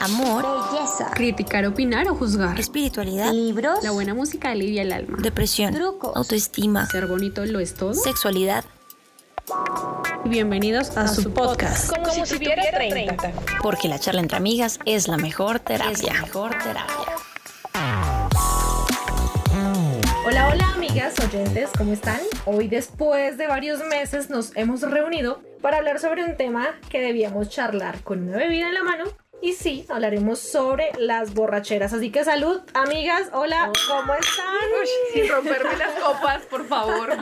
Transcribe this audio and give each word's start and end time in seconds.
amor, 0.00 0.46
belleza, 0.72 1.10
criticar, 1.14 1.66
opinar 1.66 2.08
o 2.08 2.14
juzgar, 2.14 2.58
espiritualidad, 2.58 3.32
libros, 3.32 3.82
la 3.84 3.90
buena 3.90 4.14
música 4.14 4.50
alivia 4.50 4.82
el 4.82 4.92
alma, 4.92 5.18
depresión, 5.20 5.74
trucos, 5.74 6.16
autoestima, 6.16 6.86
ser 6.86 7.06
bonito 7.06 7.44
lo 7.44 7.60
es 7.60 7.74
todo, 7.74 7.94
sexualidad. 7.94 8.64
Bienvenidos 10.24 10.96
a, 10.96 11.06
su 11.08 11.32
podcast. 11.32 11.94
Como, 11.94 12.24
si, 12.24 12.34
tuviera 12.34 12.62
30. 12.70 13.32
Porque 13.62 13.88
la 13.88 13.98
charla 13.98 14.20
entre 14.20 14.38
amigas 14.38 14.78
es 14.86 15.06
la 15.06 15.16
mejor 15.18 15.60
terapia. 15.60 16.12
mejor 16.22 16.50
terapia. 16.50 17.14
Hola, 20.26 20.48
hola 20.48 20.72
amigas 20.74 21.14
oyentes, 21.18 21.70
¿cómo 21.76 21.92
están? 21.92 22.20
Hoy 22.46 22.68
después 22.68 23.36
de 23.36 23.46
varios 23.48 23.84
meses 23.84 24.30
nos 24.30 24.56
hemos 24.56 24.82
reunido 24.82 25.42
para 25.60 25.78
hablar 25.78 25.98
sobre 25.98 26.24
un 26.24 26.36
tema 26.36 26.68
que 26.88 27.00
debíamos 27.00 27.50
charlar 27.50 28.02
con 28.02 28.28
una 28.28 28.36
bebida 28.36 28.68
en 28.68 28.74
la 28.74 28.82
mano. 28.82 29.04
Y 29.42 29.54
sí, 29.54 29.86
hablaremos 29.88 30.38
sobre 30.38 30.90
las 30.98 31.32
borracheras. 31.32 31.92
Así 31.94 32.10
que 32.10 32.24
salud, 32.24 32.60
amigas. 32.74 33.30
Hola, 33.32 33.72
¿cómo 33.88 34.14
están? 34.14 34.46
sin 35.14 35.28
romperme 35.28 35.76
las 35.78 35.98
copas, 36.00 36.42
por 36.42 36.66
favor. 36.66 37.16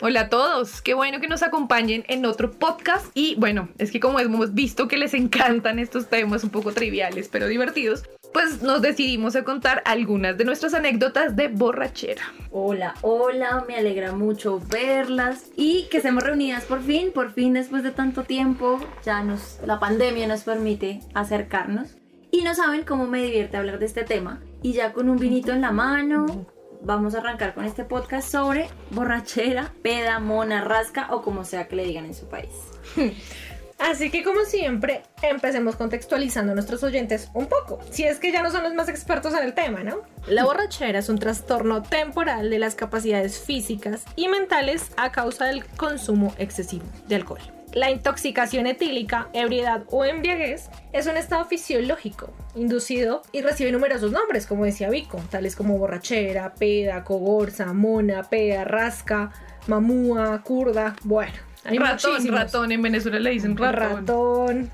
Hola 0.00 0.20
a 0.22 0.28
todos, 0.28 0.80
qué 0.80 0.94
bueno 0.94 1.20
que 1.20 1.26
nos 1.26 1.42
acompañen 1.42 2.04
en 2.06 2.24
otro 2.24 2.52
podcast 2.52 3.06
y 3.14 3.34
bueno, 3.34 3.68
es 3.78 3.90
que 3.90 3.98
como 3.98 4.20
hemos 4.20 4.54
visto 4.54 4.86
que 4.86 4.96
les 4.96 5.12
encantan 5.12 5.80
estos 5.80 6.08
temas 6.08 6.44
un 6.44 6.50
poco 6.50 6.72
triviales 6.72 7.28
pero 7.28 7.48
divertidos, 7.48 8.04
pues 8.32 8.62
nos 8.62 8.82
decidimos 8.82 9.36
a 9.36 9.44
contar 9.44 9.82
algunas 9.84 10.36
de 10.36 10.44
nuestras 10.44 10.74
anécdotas 10.74 11.36
de 11.36 11.48
borrachera. 11.48 12.22
Hola, 12.50 12.94
hola, 13.02 13.64
me 13.66 13.76
alegra 13.76 14.12
mucho 14.12 14.60
verlas 14.70 15.50
y 15.56 15.86
que 15.90 15.98
estemos 15.98 16.22
reunidas 16.22 16.64
por 16.64 16.82
fin, 16.82 17.10
por 17.12 17.32
fin 17.32 17.54
después 17.54 17.82
de 17.82 17.90
tanto 17.90 18.24
tiempo, 18.24 18.78
ya 19.04 19.22
nos, 19.22 19.58
la 19.64 19.78
pandemia 19.80 20.26
nos 20.26 20.42
permite 20.42 21.00
acercarnos 21.14 21.96
y 22.30 22.42
no 22.42 22.54
saben 22.54 22.84
cómo 22.84 23.06
me 23.06 23.22
divierte 23.22 23.56
hablar 23.56 23.78
de 23.78 23.86
este 23.86 24.04
tema 24.04 24.40
y 24.62 24.72
ya 24.72 24.92
con 24.92 25.08
un 25.08 25.18
vinito 25.18 25.52
en 25.52 25.62
la 25.62 25.72
mano, 25.72 26.46
vamos 26.82 27.14
a 27.14 27.18
arrancar 27.18 27.54
con 27.54 27.64
este 27.64 27.84
podcast 27.84 28.30
sobre 28.30 28.68
borrachera, 28.90 29.72
peda, 29.82 30.18
mona, 30.18 30.62
rasca 30.62 31.08
o 31.10 31.22
como 31.22 31.44
sea 31.44 31.68
que 31.68 31.76
le 31.76 31.84
digan 31.84 32.04
en 32.04 32.14
su 32.14 32.28
país. 32.28 32.52
Así 33.78 34.10
que 34.10 34.24
como 34.24 34.44
siempre, 34.44 35.02
empecemos 35.22 35.76
contextualizando 35.76 36.52
a 36.52 36.54
nuestros 36.54 36.82
oyentes 36.82 37.30
un 37.32 37.46
poco, 37.46 37.78
si 37.90 38.04
es 38.04 38.18
que 38.18 38.32
ya 38.32 38.42
no 38.42 38.50
son 38.50 38.64
los 38.64 38.74
más 38.74 38.88
expertos 38.88 39.32
en 39.34 39.44
el 39.44 39.54
tema, 39.54 39.84
¿no? 39.84 40.02
La 40.26 40.44
borrachera 40.44 40.98
es 40.98 41.08
un 41.08 41.18
trastorno 41.18 41.82
temporal 41.82 42.50
de 42.50 42.58
las 42.58 42.74
capacidades 42.74 43.38
físicas 43.38 44.04
y 44.16 44.28
mentales 44.28 44.90
a 44.96 45.12
causa 45.12 45.46
del 45.46 45.64
consumo 45.64 46.34
excesivo 46.38 46.84
de 47.06 47.14
alcohol. 47.14 47.40
La 47.72 47.90
intoxicación 47.90 48.66
etílica, 48.66 49.28
ebriedad 49.32 49.84
o 49.90 50.04
embriaguez 50.04 50.70
es 50.92 51.06
un 51.06 51.16
estado 51.16 51.44
fisiológico 51.44 52.32
inducido 52.56 53.22
y 53.30 53.42
recibe 53.42 53.70
numerosos 53.70 54.10
nombres, 54.10 54.46
como 54.46 54.64
decía 54.64 54.90
Vico, 54.90 55.20
tales 55.30 55.54
como 55.54 55.78
borrachera, 55.78 56.54
peda, 56.54 57.04
cogorza, 57.04 57.72
mona, 57.74 58.24
peda, 58.24 58.64
rasca, 58.64 59.30
mamúa, 59.66 60.42
curda, 60.42 60.96
bueno. 61.04 61.47
Hay 61.68 61.78
ratón, 61.78 62.10
muchísimos. 62.12 62.40
ratón, 62.40 62.72
en 62.72 62.82
Venezuela 62.82 63.18
le 63.18 63.30
dicen 63.30 63.56
ratón. 63.56 64.06
Ratón. 64.06 64.70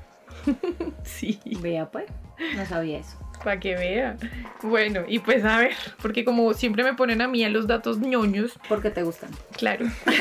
Sí, 1.05 1.41
Vea 1.61 1.87
pues, 1.91 2.05
no 2.57 2.67
sabía 2.67 2.99
eso. 2.99 3.17
para 3.43 3.59
que 3.61 3.75
vea. 3.77 4.17
Bueno, 4.63 5.01
y 5.09 5.19
pues 5.21 5.45
a 5.45 5.59
ver, 5.59 5.73
porque 6.03 6.25
como 6.25 6.53
siempre 6.55 6.83
me 6.85 6.95
ponen 6.95 7.21
a 7.23 7.29
mí 7.29 7.43
a 7.45 7.49
los 7.49 7.67
datos 7.67 7.99
ñoños, 7.99 8.53
Porque 8.69 8.91
te 8.91 9.03
gustan. 9.03 9.31
Claro. 9.57 9.87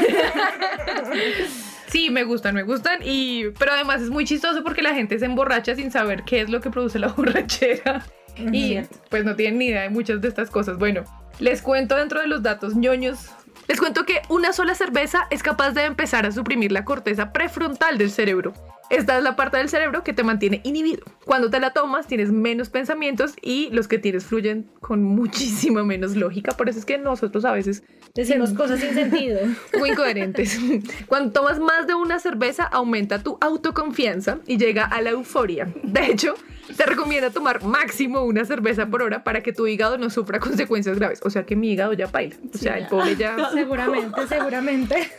Sí, 1.87 2.09
me 2.09 2.23
gustan, 2.23 2.55
me 2.55 2.63
gustan. 2.63 3.01
Y, 3.03 3.49
pero 3.59 3.73
además 3.73 4.01
es 4.01 4.09
muy 4.09 4.25
chistoso 4.25 4.63
porque 4.63 4.81
la 4.81 4.95
gente 4.95 5.19
se 5.19 5.25
emborracha 5.25 5.75
sin 5.75 5.91
saber 5.91 6.23
qué 6.23 6.41
es 6.41 6.49
lo 6.49 6.59
que 6.59 6.71
produce 6.71 6.97
la 6.97 7.07
borrachera. 7.13 8.03
Y 8.35 8.79
pues 9.09 9.23
no 9.25 9.35
tienen 9.35 9.59
ni 9.59 9.67
idea 9.67 9.83
de 9.83 9.89
muchas 9.91 10.19
de 10.19 10.27
estas 10.27 10.49
cosas. 10.49 10.79
Bueno, 10.79 11.03
les 11.39 11.61
cuento 11.61 11.95
dentro 11.95 12.19
de 12.19 12.25
los 12.27 12.41
datos 12.41 12.75
ñoños. 12.75 13.29
Les 13.67 13.79
cuento 13.79 14.05
que 14.05 14.21
una 14.29 14.53
sola 14.53 14.75
cerveza 14.75 15.27
es 15.29 15.41
capaz 15.41 15.71
de 15.71 15.85
empezar 15.85 16.25
a 16.25 16.31
suprimir 16.31 16.71
la 16.71 16.85
corteza 16.85 17.31
prefrontal 17.31 17.97
del 17.97 18.11
cerebro. 18.11 18.53
Esta 18.89 19.17
es 19.17 19.23
la 19.23 19.35
parte 19.35 19.57
del 19.57 19.69
cerebro 19.69 20.03
que 20.03 20.13
te 20.13 20.23
mantiene 20.23 20.61
inhibido. 20.63 21.03
Cuando 21.25 21.49
te 21.49 21.59
la 21.59 21.71
tomas 21.71 22.05
tienes 22.05 22.31
menos 22.31 22.69
pensamientos 22.69 23.33
y 23.41 23.69
los 23.71 23.87
que 23.87 23.97
tienes 23.97 24.25
fluyen 24.25 24.69
con 24.81 25.03
muchísima 25.03 25.83
menos 25.83 26.15
lógica. 26.15 26.51
Por 26.51 26.69
eso 26.69 26.79
es 26.79 26.85
que 26.85 26.97
nosotros 26.97 27.45
a 27.45 27.53
veces 27.53 27.83
Decimos 28.15 28.53
cosas 28.53 28.79
sin 28.79 28.93
sentido. 28.93 29.39
muy 29.79 29.89
incoherentes. 29.89 30.59
Cuando 31.07 31.31
tomas 31.31 31.59
más 31.59 31.87
de 31.87 31.95
una 31.95 32.19
cerveza, 32.19 32.63
aumenta 32.63 33.23
tu 33.23 33.39
autoconfianza 33.41 34.37
y 34.45 34.57
llega 34.57 34.85
a 34.85 35.01
la 35.01 35.09
euforia. 35.09 35.73
De 35.81 36.05
hecho, 36.05 36.35
te 36.75 36.85
recomienda 36.85 37.29
tomar 37.29 37.63
máximo 37.63 38.23
una 38.23 38.45
cerveza 38.45 38.87
por 38.87 39.01
hora 39.01 39.23
para 39.23 39.41
que 39.41 39.53
tu 39.53 39.67
hígado 39.67 39.97
no 39.97 40.09
sufra 40.09 40.39
consecuencias 40.39 40.97
graves. 40.97 41.19
O 41.23 41.29
sea 41.29 41.45
que 41.45 41.55
mi 41.55 41.71
hígado 41.71 41.93
ya 41.93 42.07
baila. 42.07 42.35
O 42.53 42.57
sea, 42.57 42.77
el 42.77 42.87
pobre 42.87 43.15
ya. 43.15 43.35
seguramente, 43.53 44.27
seguramente. 44.27 45.09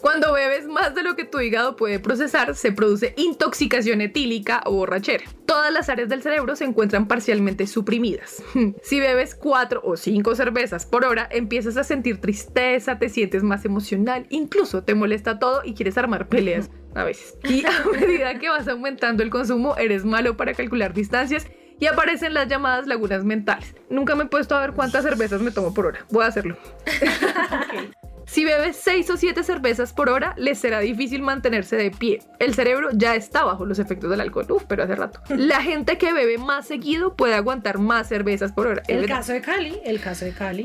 Cuando 0.00 0.32
bebes 0.32 0.66
más 0.66 0.94
de 0.94 1.02
lo 1.02 1.16
que 1.16 1.24
tu 1.24 1.40
hígado 1.40 1.76
puede 1.76 1.98
procesar, 1.98 2.54
se 2.54 2.72
produce 2.72 3.14
intoxicación 3.16 4.00
etílica 4.00 4.62
o 4.66 4.72
borrachera. 4.72 5.24
Todas 5.46 5.72
las 5.72 5.88
áreas 5.88 6.08
del 6.08 6.22
cerebro 6.22 6.56
se 6.56 6.64
encuentran 6.64 7.06
parcialmente 7.06 7.66
suprimidas. 7.66 8.42
Si 8.82 9.00
bebes 9.00 9.34
cuatro 9.34 9.80
o 9.84 9.96
cinco 9.96 10.34
cervezas 10.34 10.84
por 10.84 11.04
hora, 11.04 11.28
empiezas 11.30 11.76
a 11.76 11.84
sentir 11.84 12.20
tristeza, 12.20 12.98
te 12.98 13.08
sientes 13.08 13.42
más 13.42 13.64
emocional, 13.64 14.26
incluso 14.30 14.82
te 14.82 14.94
molesta 14.94 15.38
todo 15.38 15.62
y 15.64 15.74
quieres 15.74 15.96
armar 15.96 16.28
peleas 16.28 16.70
a 16.94 17.04
veces. 17.04 17.36
Y 17.44 17.64
a 17.64 17.84
medida 17.92 18.38
que 18.38 18.48
vas 18.48 18.68
aumentando 18.68 19.22
el 19.22 19.30
consumo, 19.30 19.76
eres 19.76 20.04
malo 20.04 20.36
para 20.36 20.54
calcular 20.54 20.94
distancias 20.94 21.46
y 21.78 21.86
aparecen 21.86 22.34
las 22.34 22.48
llamadas 22.48 22.86
lagunas 22.86 23.24
mentales. 23.24 23.74
Nunca 23.90 24.14
me 24.14 24.24
he 24.24 24.26
puesto 24.26 24.54
a 24.54 24.60
ver 24.60 24.72
cuántas 24.72 25.04
cervezas 25.04 25.40
me 25.40 25.50
tomo 25.50 25.74
por 25.74 25.86
hora. 25.86 26.06
Voy 26.10 26.24
a 26.24 26.28
hacerlo. 26.28 26.56
Si 28.26 28.44
bebes 28.44 28.76
6 28.82 29.10
o 29.10 29.16
7 29.16 29.42
cervezas 29.44 29.92
por 29.92 30.08
hora, 30.08 30.34
les 30.36 30.58
será 30.58 30.80
difícil 30.80 31.22
mantenerse 31.22 31.76
de 31.76 31.90
pie. 31.90 32.20
El 32.38 32.54
cerebro 32.54 32.88
ya 32.92 33.14
está 33.14 33.44
bajo 33.44 33.64
los 33.66 33.78
efectos 33.78 34.10
del 34.10 34.20
alcohol. 34.20 34.46
Uf, 34.50 34.64
pero 34.66 34.82
hace 34.84 34.96
rato. 34.96 35.20
La 35.28 35.60
gente 35.62 35.98
que 35.98 36.12
bebe 36.12 36.38
más 36.38 36.66
seguido 36.66 37.14
puede 37.14 37.34
aguantar 37.34 37.78
más 37.78 38.08
cervezas 38.08 38.52
por 38.52 38.66
hora. 38.66 38.82
El 38.88 39.06
caso 39.06 39.32
de 39.32 39.40
Cali, 39.40 39.78
el 39.84 40.00
caso 40.00 40.24
de 40.24 40.32
Cali. 40.32 40.64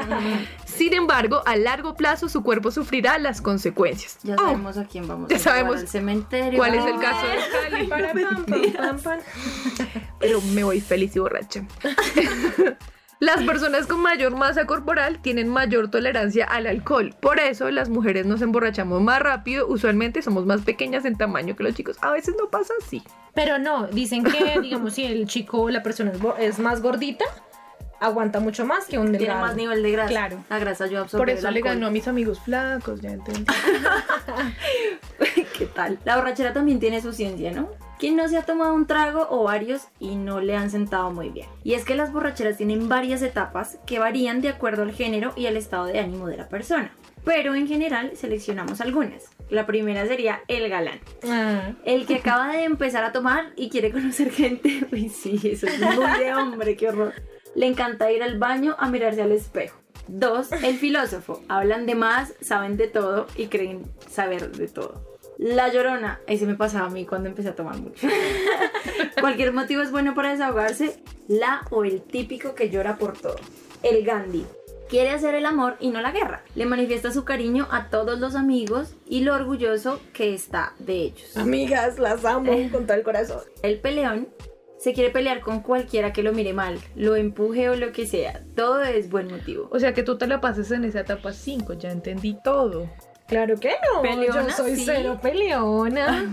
Sin 0.64 0.94
embargo, 0.94 1.42
a 1.46 1.56
largo 1.56 1.94
plazo 1.94 2.28
su 2.28 2.42
cuerpo 2.42 2.70
sufrirá 2.70 3.18
las 3.18 3.40
consecuencias. 3.40 4.18
Ya 4.22 4.34
Oh, 4.34 4.38
sabemos 4.44 4.76
a 4.78 4.84
quién 4.84 5.06
vamos 5.06 5.28
ya 5.28 5.36
a 5.36 5.38
sabemos 5.38 5.80
al 5.80 5.88
cementerio. 5.88 6.58
¿Cuál 6.58 6.74
es 6.74 6.84
el 6.84 6.98
caso 7.00 7.26
de 7.26 7.34
Cali? 7.70 7.86
Para, 7.86 8.12
pam, 8.12 8.44
pam, 8.46 8.72
pam, 8.72 9.00
pam. 9.00 9.18
pero 10.18 10.40
me 10.40 10.64
voy 10.64 10.80
feliz 10.80 11.14
y 11.16 11.18
borracha. 11.18 11.64
Las 13.20 13.42
personas 13.42 13.86
con 13.86 14.00
mayor 14.00 14.34
masa 14.34 14.66
corporal 14.66 15.20
tienen 15.20 15.46
mayor 15.46 15.90
tolerancia 15.90 16.46
al 16.46 16.66
alcohol. 16.66 17.14
Por 17.20 17.38
eso 17.38 17.70
las 17.70 17.90
mujeres 17.90 18.24
nos 18.24 18.40
emborrachamos 18.40 19.02
más 19.02 19.20
rápido. 19.20 19.68
Usualmente 19.68 20.22
somos 20.22 20.46
más 20.46 20.62
pequeñas 20.62 21.04
en 21.04 21.18
tamaño 21.18 21.54
que 21.54 21.62
los 21.62 21.74
chicos. 21.74 21.98
A 22.00 22.12
veces 22.12 22.34
no 22.38 22.48
pasa 22.48 22.72
así. 22.82 23.02
Pero 23.34 23.58
no, 23.58 23.88
dicen 23.88 24.24
que, 24.24 24.58
digamos, 24.62 24.94
si 24.94 25.04
el 25.04 25.26
chico 25.26 25.60
o 25.60 25.68
la 25.68 25.82
persona 25.82 26.12
es, 26.38 26.58
más 26.58 26.80
gordita, 26.80 27.26
aguanta 28.00 28.40
mucho 28.40 28.64
más 28.64 28.86
que 28.86 28.98
un 28.98 29.10
Tiene 29.10 29.18
delgado. 29.18 29.40
más 29.42 29.54
nivel 29.54 29.82
de 29.82 29.92
grasa. 29.92 30.08
Claro. 30.08 30.42
La 30.48 30.58
grasa 30.58 30.86
yo 30.86 31.00
absorbo 31.00 31.20
Por 31.20 31.28
eso 31.28 31.48
el 31.48 31.54
le 31.54 31.60
ganó 31.60 31.88
a 31.88 31.90
mis 31.90 32.08
amigos 32.08 32.40
flacos, 32.40 33.02
ya 33.02 33.10
entendí. 33.10 33.44
¿Qué 35.58 35.66
tal? 35.66 35.98
La 36.06 36.16
borrachera 36.16 36.54
también 36.54 36.80
tiene 36.80 37.02
su 37.02 37.12
ciencia, 37.12 37.52
¿no? 37.52 37.68
¿Quién 38.00 38.16
no 38.16 38.26
se 38.28 38.38
ha 38.38 38.46
tomado 38.46 38.72
un 38.72 38.86
trago 38.86 39.26
o 39.28 39.44
varios 39.44 39.88
y 39.98 40.16
no 40.16 40.40
le 40.40 40.56
han 40.56 40.70
sentado 40.70 41.10
muy 41.10 41.28
bien? 41.28 41.46
Y 41.62 41.74
es 41.74 41.84
que 41.84 41.94
las 41.94 42.10
borracheras 42.10 42.56
tienen 42.56 42.88
varias 42.88 43.20
etapas 43.20 43.76
que 43.86 43.98
varían 43.98 44.40
de 44.40 44.48
acuerdo 44.48 44.84
al 44.84 44.92
género 44.92 45.34
y 45.36 45.44
al 45.44 45.58
estado 45.58 45.84
de 45.84 45.98
ánimo 45.98 46.26
de 46.26 46.38
la 46.38 46.48
persona. 46.48 46.90
Pero 47.26 47.54
en 47.54 47.68
general 47.68 48.12
seleccionamos 48.14 48.80
algunas. 48.80 49.24
La 49.50 49.66
primera 49.66 50.06
sería 50.06 50.40
el 50.48 50.70
galán. 50.70 50.98
Ah, 51.28 51.72
El 51.84 52.06
que 52.06 52.14
acaba 52.14 52.50
de 52.52 52.64
empezar 52.64 53.04
a 53.04 53.12
tomar 53.12 53.52
y 53.54 53.68
quiere 53.68 53.92
conocer 53.92 54.30
gente. 54.30 54.86
Uy, 54.92 55.10
sí, 55.10 55.38
eso 55.44 55.66
es 55.66 55.78
muy 55.78 56.18
de 56.18 56.32
hombre, 56.32 56.76
qué 56.78 56.88
horror. 56.88 57.12
Le 57.54 57.66
encanta 57.66 58.10
ir 58.10 58.22
al 58.22 58.38
baño 58.38 58.76
a 58.78 58.88
mirarse 58.88 59.20
al 59.20 59.32
espejo. 59.32 59.78
Dos, 60.08 60.52
el 60.52 60.78
filósofo. 60.78 61.42
Hablan 61.48 61.84
de 61.84 61.96
más, 61.96 62.32
saben 62.40 62.78
de 62.78 62.88
todo 62.88 63.26
y 63.36 63.48
creen 63.48 63.82
saber 64.08 64.52
de 64.52 64.68
todo. 64.68 65.09
La 65.40 65.72
llorona. 65.72 66.20
Ahí 66.28 66.36
se 66.36 66.44
me 66.44 66.54
pasaba 66.54 66.88
a 66.88 66.90
mí 66.90 67.06
cuando 67.06 67.30
empecé 67.30 67.48
a 67.48 67.54
tomar 67.54 67.78
mucho. 67.78 68.06
Cualquier 69.20 69.54
motivo 69.54 69.80
es 69.80 69.90
bueno 69.90 70.14
para 70.14 70.32
desahogarse. 70.32 71.02
La 71.28 71.62
o 71.70 71.82
el 71.82 72.02
típico 72.02 72.54
que 72.54 72.68
llora 72.68 72.98
por 72.98 73.16
todo. 73.16 73.36
El 73.82 74.04
Gandhi. 74.04 74.44
Quiere 74.90 75.08
hacer 75.12 75.34
el 75.34 75.46
amor 75.46 75.76
y 75.80 75.88
no 75.88 76.02
la 76.02 76.12
guerra. 76.12 76.42
Le 76.54 76.66
manifiesta 76.66 77.10
su 77.10 77.24
cariño 77.24 77.68
a 77.70 77.88
todos 77.88 78.20
los 78.20 78.34
amigos 78.34 78.94
y 79.08 79.20
lo 79.22 79.34
orgulloso 79.34 79.98
que 80.12 80.34
está 80.34 80.74
de 80.78 81.04
ellos. 81.04 81.34
amigas, 81.38 81.98
las 81.98 82.22
amo 82.26 82.52
con 82.70 82.86
todo 82.86 82.98
el 82.98 83.02
corazón. 83.02 83.40
El 83.62 83.80
peleón 83.80 84.28
se 84.78 84.92
quiere 84.92 85.08
pelear 85.08 85.40
con 85.40 85.60
cualquiera 85.60 86.12
que 86.12 86.22
lo 86.22 86.32
mire 86.32 86.52
mal, 86.52 86.78
lo 86.96 87.16
empuje 87.16 87.70
o 87.70 87.76
lo 87.76 87.92
que 87.92 88.06
sea. 88.06 88.44
Todo 88.54 88.82
es 88.82 89.08
buen 89.08 89.28
motivo. 89.28 89.70
O 89.72 89.78
sea 89.78 89.94
que 89.94 90.02
tú 90.02 90.18
te 90.18 90.26
la 90.26 90.42
pases 90.42 90.70
en 90.70 90.84
esa 90.84 91.00
etapa 91.00 91.32
5, 91.32 91.74
ya 91.74 91.90
entendí 91.90 92.36
todo. 92.44 92.90
Claro 93.30 93.58
que 93.58 93.70
no. 93.94 94.02
Peleona, 94.02 94.48
Yo 94.48 94.50
soy 94.54 94.76
sí. 94.76 94.82
cero 94.84 95.18
peleona. 95.22 96.28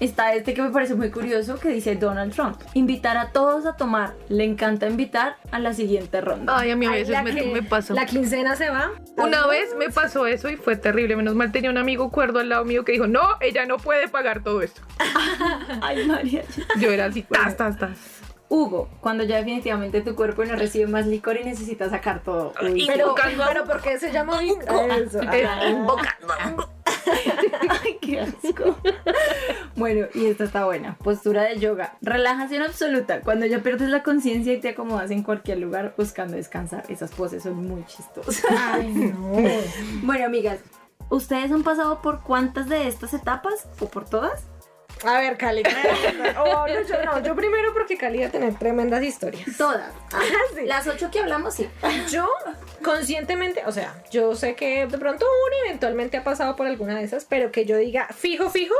Está 0.00 0.34
este 0.34 0.52
que 0.52 0.60
me 0.62 0.70
parece 0.70 0.96
muy 0.96 1.10
curioso 1.12 1.60
que 1.60 1.68
dice 1.68 1.94
Donald 1.94 2.34
Trump. 2.34 2.60
Invitar 2.74 3.16
a 3.16 3.30
todos 3.30 3.66
a 3.66 3.76
tomar. 3.76 4.14
Le 4.28 4.42
encanta 4.42 4.88
invitar 4.88 5.36
a 5.52 5.60
la 5.60 5.74
siguiente 5.74 6.20
ronda. 6.20 6.58
Ay, 6.58 6.72
a 6.72 6.76
mí 6.76 6.86
a 6.86 6.90
veces 6.90 7.10
la 7.10 7.22
me, 7.22 7.32
que- 7.32 7.44
me 7.52 7.62
pasó. 7.62 7.94
La 7.94 8.04
quincena 8.04 8.56
se 8.56 8.68
va. 8.68 8.90
Una 9.16 9.46
vez 9.46 9.76
me 9.78 9.90
pasó 9.90 10.26
eso 10.26 10.48
y 10.48 10.56
fue 10.56 10.74
terrible. 10.76 11.14
Menos 11.14 11.36
mal 11.36 11.52
tenía 11.52 11.70
un 11.70 11.78
amigo 11.78 12.10
cuerdo 12.10 12.40
al 12.40 12.48
lado 12.48 12.64
mío 12.64 12.84
que 12.84 12.90
dijo, 12.92 13.06
no, 13.06 13.22
ella 13.40 13.64
no 13.64 13.76
puede 13.76 14.08
pagar 14.08 14.42
todo 14.42 14.60
esto. 14.62 14.82
Ay, 15.80 16.04
María. 16.04 16.42
Yo 16.80 16.90
era 16.90 17.04
así, 17.04 17.22
tas, 17.22 17.56
tas, 17.56 17.78
tas. 17.78 18.21
Hugo, 18.52 18.90
cuando 19.00 19.24
ya 19.24 19.38
definitivamente 19.38 20.02
tu 20.02 20.14
cuerpo 20.14 20.44
no 20.44 20.56
recibe 20.56 20.86
más 20.86 21.06
licor 21.06 21.38
y 21.38 21.44
necesitas 21.44 21.90
sacar 21.90 22.22
todo. 22.22 22.52
Uy, 22.62 22.84
Pero, 22.86 23.14
pero 23.48 23.64
¿por 23.64 23.80
qué 23.80 23.98
se 23.98 24.12
llama 24.12 24.42
Eso. 24.44 25.20
Ah. 25.26 25.66
invocando 25.66 26.32
a 26.38 26.52
Hugo. 26.52 26.68
Ay, 27.82 27.96
qué 28.02 28.20
asco. 28.20 28.76
Bueno, 29.74 30.06
y 30.12 30.26
esta 30.26 30.44
está 30.44 30.66
buena. 30.66 30.98
Postura 30.98 31.44
de 31.44 31.58
yoga. 31.60 31.96
Relajación 32.02 32.62
absoluta. 32.62 33.22
Cuando 33.22 33.46
ya 33.46 33.60
pierdes 33.60 33.88
la 33.88 34.02
conciencia 34.02 34.52
y 34.52 34.60
te 34.60 34.68
acomodas 34.68 35.10
en 35.10 35.22
cualquier 35.22 35.56
lugar 35.58 35.94
buscando 35.96 36.36
descansar. 36.36 36.84
Esas 36.90 37.10
poses 37.12 37.42
son 37.44 37.66
muy 37.66 37.86
chistosas. 37.86 38.44
Ay, 38.50 38.92
no. 38.92 39.32
Bueno, 40.02 40.26
amigas, 40.26 40.58
¿ustedes 41.08 41.50
han 41.50 41.62
pasado 41.62 42.02
por 42.02 42.22
cuántas 42.22 42.68
de 42.68 42.86
estas 42.86 43.14
etapas? 43.14 43.66
¿O 43.80 43.86
por 43.86 44.04
todas? 44.04 44.46
A 45.04 45.20
ver, 45.20 45.36
Cali. 45.36 45.62
Oh, 46.38 46.66
no, 46.66 46.82
yo 46.82 47.04
no. 47.04 47.22
Yo 47.22 47.34
primero 47.34 47.72
porque 47.72 47.96
Cali 47.96 48.20
va 48.20 48.26
a 48.26 48.30
tener 48.30 48.54
tremendas 48.54 49.02
historias. 49.02 49.56
Todas. 49.56 49.92
sí. 50.54 50.64
Las 50.64 50.86
ocho 50.86 51.10
que 51.10 51.20
hablamos, 51.20 51.54
sí. 51.54 51.68
Yo 52.10 52.28
conscientemente, 52.82 53.62
o 53.66 53.72
sea, 53.72 54.02
yo 54.10 54.34
sé 54.34 54.54
que 54.54 54.86
de 54.86 54.98
pronto 54.98 55.26
uno 55.26 55.56
eventualmente 55.66 56.16
ha 56.16 56.24
pasado 56.24 56.56
por 56.56 56.66
alguna 56.66 56.98
de 56.98 57.04
esas, 57.04 57.24
pero 57.24 57.52
que 57.52 57.64
yo 57.64 57.76
diga 57.76 58.08
fijo, 58.08 58.50
fijo, 58.50 58.74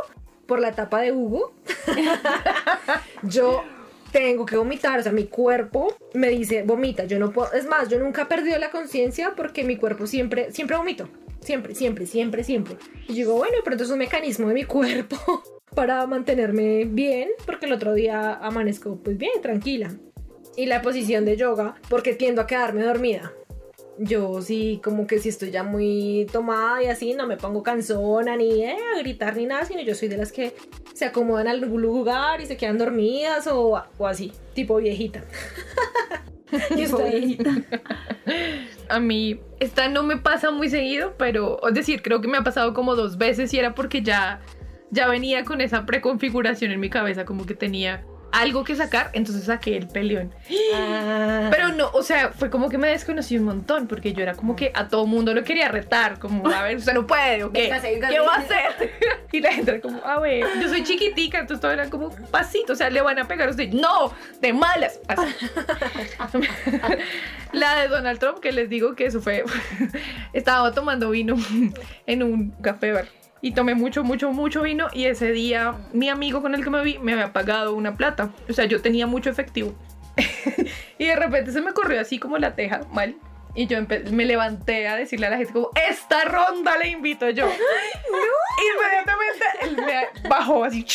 por 0.46 0.60
la 0.60 0.68
etapa 0.68 1.00
de 1.00 1.12
Hugo, 1.12 1.52
yo 3.22 3.64
tengo 4.10 4.44
que 4.44 4.56
vomitar, 4.56 4.98
o 4.98 5.02
sea, 5.02 5.12
mi 5.12 5.26
cuerpo 5.26 5.96
me 6.14 6.28
dice 6.28 6.62
vomita, 6.62 7.04
yo 7.04 7.18
no 7.18 7.32
puedo, 7.32 7.52
es 7.52 7.66
más, 7.66 7.88
yo 7.88 7.98
nunca 7.98 8.22
he 8.22 8.26
perdido 8.26 8.58
la 8.58 8.70
conciencia 8.70 9.34
porque 9.36 9.64
mi 9.64 9.76
cuerpo 9.76 10.06
siempre, 10.06 10.52
siempre 10.52 10.76
vomito, 10.76 11.08
siempre, 11.40 11.74
siempre, 11.74 12.06
siempre, 12.06 12.44
siempre. 12.44 12.76
Y 13.04 13.08
yo 13.08 13.14
digo, 13.14 13.34
bueno, 13.34 13.56
pronto 13.64 13.84
es 13.84 13.90
un 13.90 13.98
mecanismo 13.98 14.48
de 14.48 14.54
mi 14.54 14.64
cuerpo 14.64 15.16
para 15.74 16.06
mantenerme 16.06 16.84
bien, 16.84 17.30
porque 17.46 17.66
el 17.66 17.72
otro 17.72 17.94
día 17.94 18.34
amanezco 18.34 18.96
pues 18.96 19.16
bien, 19.16 19.40
tranquila. 19.40 19.90
Y 20.56 20.66
la 20.66 20.82
posición 20.82 21.24
de 21.24 21.36
yoga, 21.36 21.76
porque 21.88 22.14
tiendo 22.14 22.42
a 22.42 22.46
quedarme 22.46 22.82
dormida. 22.82 23.32
Yo 23.98 24.40
sí, 24.40 24.80
como 24.82 25.06
que 25.06 25.18
si 25.18 25.28
estoy 25.28 25.50
ya 25.50 25.62
muy 25.62 26.26
tomada 26.32 26.82
y 26.82 26.86
así, 26.86 27.14
no 27.14 27.26
me 27.26 27.36
pongo 27.36 27.62
cansona 27.62 28.36
ni 28.36 28.64
eh, 28.64 28.76
a 28.94 28.98
gritar 28.98 29.36
ni 29.36 29.46
nada, 29.46 29.64
sino 29.64 29.82
yo 29.82 29.94
soy 29.94 30.08
de 30.08 30.16
las 30.16 30.32
que 30.32 30.54
se 30.94 31.04
acomodan 31.04 31.48
al 31.48 31.60
lugar 31.60 32.40
y 32.40 32.46
se 32.46 32.56
quedan 32.56 32.78
dormidas 32.78 33.46
o, 33.46 33.82
o 33.98 34.06
así, 34.06 34.32
tipo 34.54 34.76
viejita. 34.76 35.24
y 36.70 36.74
Tipo 36.74 36.98
viejita. 36.98 37.50
A 38.88 39.00
mí, 39.00 39.40
esta 39.60 39.88
no 39.88 40.02
me 40.02 40.16
pasa 40.16 40.50
muy 40.50 40.68
seguido, 40.68 41.14
pero, 41.16 41.66
es 41.66 41.74
decir, 41.74 42.02
creo 42.02 42.20
que 42.20 42.28
me 42.28 42.38
ha 42.38 42.42
pasado 42.42 42.74
como 42.74 42.94
dos 42.94 43.16
veces 43.16 43.52
y 43.54 43.58
era 43.58 43.74
porque 43.74 44.02
ya, 44.02 44.40
ya 44.92 45.08
venía 45.08 45.44
con 45.44 45.60
esa 45.60 45.84
preconfiguración 45.86 46.70
en 46.70 46.78
mi 46.78 46.90
cabeza, 46.90 47.24
como 47.24 47.46
que 47.46 47.54
tenía 47.54 48.04
algo 48.30 48.64
que 48.64 48.74
sacar, 48.74 49.10
entonces 49.14 49.44
saqué 49.44 49.76
el 49.76 49.88
peleón. 49.88 50.34
Ah, 50.74 51.48
Pero 51.50 51.68
no, 51.68 51.90
o 51.92 52.02
sea, 52.02 52.30
fue 52.30 52.50
como 52.50 52.68
que 52.68 52.78
me 52.78 52.88
desconocí 52.88 53.36
un 53.36 53.44
montón, 53.44 53.86
porque 53.86 54.12
yo 54.12 54.22
era 54.22 54.34
como 54.34 54.54
que 54.54 54.70
a 54.74 54.88
todo 54.88 55.06
mundo 55.06 55.34
lo 55.34 55.44
quería 55.44 55.68
retar, 55.68 56.18
como, 56.18 56.48
a 56.48 56.62
ver, 56.62 56.76
usted 56.76 56.94
no 56.94 57.06
puede, 57.06 57.44
¿o 57.44 57.52
qué? 57.52 57.64
Véngase, 57.64 57.90
véngase. 57.92 58.14
¿Qué 58.14 58.20
va 58.20 58.34
a 58.34 58.38
hacer? 58.38 58.92
Y 59.32 59.40
la 59.40 59.50
gente 59.50 59.70
era 59.70 59.80
como, 59.80 60.04
a 60.04 60.20
ver, 60.20 60.44
yo 60.60 60.68
soy 60.68 60.82
chiquitica, 60.84 61.40
entonces 61.40 61.62
todo 61.62 61.70
era 61.70 61.88
como 61.88 62.10
pasito, 62.30 62.74
o 62.74 62.76
sea, 62.76 62.90
le 62.90 63.00
van 63.00 63.18
a 63.18 63.26
pegar 63.26 63.48
a 63.48 63.50
usted. 63.50 63.70
No, 63.72 64.12
de 64.42 64.52
malas. 64.52 65.00
Así. 65.08 66.38
La 67.52 67.80
de 67.80 67.88
Donald 67.88 68.18
Trump, 68.18 68.40
que 68.40 68.52
les 68.52 68.68
digo 68.68 68.94
que 68.94 69.06
eso 69.06 69.22
fue, 69.22 69.44
estaba 70.34 70.72
tomando 70.72 71.08
vino 71.10 71.36
en 72.06 72.22
un 72.22 72.50
café 72.62 72.92
bar. 72.92 73.21
Y 73.44 73.52
tomé 73.54 73.74
mucho, 73.74 74.04
mucho, 74.04 74.30
mucho 74.30 74.62
vino 74.62 74.86
y 74.92 75.06
ese 75.06 75.32
día 75.32 75.74
mi 75.92 76.08
amigo 76.08 76.40
con 76.42 76.54
el 76.54 76.62
que 76.62 76.70
me 76.70 76.82
vi 76.84 76.98
me 77.00 77.12
había 77.12 77.32
pagado 77.32 77.74
una 77.74 77.96
plata. 77.96 78.30
O 78.48 78.52
sea, 78.52 78.64
yo 78.66 78.80
tenía 78.80 79.06
mucho 79.08 79.30
efectivo. 79.30 79.74
y 80.98 81.06
de 81.06 81.16
repente 81.16 81.50
se 81.50 81.60
me 81.60 81.72
corrió 81.72 82.00
así 82.00 82.18
como 82.20 82.38
la 82.38 82.54
teja, 82.54 82.82
mal. 82.92 83.16
Y 83.54 83.66
yo 83.66 83.78
me 84.12 84.24
levanté 84.24 84.88
a 84.88 84.96
decirle 84.96 85.26
a 85.26 85.30
la 85.30 85.36
gente 85.36 85.52
como, 85.52 85.70
esta 85.90 86.24
ronda 86.24 86.78
le 86.78 86.88
invito 86.88 87.28
yo. 87.30 87.46
Inmediatamente 88.74 89.44
él 89.62 89.76
me 89.84 90.28
bajó 90.28 90.64
así 90.64 90.86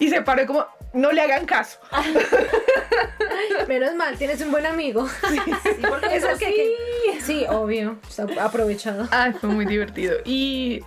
y 0.00 0.08
se 0.08 0.22
paró 0.22 0.44
como, 0.46 0.66
no 0.92 1.12
le 1.12 1.20
hagan 1.20 1.44
caso. 1.46 1.78
menos 3.68 3.94
mal, 3.94 4.16
tienes 4.16 4.40
un 4.40 4.50
buen 4.50 4.66
amigo. 4.66 5.06
porque 5.88 6.16
Es 6.16 6.24
que- 6.38 6.46
que- 6.46 7.20
sí, 7.20 7.44
obvio, 7.48 7.98
está 8.08 8.26
aprovechado. 8.44 9.06
Ay, 9.10 9.32
fue 9.34 9.50
muy 9.50 9.64
divertido. 9.66 10.16
Y 10.24 10.82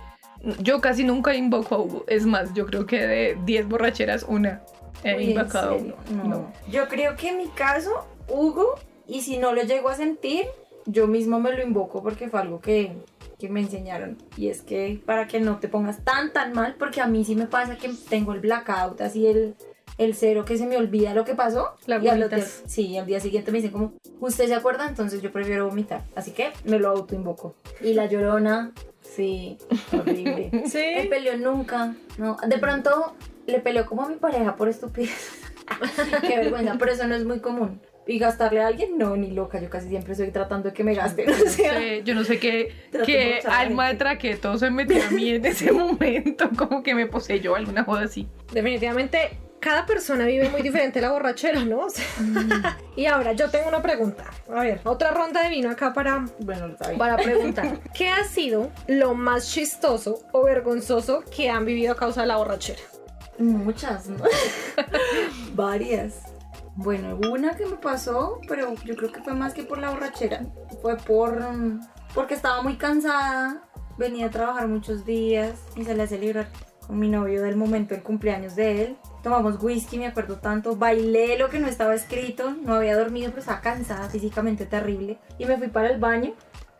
yo 0.60 0.80
casi 0.80 1.04
nunca 1.04 1.34
invoco 1.34 1.74
a 1.74 1.78
Hugo. 1.78 2.04
Es 2.06 2.26
más, 2.26 2.54
yo 2.54 2.66
creo 2.66 2.86
que 2.86 3.06
de 3.06 3.38
10 3.44 3.68
borracheras, 3.68 4.24
una 4.28 4.62
he 5.04 5.16
Uy, 5.16 5.24
¿en 5.24 5.30
invocado 5.30 5.72
a? 5.72 5.76
Hugo. 5.76 5.94
No. 6.14 6.24
No. 6.24 6.52
Yo 6.70 6.88
creo 6.88 7.16
que 7.16 7.30
en 7.30 7.38
mi 7.38 7.48
caso, 7.48 8.06
Hugo, 8.28 8.74
y 9.06 9.22
si 9.22 9.38
no 9.38 9.52
lo 9.52 9.62
llego 9.62 9.88
a 9.88 9.94
sentir, 9.94 10.46
yo 10.86 11.06
mismo 11.06 11.40
me 11.40 11.52
lo 11.52 11.62
invoco 11.62 12.02
porque 12.02 12.28
fue 12.28 12.40
algo 12.40 12.60
que, 12.60 12.92
que 13.38 13.48
me 13.48 13.60
enseñaron. 13.60 14.16
Y 14.36 14.48
es 14.48 14.62
que 14.62 15.00
para 15.04 15.26
que 15.26 15.40
no 15.40 15.58
te 15.58 15.68
pongas 15.68 16.04
tan, 16.04 16.32
tan 16.32 16.52
mal, 16.52 16.76
porque 16.78 17.00
a 17.00 17.06
mí 17.06 17.24
sí 17.24 17.34
me 17.34 17.46
pasa 17.46 17.76
que 17.76 17.90
tengo 18.08 18.32
el 18.32 18.40
blackout, 18.40 19.00
así 19.00 19.26
el, 19.26 19.54
el 19.98 20.14
cero, 20.14 20.44
que 20.44 20.56
se 20.56 20.66
me 20.66 20.76
olvida 20.76 21.14
lo 21.14 21.24
que 21.24 21.34
pasó. 21.34 21.74
La 21.86 21.98
y 21.98 22.08
al 22.08 22.30
Sí, 22.66 22.96
al 22.96 23.06
día 23.06 23.20
siguiente 23.20 23.50
me 23.50 23.58
dicen 23.58 23.72
como, 23.72 23.92
¿usted 24.20 24.46
se 24.46 24.54
acuerda? 24.54 24.86
Entonces 24.88 25.20
yo 25.20 25.30
prefiero 25.30 25.66
vomitar. 25.66 26.02
Así 26.14 26.30
que 26.30 26.50
me 26.64 26.78
lo 26.78 26.88
autoinvoco. 26.90 27.54
Y 27.82 27.94
la 27.94 28.06
llorona, 28.06 28.72
sí, 29.18 29.58
horrible. 29.92 30.48
El 30.52 30.68
Sí. 30.70 31.08
peleó 31.10 31.36
nunca, 31.36 31.94
no. 32.16 32.36
De 32.46 32.56
pronto 32.58 33.16
le 33.46 33.58
peleó 33.60 33.84
como 33.86 34.02
a 34.04 34.08
mi 34.08 34.14
pareja 34.16 34.54
por 34.56 34.68
estupidez. 34.68 35.40
Qué 36.22 36.36
vergüenza, 36.38 36.76
pero 36.78 36.92
eso 36.92 37.06
no 37.06 37.14
es 37.14 37.24
muy 37.24 37.40
común. 37.40 37.80
Y 38.06 38.18
gastarle 38.18 38.62
a 38.62 38.68
alguien, 38.68 38.96
no, 38.96 39.16
ni 39.16 39.32
loca. 39.32 39.60
Yo 39.60 39.68
casi 39.68 39.88
siempre 39.90 40.12
estoy 40.12 40.30
tratando 40.30 40.68
de 40.70 40.74
que 40.74 40.82
me 40.82 40.94
gasten. 40.94 41.28
O 41.28 41.32
No 41.32 41.36
sea, 41.50 41.74
sé, 41.74 42.02
yo 42.04 42.14
no 42.14 42.24
sé 42.24 42.38
qué, 42.38 42.72
qué 43.04 43.40
alma 43.46 43.88
de 43.88 43.96
traqueto 43.96 44.56
se 44.56 44.70
metió 44.70 45.04
a 45.04 45.10
mí 45.10 45.28
en 45.30 45.44
ese 45.44 45.72
momento, 45.72 46.48
como 46.56 46.82
que 46.82 46.94
me 46.94 47.06
poseyó 47.06 47.54
alguna 47.56 47.84
joda 47.84 48.04
así. 48.04 48.26
Definitivamente, 48.50 49.32
cada 49.60 49.86
persona 49.86 50.24
vive 50.26 50.48
muy 50.50 50.62
diferente 50.62 51.00
la 51.00 51.12
borrachera, 51.12 51.64
¿no? 51.64 51.78
O 51.86 51.90
sea, 51.90 52.78
y 52.96 53.06
ahora 53.06 53.32
yo 53.32 53.48
tengo 53.50 53.68
una 53.68 53.80
pregunta. 53.80 54.24
A 54.50 54.62
ver, 54.62 54.80
otra 54.84 55.10
ronda 55.10 55.42
de 55.42 55.50
vino 55.50 55.70
acá 55.70 55.92
para, 55.92 56.24
bueno, 56.40 56.76
para 56.98 57.16
preguntar. 57.16 57.80
¿Qué 57.94 58.08
ha 58.08 58.24
sido 58.24 58.70
lo 58.86 59.14
más 59.14 59.50
chistoso 59.50 60.22
o 60.32 60.44
vergonzoso 60.44 61.24
que 61.34 61.48
han 61.48 61.64
vivido 61.64 61.92
a 61.92 61.96
causa 61.96 62.22
de 62.22 62.26
la 62.28 62.36
borrachera? 62.36 62.80
Muchas, 63.38 64.08
¿no? 64.08 64.24
Varias. 65.54 66.22
Bueno, 66.74 67.18
una 67.32 67.56
que 67.56 67.66
me 67.66 67.76
pasó, 67.76 68.40
pero 68.48 68.74
yo 68.84 68.96
creo 68.96 69.12
que 69.12 69.22
fue 69.22 69.34
más 69.34 69.54
que 69.54 69.64
por 69.64 69.78
la 69.78 69.90
borrachera. 69.90 70.44
Fue 70.82 70.96
por 70.96 71.38
porque 72.14 72.34
estaba 72.34 72.62
muy 72.62 72.76
cansada, 72.76 73.62
venía 73.96 74.26
a 74.26 74.30
trabajar 74.30 74.68
muchos 74.68 75.04
días 75.04 75.54
y 75.76 75.84
salí 75.84 76.00
a 76.00 76.06
celebrar 76.06 76.48
con 76.88 76.98
mi 76.98 77.08
novio 77.08 77.42
del 77.42 77.54
momento 77.54 77.94
el 77.94 78.02
cumpleaños 78.02 78.56
de 78.56 78.82
él. 78.82 78.96
Tomamos 79.22 79.62
whisky, 79.62 79.98
me 79.98 80.06
acuerdo 80.06 80.38
tanto, 80.38 80.74
bailé 80.74 81.38
lo 81.38 81.50
que 81.50 81.60
no 81.60 81.68
estaba 81.68 81.94
escrito, 81.94 82.56
no 82.64 82.74
había 82.74 82.96
dormido, 82.96 83.28
pero 83.28 83.40
estaba 83.40 83.60
cansada, 83.60 84.08
físicamente 84.08 84.66
terrible. 84.66 85.18
Y 85.38 85.44
me 85.44 85.58
fui 85.58 85.68
para 85.68 85.90
el 85.90 86.00
baño 86.00 86.32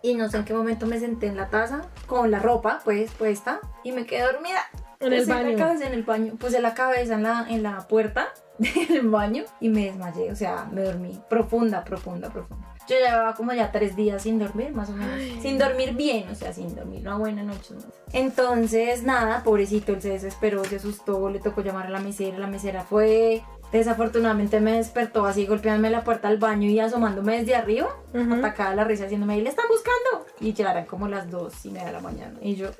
y 0.02 0.14
no 0.14 0.28
sé 0.30 0.38
en 0.38 0.44
qué 0.44 0.54
momento 0.54 0.86
me 0.86 0.98
senté 0.98 1.26
en 1.26 1.36
la 1.36 1.50
taza 1.50 1.82
con 2.06 2.30
la 2.30 2.38
ropa 2.38 2.80
pues 2.84 3.10
puesta 3.12 3.60
y 3.84 3.92
me 3.92 4.06
quedé 4.06 4.22
dormida. 4.22 4.60
En 5.00 5.12
el 5.12 5.20
Puse 5.20 5.32
baño. 5.32 5.50
La 5.50 5.56
cabeza 5.58 5.86
en 5.86 5.92
el 5.92 6.02
baño. 6.02 6.34
Puse 6.36 6.60
la 6.60 6.74
cabeza 6.74 7.14
en 7.14 7.22
la, 7.22 7.46
en 7.48 7.62
la 7.62 7.86
puerta 7.86 8.28
del 8.58 9.08
baño 9.08 9.44
y 9.60 9.68
me 9.68 9.84
desmayé. 9.84 10.32
O 10.32 10.36
sea, 10.36 10.66
me 10.72 10.82
dormí. 10.82 11.20
Profunda, 11.28 11.84
profunda, 11.84 12.30
profunda. 12.30 12.67
Yo 12.88 12.96
llevaba 12.96 13.34
como 13.34 13.52
ya 13.52 13.70
tres 13.70 13.94
días 13.96 14.22
sin 14.22 14.38
dormir, 14.38 14.72
más 14.72 14.88
o 14.88 14.92
menos. 14.92 15.20
Sin 15.42 15.58
dormir 15.58 15.92
bien, 15.94 16.28
o 16.30 16.34
sea, 16.34 16.52
sin 16.52 16.74
dormir 16.74 17.02
una 17.02 17.18
buena 17.18 17.42
noche. 17.42 17.74
más. 17.74 17.86
Entonces, 18.12 19.02
nada, 19.02 19.42
pobrecito, 19.44 19.92
él 19.92 20.00
se 20.02 20.10
desesperó, 20.10 20.64
se 20.64 20.76
asustó, 20.76 21.28
le 21.28 21.38
tocó 21.40 21.60
llamar 21.62 21.86
a 21.86 21.90
la 21.90 22.00
mesera, 22.00 22.38
la 22.38 22.46
mesera 22.46 22.82
fue. 22.84 23.42
Desafortunadamente 23.72 24.60
me 24.60 24.72
despertó 24.72 25.26
así 25.26 25.44
golpeándome 25.44 25.90
la 25.90 26.02
puerta 26.02 26.28
del 26.30 26.38
baño 26.38 26.68
y 26.70 26.80
asomándome 26.80 27.38
desde 27.38 27.54
arriba, 27.54 27.88
Ujú. 28.14 28.34
atacada 28.34 28.74
la 28.74 28.84
risa, 28.84 29.04
haciéndome 29.04 29.40
le 29.42 29.50
están 29.50 29.66
buscando. 29.68 30.26
Y 30.40 30.54
ya 30.54 30.70
eran 30.70 30.86
como 30.86 31.06
las 31.08 31.30
dos 31.30 31.64
y 31.66 31.70
media 31.70 31.88
de 31.88 31.92
la 31.92 32.00
mañana. 32.00 32.38
Y 32.40 32.54
yo, 32.56 32.70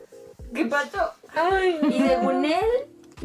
¿qué 0.55 0.65
pasó? 0.65 1.13
Ay, 1.35 1.79
Y 1.91 2.01
según 2.01 2.45
él, 2.47 2.65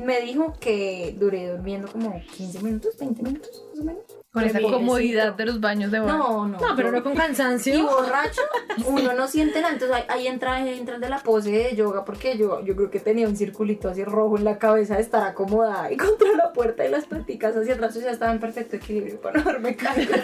me 0.03 0.19
dijo 0.21 0.53
que 0.59 1.15
duré 1.17 1.49
durmiendo 1.51 1.89
como 1.89 2.21
15 2.35 2.59
minutos, 2.61 2.97
20 2.99 3.23
minutos, 3.23 3.63
más 3.71 3.79
o 3.79 3.83
menos. 3.85 4.03
Con 4.33 4.43
esa 4.45 4.53
Pobrecito. 4.53 4.77
comodidad 4.79 5.33
de 5.35 5.45
los 5.45 5.61
baños 5.61 5.91
de 5.91 5.99
bar. 5.99 6.07
No, 6.17 6.47
no. 6.47 6.57
No, 6.59 6.75
pero 6.75 6.91
no 6.91 7.03
con 7.03 7.13
Y 7.13 7.15
cansancio. 7.15 7.85
borracho, 7.85 8.41
uno 8.87 9.13
no 9.13 9.27
siente 9.27 9.61
nada. 9.61 9.73
Entonces 9.73 9.95
ahí, 9.95 10.03
ahí 10.09 10.27
entra, 10.27 10.59
de 10.97 11.07
la 11.09 11.19
pose 11.19 11.51
de 11.51 11.75
yoga, 11.75 12.03
porque 12.03 12.35
yo, 12.35 12.59
yo 12.65 12.75
creo 12.75 12.89
que 12.89 12.99
tenía 12.99 13.27
un 13.27 13.37
circulito 13.37 13.89
así 13.89 14.03
rojo 14.03 14.35
en 14.39 14.43
la 14.43 14.57
cabeza 14.57 14.95
de 14.95 15.01
estar 15.03 15.21
acomodada 15.21 15.91
y 15.91 15.97
contra 15.97 16.31
la 16.35 16.51
puerta 16.51 16.83
y 16.83 16.89
las 16.89 17.05
paticas 17.05 17.55
hacia 17.55 17.75
atrás. 17.75 17.95
O 17.95 17.99
sea, 17.99 18.11
estaba 18.11 18.31
en 18.31 18.39
perfecto 18.39 18.75
equilibrio 18.77 19.21
para 19.21 19.39
no 19.39 19.45
darme 19.45 19.75
caído. 19.75 20.13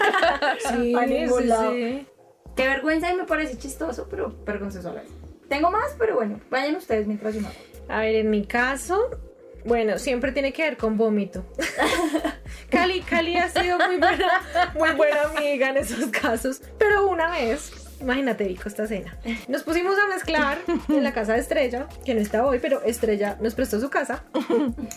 Sí, 0.72 0.96
a 0.96 1.06
ningún 1.06 1.42
sí, 1.44 1.48
lado. 1.48 1.72
sí. 1.72 2.08
Qué 2.56 2.68
vergüenza 2.68 3.14
y 3.14 3.16
me 3.16 3.26
parece 3.26 3.60
chistoso, 3.60 4.08
pero 4.10 4.36
vergonzoso 4.44 4.90
a 4.90 4.94
la 4.94 5.02
vez. 5.02 5.12
Tengo 5.48 5.70
más, 5.70 5.96
pero 6.00 6.16
bueno, 6.16 6.40
vayan 6.50 6.76
ustedes 6.76 7.06
mientras 7.06 7.36
yo 7.36 7.42
me 7.42 7.48
hago. 7.48 7.56
A 7.90 8.00
ver, 8.02 8.16
en 8.16 8.30
mi 8.32 8.46
caso, 8.46 9.10
bueno, 9.66 9.98
siempre 9.98 10.32
tiene 10.32 10.54
que 10.54 10.64
ver 10.64 10.78
con 10.78 10.98
vómito. 10.98 11.46
Cali, 12.70 13.02
Cali 13.02 13.38
ha 13.38 13.50
sido 13.50 13.78
muy 13.78 13.98
buena, 13.98 14.72
muy 14.78 14.92
buena 14.92 15.24
amiga 15.24 15.70
en 15.70 15.78
esos 15.78 16.06
casos. 16.08 16.62
Pero 16.78 17.08
una 17.08 17.32
vez, 17.32 17.72
imagínate, 18.02 18.46
Vico, 18.46 18.68
esta 18.68 18.88
cena. 18.88 19.18
Nos 19.48 19.64
pusimos 19.64 19.98
a 20.00 20.08
mezclar 20.08 20.60
en 20.88 21.04
la 21.04 21.14
casa 21.14 21.34
de 21.34 21.40
Estrella, 21.40 21.88
que 22.06 22.14
no 22.14 22.22
está 22.22 22.46
hoy, 22.46 22.60
pero 22.60 22.82
Estrella 22.84 23.38
nos 23.40 23.56
prestó 23.56 23.80
su 23.80 23.90
casa. 23.90 24.24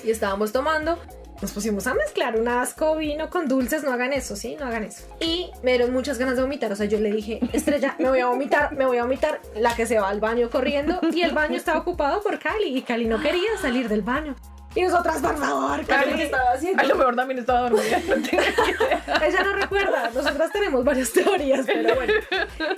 Y 0.04 0.10
estábamos 0.10 0.52
tomando. 0.52 0.98
Nos 1.40 1.50
pusimos 1.50 1.88
a 1.88 1.94
mezclar 1.94 2.38
un 2.38 2.46
asco 2.46 2.96
vino 2.96 3.28
con 3.28 3.48
dulces, 3.48 3.82
no 3.82 3.92
hagan 3.92 4.12
eso, 4.12 4.36
¿sí? 4.36 4.56
No 4.60 4.66
hagan 4.66 4.84
eso. 4.84 5.08
Y 5.18 5.50
me 5.64 5.72
dieron 5.72 5.92
muchas 5.92 6.16
ganas 6.16 6.36
de 6.36 6.42
vomitar, 6.42 6.70
o 6.70 6.76
sea, 6.76 6.86
yo 6.86 7.00
le 7.00 7.10
dije, 7.10 7.40
Estrella, 7.52 7.96
me 7.98 8.08
voy 8.08 8.20
a 8.20 8.26
vomitar, 8.26 8.72
me 8.76 8.86
voy 8.86 8.98
a 8.98 9.02
vomitar, 9.02 9.40
la 9.56 9.74
que 9.74 9.84
se 9.84 9.98
va 9.98 10.08
al 10.08 10.20
baño 10.20 10.50
corriendo, 10.50 11.00
y 11.12 11.22
el 11.22 11.32
baño 11.32 11.56
estaba 11.56 11.80
ocupado 11.80 12.22
por 12.22 12.38
Cali, 12.38 12.78
y 12.78 12.82
Cali 12.82 13.06
no 13.06 13.20
quería 13.20 13.58
salir 13.60 13.88
del 13.88 14.02
baño. 14.02 14.36
Y 14.74 14.82
nosotras, 14.82 15.20
por 15.20 15.36
favor, 15.36 15.82
Claro, 15.84 16.04
¿qué 16.04 16.10
Cali. 16.10 16.22
estaba 16.22 16.52
haciendo? 16.52 16.82
A 16.82 16.86
lo 16.86 16.94
mejor 16.96 17.16
también 17.16 17.38
estaba 17.40 17.68
dormida. 17.68 17.98
no 18.08 18.14
tengo 18.14 18.42
idea. 18.42 19.20
Ella 19.26 19.42
no 19.42 19.52
recuerda, 19.54 20.10
nosotras 20.14 20.50
tenemos 20.52 20.84
varias 20.84 21.12
teorías, 21.12 21.66
pero 21.66 21.94
bueno. 21.94 22.12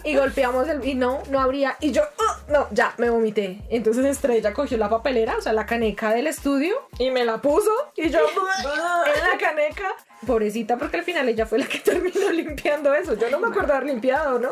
Y 0.03 0.17
golpeamos 0.17 0.69
el, 0.69 0.85
y 0.87 0.95
no, 0.95 1.23
no 1.31 1.41
habría, 1.41 1.77
y 1.81 1.93
yo, 1.93 2.03
"Ugh", 2.03 2.51
no, 2.53 2.67
ya, 2.73 2.95
me 2.99 3.11
vomité. 3.11 3.63
Entonces 3.71 4.05
Estrella 4.07 4.53
cogió 4.53 4.77
la 4.77 4.89
papelera, 4.91 5.37
o 5.37 5.41
sea, 5.41 5.53
la 5.53 5.67
caneca 5.67 6.11
del 6.13 6.27
estudio, 6.27 6.75
y 6.99 7.11
me 7.11 7.25
la 7.25 7.39
puso, 7.41 7.71
y 7.97 8.11
yo, 8.11 8.19
en 8.21 9.31
la 9.31 9.39
caneca. 9.39 9.89
Pobrecita, 10.27 10.77
porque 10.79 10.97
al 10.97 11.05
final 11.05 11.29
ella 11.29 11.47
fue 11.47 11.59
la 11.59 11.67
que 11.67 11.79
terminó 11.79 12.31
limpiando 12.33 12.93
eso. 12.95 13.15
Yo 13.15 13.31
no 13.31 13.39
me 13.39 13.49
acuerdo 13.49 13.73
haber 13.75 13.87
limpiado, 13.87 14.39
¿no? 14.39 14.51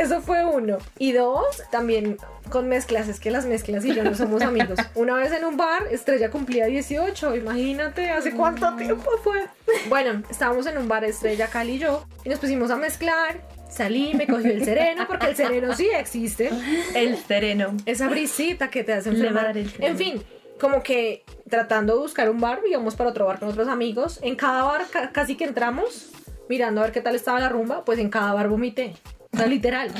Eso 0.00 0.20
fue 0.20 0.44
uno. 0.44 0.78
Y 0.98 1.12
dos, 1.12 1.62
también 1.70 2.16
con 2.50 2.68
mezclas. 2.68 3.08
Es 3.08 3.20
que 3.20 3.30
las 3.30 3.46
mezclas 3.46 3.84
y 3.84 3.94
yo 3.94 4.04
no 4.04 4.14
somos 4.14 4.42
amigos. 4.42 4.78
Una 4.94 5.14
vez 5.14 5.32
en 5.32 5.44
un 5.44 5.56
bar, 5.56 5.84
Estrella 5.90 6.30
cumplía 6.30 6.66
18. 6.66 7.36
Imagínate, 7.36 8.10
¿hace 8.10 8.32
cuánto 8.32 8.74
tiempo 8.76 9.10
fue? 9.22 9.44
Bueno, 9.88 10.22
estábamos 10.30 10.66
en 10.66 10.78
un 10.78 10.88
bar, 10.88 11.04
Estrella, 11.04 11.48
Cali 11.48 11.74
y 11.74 11.78
yo, 11.78 12.04
y 12.24 12.28
nos 12.28 12.38
pusimos 12.38 12.70
a 12.70 12.76
mezclar. 12.76 13.40
Salí, 13.68 14.14
me 14.14 14.26
cogió 14.26 14.52
el 14.52 14.64
sereno, 14.64 15.06
porque 15.08 15.26
el 15.26 15.36
sereno 15.36 15.74
sí 15.74 15.88
existe. 15.92 16.50
El 16.94 17.16
sereno. 17.16 17.76
Esa 17.84 18.08
brisita 18.08 18.70
que 18.70 18.84
te 18.84 18.92
hace 18.92 19.10
enfermar. 19.10 19.56
En 19.56 19.98
fin, 19.98 20.22
como 20.60 20.82
que 20.82 21.24
tratando 21.50 21.94
de 21.94 21.98
buscar 22.00 22.30
un 22.30 22.40
bar, 22.40 22.60
íbamos 22.68 22.94
para 22.94 23.10
otro 23.10 23.26
bar 23.26 23.38
con 23.40 23.48
otros 23.48 23.66
amigos. 23.68 24.20
En 24.22 24.36
cada 24.36 24.62
bar 24.62 24.86
ca- 24.90 25.10
casi 25.10 25.34
que 25.36 25.44
entramos, 25.44 26.10
mirando 26.48 26.80
a 26.80 26.84
ver 26.84 26.92
qué 26.92 27.00
tal 27.00 27.16
estaba 27.16 27.40
la 27.40 27.48
rumba, 27.48 27.84
pues 27.84 27.98
en 27.98 28.08
cada 28.08 28.32
bar 28.32 28.48
vomité. 28.48 28.94
O 29.36 29.38
sea, 29.38 29.46
literal. 29.48 29.90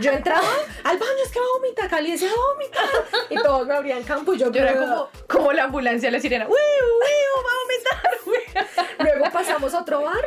Yo 0.00 0.12
entraba 0.12 0.46
al 0.84 0.98
baño, 0.98 1.10
es 1.26 1.32
que 1.32 1.40
va 1.40 1.46
a 1.46 1.58
vomitar, 1.58 1.90
Cali 1.90 2.12
decía, 2.12 2.28
va 2.28 2.34
a 2.34 2.54
vomitar. 2.54 3.26
Y 3.30 3.34
todos 3.42 3.66
me 3.66 3.74
abrían 3.74 4.04
campo 4.04 4.34
y 4.34 4.38
yo, 4.38 4.52
Yo 4.52 4.62
era 4.62 4.76
como, 4.78 5.08
como 5.26 5.52
la 5.52 5.64
ambulancia, 5.64 6.10
la 6.12 6.20
sirena. 6.20 6.44
¡Wiu, 6.46 6.54
wiu! 6.54 7.44
¡Va 7.44 7.50
a 7.50 8.62
vomitar! 8.62 8.86
Luego 9.00 9.32
pasamos 9.32 9.74
a 9.74 9.80
otro 9.80 10.02
bar, 10.02 10.22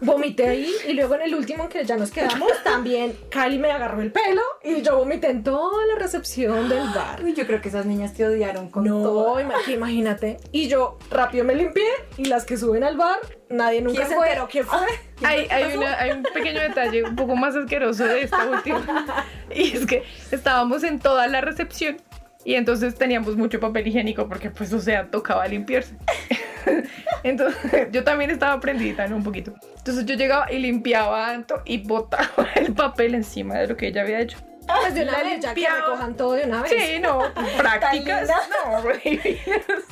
vomité 0.00 0.48
ahí 0.48 0.72
y 0.86 0.92
luego 0.92 1.14
en 1.14 1.22
el 1.22 1.34
último 1.34 1.64
en 1.64 1.68
que 1.70 1.84
ya 1.84 1.96
nos 1.96 2.10
quedamos, 2.10 2.50
también 2.64 3.16
Cali 3.30 3.58
me 3.58 3.70
agarró 3.70 4.00
el 4.02 4.10
pelo 4.12 4.42
y 4.62 4.82
yo 4.82 4.96
vomité 4.96 5.30
en 5.30 5.42
toda 5.44 5.86
la 5.86 5.94
recepción 5.96 6.68
del 6.68 6.88
bar. 6.90 7.22
Uy, 7.22 7.32
yo 7.34 7.46
creo 7.46 7.60
que 7.60 7.68
esas 7.68 7.86
niñas 7.86 8.14
te 8.14 8.26
odiaron 8.26 8.70
con 8.70 8.84
No, 8.84 9.02
todo. 9.02 9.36
que 9.64 9.72
imagínate. 9.72 10.38
Y 10.52 10.68
yo 10.68 10.98
rápido 11.10 11.44
me 11.44 11.54
limpié 11.54 11.88
y 12.16 12.24
las 12.26 12.44
que 12.44 12.56
suben 12.56 12.82
al 12.84 12.96
bar, 12.96 13.18
nadie 13.50 13.80
nunca 13.82 13.96
¿Quién 13.98 14.08
se 14.08 14.14
fue? 14.16 14.26
enteró 14.28 14.48
quién 14.48 14.64
fue. 14.66 14.78
Hay, 15.26 15.46
hay, 15.50 15.76
una- 15.76 15.98
hay 15.98 16.10
un 16.12 16.22
pequeño 16.22 16.60
detalle 16.60 17.02
un 17.04 17.16
poco 17.16 17.34
más 17.36 17.56
asqueroso 17.56 18.04
de 18.04 18.22
esta 18.22 18.44
última. 18.48 19.24
Y 19.54 19.76
es 19.76 19.86
que 19.86 20.02
estábamos 20.30 20.84
en 20.84 20.98
toda 21.00 21.26
la 21.26 21.40
recepción 21.40 21.96
y 22.44 22.54
entonces 22.54 22.94
teníamos 22.94 23.36
mucho 23.36 23.58
papel 23.58 23.86
higiénico 23.88 24.28
porque 24.28 24.50
pues 24.50 24.72
o 24.72 24.80
sea, 24.80 25.10
tocaba 25.10 25.46
limpiarse. 25.48 25.96
Entonces 27.22 27.88
yo 27.90 28.04
también 28.04 28.30
estaba 28.30 28.60
prendida, 28.60 29.06
¿no? 29.08 29.16
Un 29.16 29.24
poquito. 29.24 29.54
Entonces 29.78 30.04
yo 30.06 30.14
llegaba 30.14 30.50
y 30.52 30.58
limpiaba 30.58 31.34
y 31.64 31.78
botaba 31.78 32.28
el 32.54 32.72
papel 32.74 33.14
encima 33.14 33.56
de 33.58 33.66
lo 33.68 33.76
que 33.76 33.88
ella 33.88 34.02
había 34.02 34.20
hecho. 34.20 34.38
Pues 34.82 34.94
de 34.94 35.02
una 35.02 35.22
vez, 35.22 35.40
ya 35.40 35.54
que 35.54 35.66
recojan 35.66 36.14
todo 36.14 36.32
de 36.34 36.44
una 36.44 36.60
vez. 36.62 36.70
Sí, 36.70 36.98
no, 37.00 37.20
prácticas. 37.56 38.28
No, 38.28 38.82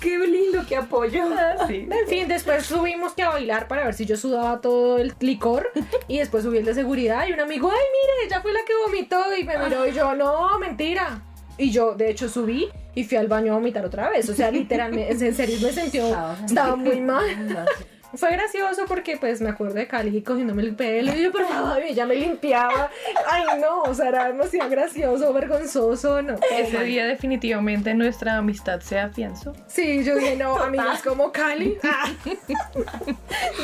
Qué 0.00 0.18
qué 0.76 0.84
apoyo. 0.84 1.24
sí. 1.66 1.88
En 1.96 2.08
fin, 2.08 2.28
después 2.28 2.66
subimos 2.66 3.14
que 3.14 3.22
a 3.22 3.30
bailar 3.30 3.68
para 3.68 3.84
ver 3.84 3.94
si 3.94 4.04
yo 4.04 4.16
sudaba 4.16 4.60
todo 4.60 4.98
el 4.98 5.14
licor. 5.20 5.70
Y 6.08 6.18
después 6.18 6.44
subí 6.44 6.58
el 6.58 6.64
de 6.64 6.74
seguridad 6.74 7.26
y 7.26 7.32
un 7.32 7.40
amigo, 7.40 7.70
ay, 7.70 7.78
mire, 7.78 8.26
ella 8.26 8.40
fue 8.40 8.52
la 8.52 8.60
que 8.66 8.72
vomitó. 8.86 9.36
Y 9.36 9.44
me 9.44 9.58
miró 9.58 9.86
y 9.86 9.92
yo, 9.92 10.14
no, 10.14 10.58
mentira. 10.58 11.22
Y 11.58 11.70
yo, 11.70 11.94
de 11.94 12.10
hecho, 12.10 12.28
subí 12.28 12.68
y 12.94 13.04
fui 13.04 13.16
al 13.16 13.28
baño 13.28 13.52
a 13.52 13.56
vomitar 13.56 13.84
otra 13.84 14.10
vez. 14.10 14.28
O 14.28 14.34
sea, 14.34 14.50
literalmente, 14.50 15.26
en 15.26 15.34
serio, 15.34 15.58
me 15.62 15.72
sentí, 15.72 15.98
estaba 16.44 16.76
muy 16.76 17.00
mal. 17.00 17.24
Fue 18.14 18.30
gracioso 18.32 18.84
porque 18.86 19.16
pues 19.16 19.40
me 19.40 19.50
acuerdo 19.50 19.74
de 19.74 19.86
Cali 19.86 20.22
cogiéndome 20.22 20.62
el 20.62 20.74
pelo 20.74 21.14
y 21.14 21.22
yo, 21.22 21.32
por 21.32 21.44
favor, 21.44 21.82
y 21.82 21.90
ella 21.92 22.06
me 22.06 22.14
limpiaba. 22.14 22.90
Ay, 23.28 23.44
no, 23.60 23.82
o 23.82 23.94
sea, 23.94 24.08
era 24.08 24.26
demasiado 24.26 24.70
gracioso, 24.70 25.32
vergonzoso, 25.32 26.22
no. 26.22 26.36
Ese 26.50 26.84
día 26.84 27.06
definitivamente 27.06 27.94
nuestra 27.94 28.36
amistad 28.36 28.80
se 28.80 28.98
afianzó. 28.98 29.52
Sí, 29.66 30.04
yo 30.04 30.16
dije, 30.16 30.36
no, 30.36 30.56
amigas 30.56 31.02
como 31.02 31.32
Cali. 31.32 31.78
Ah. 31.88 32.10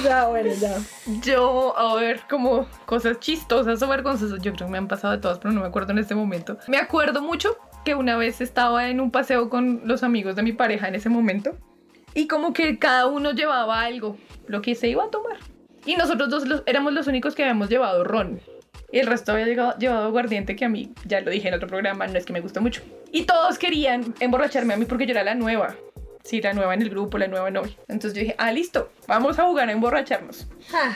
ya, 0.04 0.28
bueno, 0.28 0.50
ya. 0.54 0.76
Yo, 1.22 1.76
a 1.76 1.94
ver, 1.96 2.20
como 2.30 2.66
cosas 2.86 3.18
chistosas 3.18 3.82
o 3.82 3.88
vergonzosas, 3.88 4.40
yo 4.40 4.52
creo 4.52 4.66
que 4.66 4.72
me 4.72 4.78
han 4.78 4.88
pasado 4.88 5.12
de 5.12 5.18
todas, 5.18 5.38
pero 5.38 5.52
no 5.52 5.60
me 5.60 5.66
acuerdo 5.66 5.92
en 5.92 5.98
este 5.98 6.14
momento. 6.14 6.56
Me 6.68 6.78
acuerdo 6.78 7.20
mucho 7.20 7.56
que 7.84 7.94
una 7.94 8.16
vez 8.16 8.40
estaba 8.40 8.88
en 8.88 9.00
un 9.00 9.10
paseo 9.10 9.50
con 9.50 9.82
los 9.84 10.02
amigos 10.02 10.36
de 10.36 10.42
mi 10.42 10.52
pareja 10.52 10.88
en 10.88 10.94
ese 10.94 11.08
momento 11.08 11.56
y 12.14 12.26
como 12.26 12.52
que 12.52 12.78
cada 12.78 13.06
uno 13.06 13.32
llevaba 13.32 13.80
algo, 13.82 14.16
lo 14.46 14.62
que 14.62 14.74
se 14.74 14.88
iba 14.88 15.04
a 15.04 15.10
tomar. 15.10 15.36
Y 15.86 15.96
nosotros 15.96 16.28
dos 16.30 16.46
los- 16.46 16.62
éramos 16.66 16.92
los 16.92 17.06
únicos 17.06 17.34
que 17.34 17.42
habíamos 17.42 17.68
llevado 17.68 18.04
ron. 18.04 18.40
Y 18.92 18.98
el 18.98 19.06
resto 19.06 19.32
había 19.32 19.46
llegado- 19.46 19.76
llevado 19.78 20.04
aguardiente 20.06 20.54
que 20.54 20.64
a 20.64 20.68
mí, 20.68 20.92
ya 21.06 21.20
lo 21.20 21.30
dije 21.30 21.48
en 21.48 21.54
otro 21.54 21.66
programa, 21.68 22.06
no 22.06 22.18
es 22.18 22.26
que 22.26 22.32
me 22.32 22.40
gusta 22.40 22.60
mucho. 22.60 22.82
Y 23.10 23.24
todos 23.24 23.58
querían 23.58 24.14
emborracharme 24.20 24.74
a 24.74 24.76
mí 24.76 24.84
porque 24.84 25.06
yo 25.06 25.12
era 25.12 25.24
la 25.24 25.34
nueva. 25.34 25.74
Sí, 26.24 26.40
la 26.40 26.52
nueva 26.52 26.74
en 26.74 26.82
el 26.82 26.90
grupo, 26.90 27.18
la 27.18 27.26
nueva 27.26 27.50
novia. 27.50 27.72
Entonces 27.88 28.12
yo 28.14 28.20
dije, 28.20 28.34
ah, 28.38 28.52
listo, 28.52 28.92
vamos 29.08 29.38
a 29.38 29.44
jugar 29.44 29.68
a 29.68 29.72
emborracharnos. 29.72 30.46
Ah, 30.72 30.94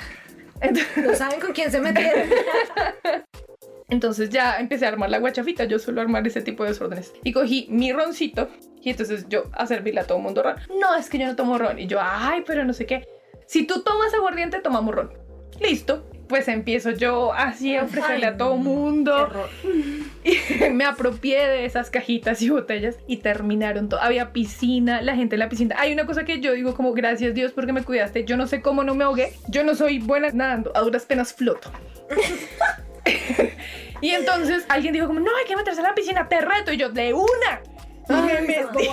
Entonces, 0.61 1.05
no 1.05 1.15
saben 1.15 1.41
con 1.41 1.53
quién 1.53 1.71
se 1.71 1.81
metieron. 1.81 2.29
entonces 3.89 4.31
ya 4.31 4.59
empecé 4.59 4.85
a 4.87 4.89
armar 4.89 5.11
la 5.11 5.19
guachafita, 5.19 5.65
yo 5.65 5.79
suelo 5.79 6.01
armar 6.01 6.27
ese 6.27 6.43
tipo 6.43 6.63
de 6.65 6.71
desórdenes. 6.71 7.13
Y 7.25 7.33
cogí 7.33 7.67
mi 7.71 7.93
roncito 7.93 8.49
y 8.87 8.91
entonces 8.91 9.27
yo 9.29 9.51
a 9.53 9.67
servirle 9.67 10.01
a 10.01 10.07
todo 10.07 10.21
mundo 10.21 10.45
ron. 10.45 10.55
No, 10.81 10.95
es 10.95 11.11
que 11.11 11.19
yo 11.19 11.27
no 11.27 11.35
tomo 11.35 11.59
ron. 11.59 11.77
Y 11.77 11.89
yo, 11.89 11.99
ay, 12.01 12.45
pero 12.47 12.65
no 12.65 12.73
sé 12.73 12.87
qué. 12.87 13.05
Si 13.45 13.67
tú 13.67 13.83
tomas 13.83 14.15
aguardiente, 14.15 14.61
tomamos 14.61 14.95
ron. 14.95 15.13
Listo. 15.61 16.09
Pues 16.29 16.47
empiezo 16.47 16.93
yo 16.93 17.33
así 17.33 17.75
a 17.75 17.83
ofrecerle 17.83 18.27
a 18.27 18.37
todo 18.37 18.57
mundo. 18.57 19.29
Y 20.25 20.71
me 20.71 20.85
apropié 20.85 21.47
de 21.47 21.65
esas 21.65 21.91
cajitas 21.91 22.43
y 22.43 22.51
botellas 22.51 22.97
y 23.09 23.19
terminaron 23.19 23.89
todo. 23.89 24.01
Había 24.01 24.33
piscina, 24.33 25.03
la 25.03 25.17
gente 25.17 25.35
en 25.35 25.41
la 25.41 25.49
piscina. 25.49 25.77
Hay 25.79 25.93
una 25.93 26.07
cosa 26.07 26.25
que 26.25 26.41
yo 26.41 26.53
digo 26.53 26.75
como 26.75 26.93
gracias 26.93 27.35
Dios 27.35 27.51
porque 27.53 27.73
me 27.73 27.83
cuidaste. 27.83 28.25
Yo 28.25 28.37
no 28.37 28.47
sé 28.47 28.61
cómo 28.63 28.85
no 28.85 28.95
me 28.95 29.03
ahogué. 29.03 29.33
Yo 29.49 29.65
no 29.65 29.75
soy 29.75 29.99
buena 29.99 30.31
nadando. 30.33 30.71
A 30.77 30.81
duras 30.81 31.07
penas 31.07 31.33
floto. 31.33 31.73
y 34.01 34.11
entonces 34.11 34.65
alguien 34.69 34.93
dijo 34.93 35.09
como 35.09 35.19
no 35.19 35.31
hay 35.37 35.45
que 35.45 35.57
meterse 35.57 35.81
a 35.81 35.85
la 35.85 35.95
piscina, 35.95 36.29
te 36.29 36.41
reto. 36.41 36.73
Y 36.73 36.77
yo 36.77 36.91
de 36.91 37.15
una. 37.15 37.63
Me 38.09 38.41
metí. 38.41 38.89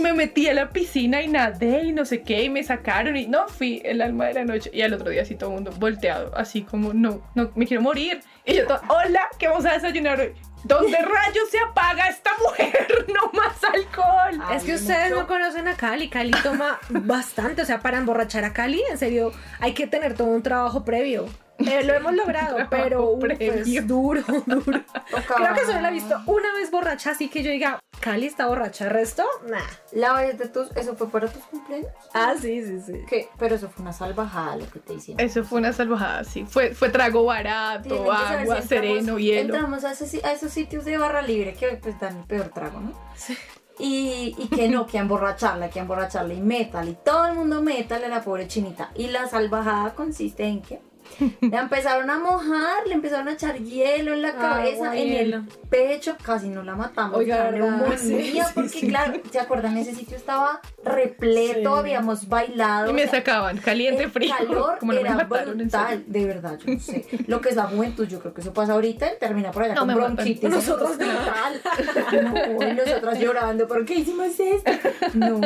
me 0.00 0.12
metí 0.12 0.48
a 0.48 0.54
la 0.54 0.70
piscina 0.70 1.22
y 1.22 1.28
nadé 1.28 1.84
y 1.84 1.92
no 1.92 2.04
sé 2.04 2.22
qué 2.22 2.44
y 2.44 2.50
me 2.50 2.62
sacaron 2.62 3.16
y 3.16 3.26
no 3.26 3.48
fui 3.48 3.82
el 3.84 4.00
alma 4.00 4.26
de 4.26 4.34
la 4.34 4.44
noche 4.44 4.70
y 4.72 4.82
al 4.82 4.92
otro 4.94 5.10
día 5.10 5.22
así 5.22 5.34
todo 5.34 5.50
el 5.50 5.54
mundo 5.56 5.72
volteado 5.78 6.34
así 6.36 6.62
como 6.62 6.92
no 6.92 7.22
no 7.34 7.50
me 7.54 7.66
quiero 7.66 7.82
morir 7.82 8.20
y 8.44 8.54
yo 8.54 8.66
todo, 8.66 8.80
hola 8.88 9.28
qué 9.38 9.48
vamos 9.48 9.64
a 9.66 9.72
desayunar 9.72 10.20
hoy 10.20 10.34
¿Dónde 10.64 10.98
rayos 10.98 11.50
se 11.50 11.58
apaga 11.58 12.08
esta 12.08 12.30
mujer? 12.42 13.06
No 13.08 13.30
más 13.32 13.62
alcohol. 13.64 14.40
Es 14.54 14.62
que 14.62 14.74
ustedes 14.74 15.10
no 15.10 15.26
conocen 15.26 15.66
a 15.68 15.74
Cali. 15.74 16.08
Cali 16.08 16.32
toma 16.42 16.78
bastante. 16.90 17.62
O 17.62 17.64
sea, 17.64 17.80
para 17.80 17.98
emborrachar 17.98 18.44
a 18.44 18.52
Cali, 18.52 18.82
en 18.90 18.98
serio, 18.98 19.32
hay 19.58 19.72
que 19.72 19.86
tener 19.86 20.14
todo 20.14 20.28
un 20.28 20.42
trabajo 20.42 20.84
previo. 20.84 21.26
Eh, 21.66 21.84
lo 21.84 21.94
hemos 21.94 22.14
logrado, 22.14 22.58
pero 22.70 23.10
uf, 23.10 23.24
es 23.38 23.86
duro, 23.86 24.22
duro. 24.46 24.64
Creo 25.36 25.54
que 25.54 25.66
solo 25.66 25.80
la 25.80 25.88
he 25.90 25.92
visto 25.92 26.16
una 26.26 26.52
vez 26.54 26.70
borracha, 26.70 27.10
así 27.10 27.28
que 27.28 27.42
yo 27.42 27.50
diga, 27.50 27.78
Cali 28.00 28.26
está 28.26 28.46
borracha, 28.46 28.84
¿el 28.84 28.90
resto? 28.90 29.24
Nah. 29.48 29.58
La 29.92 30.14
vez 30.14 30.38
de 30.38 30.48
tus, 30.48 30.70
¿eso 30.76 30.96
fue 30.96 31.08
para 31.10 31.28
tus 31.28 31.42
cumpleaños? 31.44 31.90
Ah, 32.14 32.34
sí, 32.40 32.64
sí, 32.64 32.80
sí. 32.80 32.92
¿Qué? 33.08 33.28
Pero 33.38 33.56
eso 33.56 33.68
fue 33.68 33.82
una 33.82 33.92
salvajada 33.92 34.56
lo 34.56 34.70
que 34.70 34.78
te 34.78 34.94
hicieron. 34.94 35.24
Eso 35.24 35.44
fue 35.44 35.58
una 35.58 35.72
salvajada, 35.72 36.24
sí. 36.24 36.46
Fue, 36.48 36.74
fue 36.74 36.88
trago 36.88 37.24
barato, 37.24 38.10
agua, 38.10 38.62
si 38.62 38.68
sereno, 38.68 38.98
entramos- 39.18 39.20
hielo. 39.22 39.54
Entramos 39.54 39.84
a 39.84 39.92
esos, 39.92 40.24
a 40.24 40.32
esos 40.32 40.50
sitios 40.52 40.84
de 40.84 40.96
barra 40.96 41.20
libre 41.22 41.54
que 41.54 41.68
pues 41.76 41.98
dan 42.00 42.18
el 42.18 42.24
peor 42.24 42.48
trago, 42.48 42.80
¿no? 42.80 42.92
Y, 43.78 44.34
y 44.38 44.48
que 44.48 44.68
no, 44.68 44.86
que 44.86 44.98
emborracharla, 44.98 45.70
que 45.70 45.78
emborracharla 45.78 46.34
y 46.34 46.40
metal, 46.40 46.86
y 46.88 46.96
todo 47.02 47.26
el 47.26 47.34
mundo 47.34 47.62
metal 47.62 48.04
a 48.04 48.08
la 48.08 48.22
pobre 48.22 48.46
chinita. 48.46 48.90
Y 48.94 49.08
la 49.08 49.26
salvajada 49.26 49.94
consiste 49.94 50.44
en 50.44 50.60
que 50.60 50.80
la 51.40 51.60
empezaron 51.60 52.08
a 52.10 52.18
mojar, 52.18 52.86
le 52.86 52.94
empezaron 52.94 53.28
a 53.28 53.32
echar 53.32 53.56
hielo 53.58 54.14
en 54.14 54.22
la 54.22 54.28
Agua, 54.30 54.40
cabeza, 54.40 54.96
en 54.96 55.08
hielo. 55.08 55.36
el 55.38 55.44
pecho, 55.68 56.16
casi 56.22 56.48
no 56.48 56.62
la 56.62 56.74
matamos. 56.76 57.16
Oiga, 57.18 57.50
la 57.50 57.96
Sí, 57.98 58.32
sí, 58.32 58.40
porque 58.54 58.68
sí. 58.68 58.88
claro, 58.88 59.20
¿se 59.30 59.38
acuerdan? 59.40 59.76
Ese 59.76 59.94
sitio 59.94 60.16
estaba 60.16 60.60
repleto, 60.84 61.74
Sí. 61.74 61.78
habíamos 61.80 62.28
bailado. 62.28 62.90
Y 62.90 62.92
me 62.94 63.06
sacaban 63.06 63.58
caliente, 63.58 64.04
el 64.04 64.10
frío. 64.10 64.34
calor 64.36 64.78
Como 64.80 64.92
no 64.92 65.00
me 65.02 65.08
era 65.08 65.16
mataron, 65.16 65.44
serio. 65.46 65.54
brutal, 65.56 66.04
de 66.06 66.24
verdad, 66.24 66.58
yo 66.64 66.74
no 66.74 66.80
sé. 66.80 67.06
Lo 67.26 67.40
que 67.40 67.48
es 67.50 67.56
la 67.56 67.64
juventud, 67.64 68.06
yo 68.08 68.20
creo 68.20 68.32
que 68.34 68.40
eso 68.40 68.52
pasa 68.52 68.72
ahorita 68.72 69.12
y 69.12 69.18
termina 69.18 69.50
por 69.50 69.64
allá 69.64 69.74
No 69.74 69.80
con 69.80 69.88
me 69.88 69.94
bronquitis. 69.94 70.48
Nosotros 70.50 70.96
no. 70.98 72.66
y 72.68 72.72
nosotras 72.74 73.18
llorando, 73.18 73.66
¿por 73.68 73.84
qué 73.84 73.94
hicimos 73.94 74.28
esto? 74.38 74.70
No. 75.14 75.38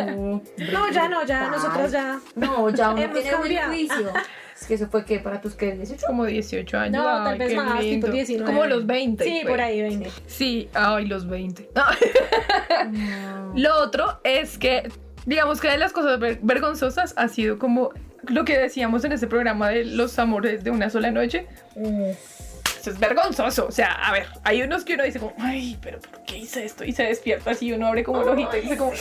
No, 0.72 0.90
ya 0.90 1.08
no, 1.08 1.24
ya, 1.24 1.48
nosotras 1.48 1.90
ya. 1.92 2.20
No, 2.34 2.68
ya 2.70 2.90
uno 2.90 3.10
tiene 3.10 3.34
buen 3.36 3.56
juicio. 3.68 4.12
Es 4.60 4.66
que 4.68 4.74
eso 4.74 4.86
fue 4.88 5.04
que 5.04 5.18
para 5.18 5.40
tus 5.40 5.54
que 5.54 5.72
18. 5.72 6.06
Como 6.06 6.24
18 6.26 6.78
años. 6.78 7.02
No, 7.02 7.08
ay, 7.08 7.24
tal 7.24 7.38
vez 7.38 7.54
más, 7.56 7.82
lindo. 7.82 8.06
tipo 8.06 8.14
19. 8.16 8.52
Como 8.52 8.66
los 8.66 8.86
20. 8.86 9.24
Sí, 9.24 9.40
pues. 9.42 9.50
por 9.50 9.60
ahí, 9.60 9.82
20. 9.82 10.10
Sí, 10.26 10.68
ay, 10.74 11.06
los 11.06 11.28
20. 11.28 11.70
Lo 13.54 13.76
otro 13.80 14.20
es 14.24 14.58
que, 14.58 14.88
digamos 15.26 15.60
que 15.60 15.68
de 15.68 15.78
las 15.78 15.92
cosas 15.92 16.18
ver- 16.18 16.38
vergonzosas 16.42 17.14
ha 17.16 17.28
sido 17.28 17.58
como 17.58 17.90
lo 18.28 18.44
que 18.44 18.58
decíamos 18.58 19.04
en 19.04 19.12
ese 19.12 19.26
programa 19.26 19.68
de 19.70 19.84
los 19.84 20.18
amores 20.18 20.64
de 20.64 20.70
una 20.70 20.88
sola 20.90 21.10
noche. 21.10 21.46
Eso 21.76 22.90
es 22.90 22.98
vergonzoso. 22.98 23.66
O 23.66 23.70
sea, 23.72 23.92
a 23.92 24.12
ver, 24.12 24.26
hay 24.44 24.62
unos 24.62 24.84
que 24.84 24.94
uno 24.94 25.04
dice 25.04 25.18
como, 25.18 25.34
ay, 25.38 25.78
pero 25.82 25.98
¿por 26.00 26.24
qué 26.24 26.38
hice 26.38 26.64
esto? 26.64 26.84
Y 26.84 26.92
se 26.92 27.04
despierta 27.04 27.50
así, 27.52 27.72
uno 27.72 27.86
abre 27.86 28.02
como 28.04 28.22
el 28.22 28.28
ojito 28.28 28.56
y 28.56 28.60
dice 28.62 28.76
como, 28.76 28.92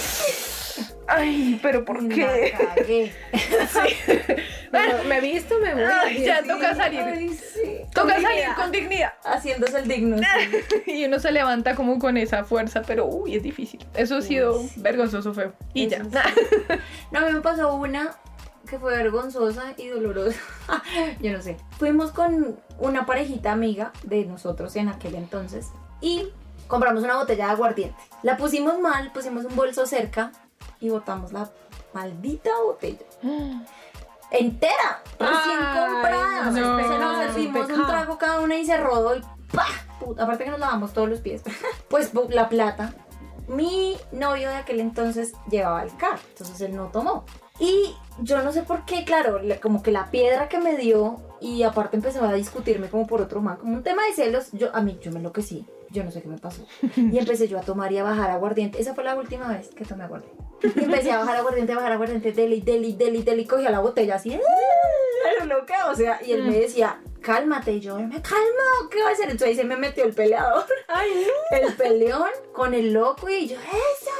ay, 1.07 1.59
pero 1.61 1.83
¿por 1.85 2.01
La 2.03 2.15
qué? 2.15 2.53
cagué. 2.75 3.11
Me 5.13 5.19
he 5.19 5.33
visto, 5.33 5.59
me 5.59 5.75
voy. 5.75 5.83
Ay, 5.83 6.25
ya 6.25 6.41
toca 6.41 6.73
salir. 6.73 7.01
Ay, 7.01 7.29
sí. 7.29 7.81
Toca 7.93 8.13
Con 8.15 8.23
salir 8.23 8.27
dignidad. 8.29 8.55
con 8.55 8.71
dignidad. 8.71 9.13
Haciéndose 9.23 9.79
el 9.79 9.87
digno. 9.87 10.17
Y 10.87 11.05
uno 11.05 11.19
se 11.19 11.31
levanta 11.31 11.75
como 11.75 11.99
con 11.99 12.17
esa 12.17 12.43
fuerza, 12.43 12.81
pero 12.81 13.05
uy, 13.05 13.35
es 13.35 13.43
difícil. 13.43 13.85
Eso 13.93 14.17
ha 14.17 14.21
sido 14.23 14.59
sí. 14.59 14.73
vergonzoso, 14.77 15.33
feo. 15.33 15.53
Y 15.73 15.87
ya. 15.87 16.01
No, 17.11 17.19
a 17.19 17.25
mí 17.27 17.33
me 17.33 17.41
pasó 17.41 17.75
una 17.75 18.15
que 18.67 18.79
fue 18.79 18.95
vergonzosa 18.95 19.75
y 19.77 19.89
dolorosa. 19.89 20.39
Yo 21.21 21.31
no 21.31 21.43
sé. 21.43 21.57
Fuimos 21.77 22.11
con 22.11 22.59
una 22.79 23.05
parejita 23.05 23.51
amiga 23.51 23.91
de 24.01 24.25
nosotros 24.25 24.75
en 24.77 24.89
aquel 24.89 25.13
entonces 25.13 25.67
y 26.01 26.29
compramos 26.67 27.03
una 27.03 27.17
botella 27.17 27.45
de 27.45 27.51
aguardiente. 27.51 28.01
La 28.23 28.35
pusimos 28.35 28.79
mal, 28.79 29.11
pusimos 29.11 29.45
un 29.45 29.55
bolso 29.55 29.85
cerca 29.85 30.31
y 30.79 30.89
botamos 30.89 31.33
la 31.33 31.51
maldita 31.93 32.49
botella. 32.65 33.05
Entera, 34.33 35.03
recién 35.19 35.59
Ay, 35.59 35.79
comprada. 35.79 36.45
no, 36.45 36.53
Se 36.53 36.59
nos 36.99 37.17
qué 37.17 37.27
servimos 37.27 37.69
un 37.69 37.85
trago 37.85 38.17
cada 38.17 38.41
una 38.41 38.55
y 38.57 38.65
se 38.65 38.75
rodó 38.77 39.15
y 39.15 39.21
¡pah! 39.51 39.67
Puta, 39.99 40.23
aparte 40.23 40.43
que 40.43 40.49
nos 40.49 40.59
lavamos 40.59 40.91
todos 40.91 41.07
los 41.07 41.19
pies. 41.21 41.43
pues 41.87 42.11
la 42.29 42.49
plata. 42.49 42.93
Mi 43.47 43.95
novio 44.11 44.49
de 44.49 44.55
aquel 44.55 44.79
entonces 44.79 45.33
llevaba 45.49 45.83
el 45.83 45.95
carro, 45.97 46.19
entonces 46.29 46.59
él 46.61 46.75
no 46.75 46.87
tomó. 46.87 47.25
Y 47.59 47.95
yo 48.19 48.41
no 48.41 48.51
sé 48.51 48.63
por 48.63 48.85
qué, 48.85 49.05
claro, 49.05 49.39
como 49.61 49.83
que 49.83 49.91
la 49.91 50.09
piedra 50.09 50.49
que 50.49 50.57
me 50.57 50.77
dio 50.77 51.21
y 51.39 51.61
aparte 51.63 51.97
empezó 51.97 52.23
a 52.25 52.33
discutirme 52.33 52.89
como 52.89 53.05
por 53.05 53.21
otro 53.21 53.41
man, 53.41 53.57
como 53.57 53.73
un 53.73 53.83
tema 53.83 54.03
de 54.05 54.13
celos, 54.13 54.49
yo 54.53 54.75
a 54.75 54.81
mí 54.81 54.97
yo 55.01 55.11
me 55.11 55.19
enloquecí, 55.19 55.67
yo 55.93 56.03
no 56.03 56.11
sé 56.11 56.21
qué 56.21 56.27
me 56.27 56.37
pasó. 56.37 56.65
Y 56.97 57.17
empecé 57.17 57.47
yo 57.47 57.57
a 57.57 57.61
tomar 57.61 57.91
y 57.91 57.99
a 57.99 58.03
bajar 58.03 58.31
aguardiente. 58.31 58.81
Esa 58.81 58.93
fue 58.93 59.03
la 59.03 59.15
última 59.15 59.47
vez 59.47 59.69
que 59.69 59.85
tomé 59.85 60.03
aguardiente. 60.03 60.43
Y 60.63 60.83
empecé 60.83 61.11
a 61.11 61.19
bajar 61.19 61.37
aguardiente, 61.37 61.73
a 61.73 61.75
bajar 61.75 61.91
aguardiente, 61.93 62.31
deli, 62.31 62.61
deli, 62.61 62.93
deli, 62.93 63.21
deli, 63.21 63.45
cogía 63.45 63.69
la 63.69 63.79
botella 63.79 64.15
así, 64.15 64.33
¡ah! 64.33 65.45
Loca, 65.45 65.91
o 65.91 65.95
sea, 65.95 66.19
y 66.25 66.31
él 66.31 66.43
me 66.43 66.57
decía, 66.57 67.01
cálmate, 67.21 67.73
y 67.73 67.79
yo, 67.81 67.97
me 67.99 68.21
calmo, 68.21 68.89
¿qué 68.89 69.01
va 69.01 69.09
a 69.09 69.11
hacer? 69.11 69.25
Entonces 69.25 69.49
ahí 69.49 69.55
se 69.55 69.65
me 69.65 69.75
metió 69.75 70.05
el 70.05 70.13
peleador 70.13 70.65
el 71.51 71.73
peleón 71.73 72.29
con 72.53 72.73
el 72.73 72.93
loco 72.93 73.29
y 73.29 73.47
yo, 73.47 73.57
eso, 73.57 74.11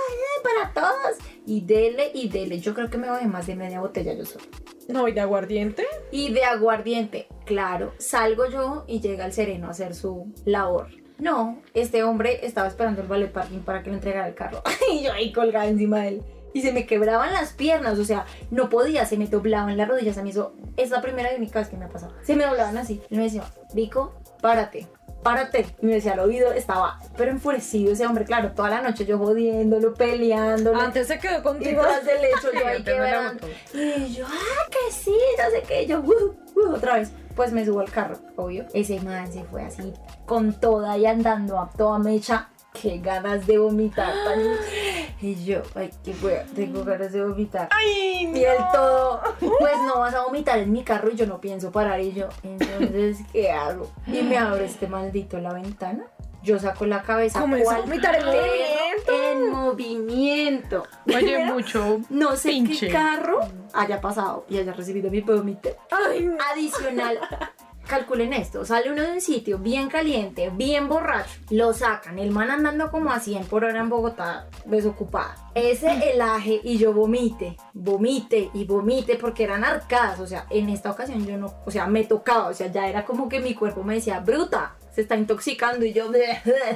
para 0.43 0.73
todos. 0.73 1.17
Y 1.45 1.61
dele 1.61 2.11
y 2.13 2.29
dele. 2.29 2.59
Yo 2.59 2.73
creo 2.73 2.89
que 2.89 2.97
me 2.97 3.09
bajé 3.09 3.27
más 3.27 3.47
de 3.47 3.55
media 3.55 3.79
botella 3.79 4.13
yo 4.13 4.25
solo. 4.25 4.45
No, 4.87 5.07
¿y 5.07 5.13
de 5.13 5.21
aguardiente? 5.21 5.85
Y 6.11 6.33
de 6.33 6.43
aguardiente, 6.43 7.27
claro, 7.45 7.93
salgo 7.97 8.49
yo 8.49 8.83
y 8.87 8.99
llega 8.99 9.25
el 9.25 9.33
sereno 9.33 9.67
a 9.67 9.71
hacer 9.71 9.95
su 9.95 10.33
labor. 10.45 10.87
No, 11.23 11.61
este 11.73 12.03
hombre 12.03 12.45
estaba 12.45 12.67
esperando 12.67 13.01
el 13.01 13.07
ballet 13.07 13.31
parking 13.31 13.59
para 13.59 13.81
que 13.81 13.89
le 13.89 13.95
entregara 13.95 14.27
el 14.27 14.35
carro. 14.35 14.61
y 14.91 15.03
yo 15.03 15.13
ahí 15.13 15.31
colgada 15.31 15.65
encima 15.67 15.99
de 16.01 16.07
él. 16.09 16.23
Y 16.53 16.61
se 16.61 16.73
me 16.73 16.85
quebraban 16.85 17.31
las 17.33 17.53
piernas, 17.53 17.97
o 17.97 18.03
sea, 18.03 18.25
no 18.51 18.69
podía, 18.69 19.05
se 19.05 19.15
me 19.17 19.25
doblaban 19.27 19.77
las 19.77 19.87
rodillas. 19.87 20.17
A 20.17 20.21
mí 20.21 20.31
eso 20.31 20.53
es 20.75 20.89
la 20.91 21.01
primera 21.01 21.31
y 21.33 21.37
única 21.37 21.59
vez 21.59 21.69
que 21.69 21.77
me 21.77 21.85
ha 21.85 21.89
pasado. 21.89 22.13
Se 22.23 22.35
me 22.35 22.43
doblaban 22.45 22.77
así. 22.77 23.01
Y 23.09 23.15
me 23.15 23.23
decía, 23.23 23.43
Vico, 23.73 24.13
párate, 24.41 24.85
párate. 25.23 25.65
Y 25.81 25.85
me 25.85 25.93
decía 25.93 26.11
al 26.13 26.19
oído, 26.19 26.51
estaba 26.51 26.99
pero 27.17 27.31
enfurecido 27.31 27.93
ese 27.93 28.05
hombre, 28.05 28.25
claro, 28.25 28.51
toda 28.51 28.69
la 28.69 28.81
noche 28.81 29.05
yo 29.05 29.17
jodiéndolo, 29.17 29.93
peleándolo. 29.93 30.77
Antes 30.79 31.07
se 31.07 31.17
quedó 31.19 31.39
Y 31.39 31.41
contigo. 31.41 31.81
tras 31.81 32.05
del 32.05 32.17
hecho 32.25 32.51
yo 32.53 32.67
ahí 32.67 32.83
quebrando. 32.83 33.47
Y 33.73 34.13
yo, 34.13 34.25
ah, 34.27 34.69
que 34.69 34.91
sí, 34.93 35.15
no 35.39 35.49
sé 35.51 35.63
qué. 35.67 35.83
Y 35.83 35.87
yo, 35.87 36.01
"Uh, 36.01 36.35
uh", 36.59 36.73
otra 36.75 36.95
vez. 36.99 37.11
Pues 37.35 37.51
me 37.51 37.65
subo 37.65 37.79
al 37.79 37.89
carro, 37.91 38.17
obvio. 38.35 38.65
Ese 38.73 38.99
man 39.01 39.31
se 39.31 39.43
fue 39.43 39.63
así 39.63 39.93
con 40.25 40.53
toda 40.59 40.97
y 40.97 41.05
andando 41.05 41.59
a 41.59 41.69
toda 41.71 41.99
mecha. 41.99 42.49
Qué 42.79 42.97
ganas 42.99 43.45
de 43.45 43.57
vomitar. 43.59 44.11
tan- 44.25 44.41
Y 45.21 45.35
yo, 45.45 45.61
ay, 45.75 45.89
qué 46.03 46.13
wea, 46.23 46.43
tengo 46.55 46.83
ganas 46.83 47.11
de 47.13 47.23
vomitar. 47.23 47.69
¡Ay! 47.71 48.31
Y 48.35 48.43
él 48.43 48.57
todo, 48.73 49.21
pues 49.39 49.73
no 49.85 49.99
vas 49.99 50.13
a 50.15 50.23
vomitar 50.23 50.57
en 50.59 50.71
mi 50.71 50.83
carro 50.83 51.09
y 51.11 51.15
yo 51.15 51.25
no 51.27 51.39
pienso 51.39 51.71
parar. 51.71 52.01
Y 52.01 52.13
yo, 52.13 52.27
entonces, 52.41 53.19
¿qué 53.31 53.51
hago? 53.51 53.89
Y 54.07 54.21
me 54.23 54.37
abre 54.37 54.65
este 54.65 54.87
maldito 54.87 55.37
la 55.39 55.53
ventana. 55.53 56.05
Yo 56.43 56.59
saco 56.59 56.85
la 56.85 57.01
cabeza. 57.01 57.39
Comienza 57.39 57.71
a 57.71 57.75
¿cuál 57.77 57.89
vomitar 57.89 58.15
en 58.15 58.21
perro 58.21 58.33
movimiento? 58.35 59.13
En 59.13 59.49
movimiento. 59.49 60.83
Oye, 61.07 61.45
mucho. 61.45 62.01
No 62.09 62.35
sé 62.35 62.49
Pinche. 62.49 62.87
qué 62.87 62.93
carro 62.93 63.39
haya 63.73 64.01
pasado 64.01 64.45
y 64.49 64.57
haya 64.57 64.73
recibido 64.73 65.09
mi 65.09 65.21
vómito. 65.21 65.69
No. 65.89 66.37
Adicional, 66.51 67.17
calculen 67.87 68.33
esto, 68.33 68.65
sale 68.65 68.91
uno 68.91 69.01
de 69.01 69.11
un 69.11 69.21
sitio 69.21 69.57
bien 69.57 69.89
caliente, 69.89 70.49
bien 70.49 70.87
borracho, 70.87 71.39
lo 71.49 71.73
sacan, 71.73 72.17
el 72.19 72.31
man 72.31 72.49
andando 72.49 72.89
como 72.91 73.11
a 73.11 73.19
100 73.19 73.45
por 73.45 73.63
hora 73.63 73.79
en 73.79 73.89
Bogotá, 73.89 74.47
desocupada. 74.65 75.51
Ese 75.53 76.11
helaje 76.11 76.61
y 76.63 76.77
yo 76.77 76.93
vomite, 76.93 77.57
vomite 77.73 78.49
y 78.53 78.65
vomite 78.65 79.15
porque 79.15 79.43
eran 79.43 79.63
arcadas, 79.63 80.19
o 80.19 80.27
sea, 80.27 80.45
en 80.49 80.69
esta 80.69 80.91
ocasión 80.91 81.25
yo 81.25 81.37
no, 81.37 81.53
o 81.65 81.71
sea, 81.71 81.85
me 81.87 82.03
tocaba, 82.03 82.47
o 82.47 82.53
sea, 82.53 82.67
ya 82.67 82.87
era 82.87 83.05
como 83.05 83.27
que 83.29 83.39
mi 83.39 83.53
cuerpo 83.53 83.83
me 83.83 83.95
decía, 83.95 84.19
bruta, 84.19 84.75
se 84.93 85.01
está 85.01 85.15
intoxicando 85.15 85.85
y 85.85 85.93
yo 85.93 86.11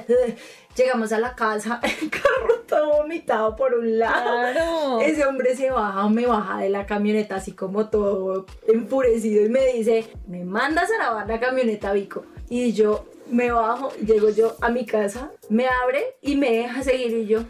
llegamos 0.75 1.11
a 1.11 1.19
la 1.19 1.35
casa, 1.35 1.79
el 1.83 2.09
carro 2.09 2.61
todo 2.67 2.97
vomitado 2.97 3.55
por 3.55 3.73
un 3.73 3.99
lado. 3.99 4.51
Claro. 4.51 5.01
Ese 5.01 5.25
hombre 5.25 5.55
se 5.55 5.69
baja, 5.69 6.07
me 6.09 6.25
baja 6.25 6.59
de 6.59 6.69
la 6.69 6.85
camioneta 6.85 7.35
así 7.35 7.53
como 7.53 7.89
todo 7.89 8.45
enfurecido 8.67 9.45
y 9.45 9.49
me 9.49 9.65
dice, 9.73 10.07
me 10.27 10.43
mandas 10.43 10.89
a 10.91 11.03
lavar 11.03 11.27
la 11.27 11.39
camioneta, 11.39 11.93
Vico. 11.93 12.25
Y 12.49 12.73
yo 12.73 13.05
me 13.29 13.51
bajo, 13.51 13.91
llego 13.97 14.29
yo 14.29 14.55
a 14.61 14.69
mi 14.69 14.85
casa, 14.85 15.31
me 15.49 15.67
abre 15.67 16.17
y 16.21 16.35
me 16.35 16.51
deja 16.51 16.83
seguir 16.83 17.17
y 17.17 17.27
yo... 17.27 17.43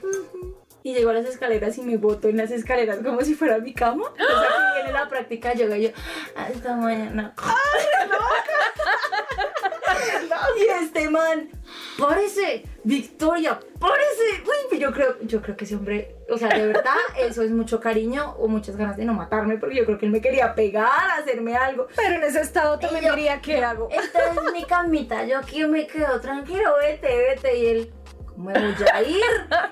Y 0.83 0.93
llego 0.93 1.09
a 1.09 1.13
las 1.13 1.25
escaleras 1.25 1.77
y 1.77 1.81
me 1.81 1.97
boto 1.97 2.29
en 2.29 2.37
las 2.37 2.49
escaleras 2.49 2.99
como 3.03 3.19
si 3.19 3.35
fuera 3.35 3.57
mi 3.57 3.73
cama. 3.73 4.05
O 4.05 4.15
sea, 4.15 4.73
que 4.73 4.83
viene 4.83 4.93
la 4.93 5.09
práctica 5.09 5.53
yoga 5.53 5.77
y 5.77 5.83
yo, 5.83 5.89
hasta 6.33 6.77
mañana. 6.77 7.35
y 10.57 10.83
este 10.83 11.09
man, 11.09 11.49
parece, 11.97 12.63
Victoria, 12.83 13.59
parece. 13.79 14.41
Uy, 14.43 14.67
pues 14.69 14.81
yo 14.81 14.91
creo, 14.93 15.15
yo 15.21 15.41
creo 15.41 15.55
que 15.57 15.65
ese 15.65 15.75
hombre, 15.75 16.15
o 16.29 16.37
sea, 16.37 16.49
de 16.49 16.67
verdad, 16.67 16.95
eso 17.19 17.41
es 17.43 17.51
mucho 17.51 17.79
cariño 17.79 18.35
o 18.39 18.47
muchas 18.47 18.75
ganas 18.77 18.97
de 18.97 19.05
no 19.05 19.13
matarme, 19.13 19.57
porque 19.57 19.75
yo 19.75 19.85
creo 19.85 19.97
que 19.97 20.05
él 20.05 20.11
me 20.11 20.21
quería 20.21 20.53
pegar, 20.55 21.19
hacerme 21.19 21.55
algo. 21.55 21.87
Pero 21.95 22.15
en 22.15 22.23
ese 22.23 22.41
estado 22.41 22.79
también 22.79 23.03
Y 23.03 23.07
yo- 23.07 23.15
diría, 23.15 23.41
¿qué 23.41 23.63
hago? 23.63 23.89
Esta 23.91 24.31
es 24.31 24.53
mi 24.53 24.63
camita, 24.65 25.25
yo 25.25 25.37
aquí 25.39 25.63
me 25.65 25.87
quedo 25.87 26.19
tranquilo, 26.21 26.75
vete, 26.81 27.07
vete. 27.07 27.57
Y 27.57 27.65
él, 27.67 27.93
¿cómo 28.27 28.49
me 28.51 28.53
voy 28.59 28.75
a 28.93 29.01
ir? 29.01 29.23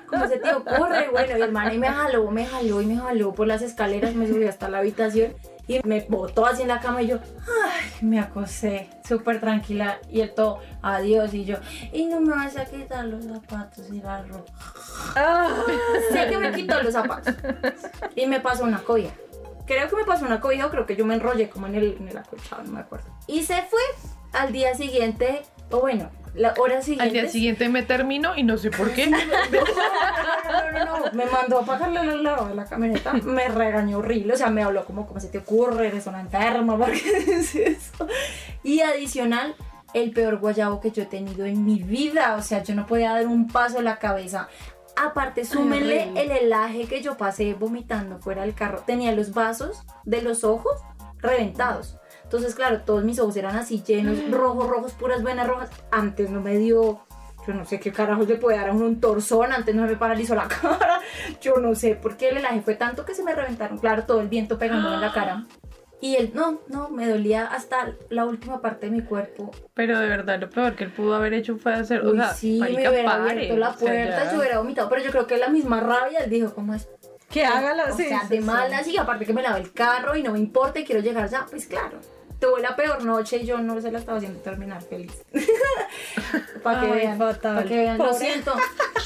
¿Cómo 0.08 0.26
se 0.28 0.38
te 0.38 0.52
ocurre? 0.52 1.08
Bueno, 1.10 1.38
y 1.38 1.42
el 1.42 1.52
man 1.52 1.68
ahí 1.68 1.78
me 1.78 1.88
jaló, 1.88 2.30
me 2.30 2.46
jaló 2.46 2.80
y 2.82 2.86
me 2.86 2.96
jaló 2.96 3.32
por 3.32 3.46
las 3.46 3.62
escaleras, 3.62 4.14
me 4.14 4.26
subió 4.26 4.48
hasta 4.48 4.68
la 4.68 4.78
habitación. 4.78 5.34
Y 5.68 5.80
me 5.84 6.06
botó 6.08 6.46
así 6.46 6.62
en 6.62 6.68
la 6.68 6.80
cama 6.80 7.02
y 7.02 7.08
yo, 7.08 7.18
ay, 7.40 8.06
me 8.06 8.20
acosé, 8.20 8.88
súper 9.06 9.40
tranquila. 9.40 9.98
Y 10.08 10.20
él 10.20 10.32
todo, 10.34 10.60
adiós. 10.80 11.34
Y 11.34 11.44
yo, 11.44 11.56
y 11.92 12.06
no 12.06 12.20
me 12.20 12.34
vas 12.34 12.56
a 12.56 12.64
quitar 12.64 13.04
los 13.04 13.24
zapatos 13.24 13.90
y 13.90 14.00
la 14.00 14.22
ropa. 14.22 14.52
sé 16.12 16.28
que 16.28 16.38
me 16.38 16.52
quitó 16.52 16.80
los 16.82 16.92
zapatos. 16.92 17.34
Y 18.14 18.26
me 18.26 18.40
pasó 18.40 18.64
una 18.64 18.78
cobija. 18.78 19.12
Creo 19.66 19.88
que 19.88 19.96
me 19.96 20.04
pasó 20.04 20.24
una 20.24 20.40
cobija 20.40 20.66
o 20.66 20.70
creo 20.70 20.86
que 20.86 20.94
yo 20.94 21.04
me 21.04 21.14
enrollé 21.14 21.50
como 21.50 21.66
en 21.66 21.74
el, 21.74 21.96
en 21.98 22.08
el 22.08 22.16
acolchado, 22.16 22.62
no 22.62 22.70
me 22.70 22.80
acuerdo. 22.80 23.06
Y 23.26 23.42
se 23.42 23.62
fue 23.62 23.80
al 24.32 24.52
día 24.52 24.74
siguiente, 24.74 25.42
o 25.70 25.80
bueno, 25.80 26.10
la 26.36 26.54
hora 26.58 26.82
siguiente. 26.82 27.04
Al 27.04 27.12
día 27.12 27.28
siguiente 27.28 27.68
me 27.68 27.82
terminó 27.82 28.36
y 28.36 28.42
no 28.42 28.58
sé 28.58 28.70
por 28.70 28.92
qué. 28.92 29.10
No, 30.84 31.12
me 31.12 31.26
mandó 31.26 31.60
a 31.60 31.64
pagarle 31.64 32.00
al 32.00 32.22
lado 32.22 32.48
de 32.48 32.54
la 32.54 32.64
camioneta, 32.64 33.12
me 33.14 33.48
regañó 33.48 33.98
horrible, 33.98 34.34
o 34.34 34.36
sea, 34.36 34.50
me 34.50 34.62
habló 34.62 34.84
como, 34.84 35.06
¿cómo 35.06 35.20
se 35.20 35.28
te 35.28 35.38
ocurre? 35.38 35.88
Eres 35.88 36.06
una 36.06 36.20
enferma, 36.20 36.76
¿por 36.76 36.92
qué 36.92 37.20
dices 37.20 37.54
eso? 37.54 38.06
Y 38.62 38.80
adicional, 38.80 39.54
el 39.94 40.12
peor 40.12 40.38
guayabo 40.38 40.80
que 40.80 40.90
yo 40.90 41.04
he 41.04 41.06
tenido 41.06 41.46
en 41.46 41.64
mi 41.64 41.78
vida, 41.78 42.36
o 42.36 42.42
sea, 42.42 42.62
yo 42.62 42.74
no 42.74 42.86
podía 42.86 43.12
dar 43.12 43.26
un 43.26 43.48
paso 43.48 43.78
a 43.78 43.82
la 43.82 43.98
cabeza. 43.98 44.48
Aparte, 44.96 45.44
súmenle 45.44 46.10
el 46.16 46.30
helaje 46.30 46.86
que 46.86 47.02
yo 47.02 47.16
pasé 47.18 47.52
vomitando 47.52 48.18
fuera 48.18 48.42
del 48.42 48.54
carro. 48.54 48.82
Tenía 48.86 49.12
los 49.12 49.34
vasos 49.34 49.82
de 50.04 50.22
los 50.22 50.42
ojos 50.42 50.80
reventados. 51.18 51.98
Entonces, 52.22 52.54
claro, 52.54 52.80
todos 52.82 53.04
mis 53.04 53.18
ojos 53.18 53.36
eran 53.36 53.56
así 53.56 53.82
llenos, 53.86 54.18
rojos, 54.30 54.68
rojos, 54.68 54.92
puras 54.94 55.22
venas 55.22 55.46
rojas. 55.46 55.70
Antes 55.90 56.30
no 56.30 56.40
me 56.40 56.56
dio, 56.56 57.00
yo 57.46 57.54
no 57.54 57.64
sé 57.64 57.78
qué 57.80 57.92
carajos 57.92 58.26
le 58.28 58.36
puede 58.36 58.56
dar 58.58 58.70
a 58.70 58.72
uno 58.72 58.86
un 58.86 59.00
torzón, 59.00 59.52
antes 59.52 59.74
no 59.74 59.86
me 59.86 59.96
paralizó 59.96 60.34
la 60.34 60.48
cara. 60.48 61.00
Yo 61.40 61.56
no 61.58 61.74
sé 61.74 61.94
por 61.94 62.16
qué 62.16 62.30
el 62.30 62.38
helaje 62.38 62.60
fue 62.62 62.74
tanto 62.74 63.04
que 63.04 63.14
se 63.14 63.22
me 63.22 63.34
reventaron, 63.34 63.78
claro, 63.78 64.04
todo 64.04 64.20
el 64.20 64.28
viento 64.28 64.58
pegándome 64.58 64.94
en 64.96 65.00
la 65.00 65.12
cara. 65.12 65.44
Y 65.98 66.16
él, 66.16 66.32
no, 66.34 66.60
no, 66.68 66.90
me 66.90 67.08
dolía 67.08 67.46
hasta 67.46 67.94
la 68.10 68.26
última 68.26 68.60
parte 68.60 68.86
de 68.86 68.92
mi 68.92 69.00
cuerpo. 69.02 69.50
Pero 69.72 69.98
de 69.98 70.06
verdad, 70.06 70.38
lo 70.38 70.50
peor 70.50 70.76
que 70.76 70.84
él 70.84 70.92
pudo 70.92 71.14
haber 71.14 71.32
hecho 71.32 71.56
fue 71.56 71.72
hacer. 71.72 72.04
o 72.04 72.10
Uy, 72.10 72.18
sea, 72.18 72.34
sí, 72.34 72.58
marica, 72.58 72.82
me 72.82 72.88
hubiera 72.90 73.10
pare, 73.10 73.30
abierto 73.30 73.56
la 73.56 73.68
o 73.70 73.72
sea, 73.72 73.88
puerta, 73.88 74.30
yo 74.32 74.38
hubiera 74.38 74.58
vomitado. 74.58 74.88
Pero 74.90 75.02
yo 75.02 75.10
creo 75.10 75.26
que 75.26 75.38
la 75.38 75.48
misma 75.48 75.80
rabia, 75.80 76.20
él 76.20 76.30
dijo, 76.30 76.54
¿cómo 76.54 76.74
es? 76.74 76.86
Que 77.30 77.46
hágala, 77.46 77.86
O 77.92 77.96
sí. 77.96 78.04
sea, 78.04 78.20
sí, 78.22 78.28
de 78.28 78.36
sí. 78.36 78.44
malas 78.44 78.86
y 78.86 78.98
aparte 78.98 79.24
que 79.24 79.32
me 79.32 79.42
lave 79.42 79.60
el 79.60 79.72
carro 79.72 80.14
y 80.14 80.22
no 80.22 80.32
me 80.32 80.38
importa 80.38 80.78
y 80.78 80.84
quiero 80.84 81.00
llegar 81.00 81.30
ya, 81.30 81.46
pues 81.50 81.66
claro. 81.66 81.98
Tuve 82.40 82.60
la 82.60 82.76
peor 82.76 83.02
noche 83.04 83.38
y 83.38 83.46
yo 83.46 83.58
no 83.58 83.80
se 83.80 83.90
la 83.90 83.98
estaba 83.98 84.18
haciendo 84.18 84.40
terminar 84.40 84.82
feliz. 84.82 85.12
para 86.62 86.80
que 86.82 86.86
vean, 86.88 87.18
para 87.18 87.64
que 87.64 87.76
vean. 87.76 87.98
Lo 87.98 88.12
siento. 88.12 88.52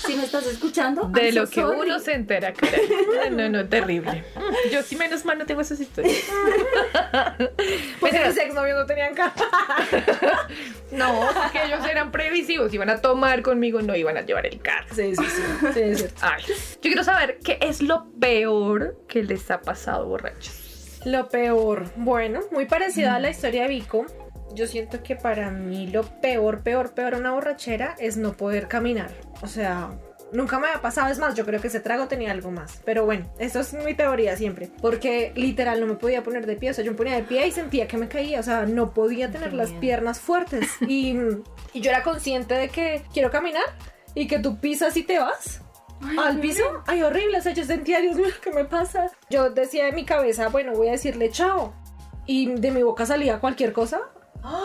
Si 0.06 0.16
me 0.16 0.24
estás 0.24 0.46
escuchando, 0.46 1.04
De 1.12 1.26
I'm 1.26 1.34
so 1.34 1.40
lo 1.40 1.46
que 1.48 1.60
sorry. 1.60 1.80
uno 1.80 1.98
se 2.00 2.12
entera, 2.14 2.52
caray. 2.52 2.88
No, 3.30 3.48
no, 3.48 3.68
terrible. 3.68 4.24
Yo 4.72 4.82
sí 4.82 4.96
menos 4.96 5.24
mal 5.24 5.38
no 5.38 5.46
tengo 5.46 5.60
esas 5.60 5.78
historias. 5.78 6.24
Porque 8.00 8.18
mis 8.26 8.36
exnovios 8.36 8.78
no 8.78 8.86
tenían 8.86 9.14
cara. 9.14 9.34
No, 10.90 11.20
porque 11.34 11.64
ellos 11.64 11.86
eran 11.86 12.10
previsivos, 12.10 12.74
iban 12.74 12.90
a 12.90 13.00
tomar 13.00 13.42
conmigo, 13.42 13.80
no 13.82 13.94
iban 13.94 14.16
a 14.16 14.22
llevar 14.22 14.46
el 14.46 14.60
carro. 14.60 14.88
Sí, 14.92 15.14
sí, 15.14 15.24
sí. 15.24 15.42
Sí, 15.72 15.80
es 15.80 15.98
cierto. 15.98 16.20
Ay, 16.22 16.42
yo 16.48 16.54
quiero 16.80 17.04
saber 17.04 17.38
qué 17.44 17.58
es 17.60 17.80
lo 17.80 18.10
peor 18.18 18.96
que 19.06 19.22
les 19.22 19.50
ha 19.50 19.60
pasado 19.60 20.06
borrachos. 20.06 20.59
Lo 21.04 21.28
peor. 21.28 21.90
Bueno, 21.96 22.40
muy 22.50 22.66
parecida 22.66 23.14
a 23.14 23.20
la 23.20 23.30
historia 23.30 23.62
de 23.62 23.68
Vico. 23.68 24.06
Yo 24.54 24.66
siento 24.66 25.02
que 25.02 25.16
para 25.16 25.50
mí 25.50 25.86
lo 25.86 26.02
peor, 26.20 26.62
peor, 26.62 26.92
peor 26.92 27.14
una 27.14 27.32
borrachera 27.32 27.94
es 27.98 28.16
no 28.16 28.32
poder 28.32 28.68
caminar. 28.68 29.10
O 29.42 29.46
sea, 29.46 29.90
nunca 30.32 30.58
me 30.58 30.66
ha 30.68 30.82
pasado. 30.82 31.10
Es 31.10 31.18
más, 31.18 31.34
yo 31.34 31.46
creo 31.46 31.60
que 31.60 31.68
ese 31.68 31.80
trago 31.80 32.08
tenía 32.08 32.32
algo 32.32 32.50
más. 32.50 32.80
Pero 32.84 33.04
bueno, 33.04 33.32
eso 33.38 33.60
es 33.60 33.72
mi 33.72 33.94
teoría 33.94 34.36
siempre. 34.36 34.68
Porque 34.82 35.32
literal 35.36 35.80
no 35.80 35.86
me 35.86 35.94
podía 35.94 36.22
poner 36.22 36.46
de 36.46 36.56
pie. 36.56 36.70
O 36.70 36.74
sea, 36.74 36.84
yo 36.84 36.90
me 36.90 36.96
ponía 36.96 37.14
de 37.14 37.22
pie 37.22 37.46
y 37.46 37.52
sentía 37.52 37.88
que 37.88 37.96
me 37.96 38.08
caía. 38.08 38.40
O 38.40 38.42
sea, 38.42 38.66
no 38.66 38.92
podía 38.92 39.30
tener 39.30 39.52
las 39.54 39.72
piernas 39.72 40.20
fuertes. 40.20 40.68
Y, 40.86 41.16
y 41.72 41.80
yo 41.80 41.90
era 41.90 42.02
consciente 42.02 42.54
de 42.54 42.68
que 42.68 43.02
quiero 43.12 43.30
caminar 43.30 43.64
y 44.14 44.26
que 44.26 44.40
tú 44.40 44.58
pisas 44.58 44.96
y 44.96 45.04
te 45.04 45.18
vas 45.18 45.62
al 46.18 46.40
piso. 46.40 46.82
Ay, 46.86 47.02
horrible. 47.02 47.38
O 47.38 47.42
sea, 47.42 47.52
yo 47.52 47.64
sentía, 47.64 48.00
Dios 48.00 48.16
mío, 48.16 48.26
¿qué 48.42 48.52
me 48.52 48.64
pasa? 48.64 49.10
Yo 49.30 49.50
decía 49.50 49.88
en 49.88 49.94
mi 49.94 50.04
cabeza, 50.04 50.48
bueno, 50.48 50.72
voy 50.72 50.88
a 50.88 50.92
decirle 50.92 51.30
chao. 51.30 51.72
Y 52.26 52.54
de 52.54 52.70
mi 52.70 52.82
boca 52.82 53.06
salía 53.06 53.40
cualquier 53.40 53.72
cosa. 53.72 54.00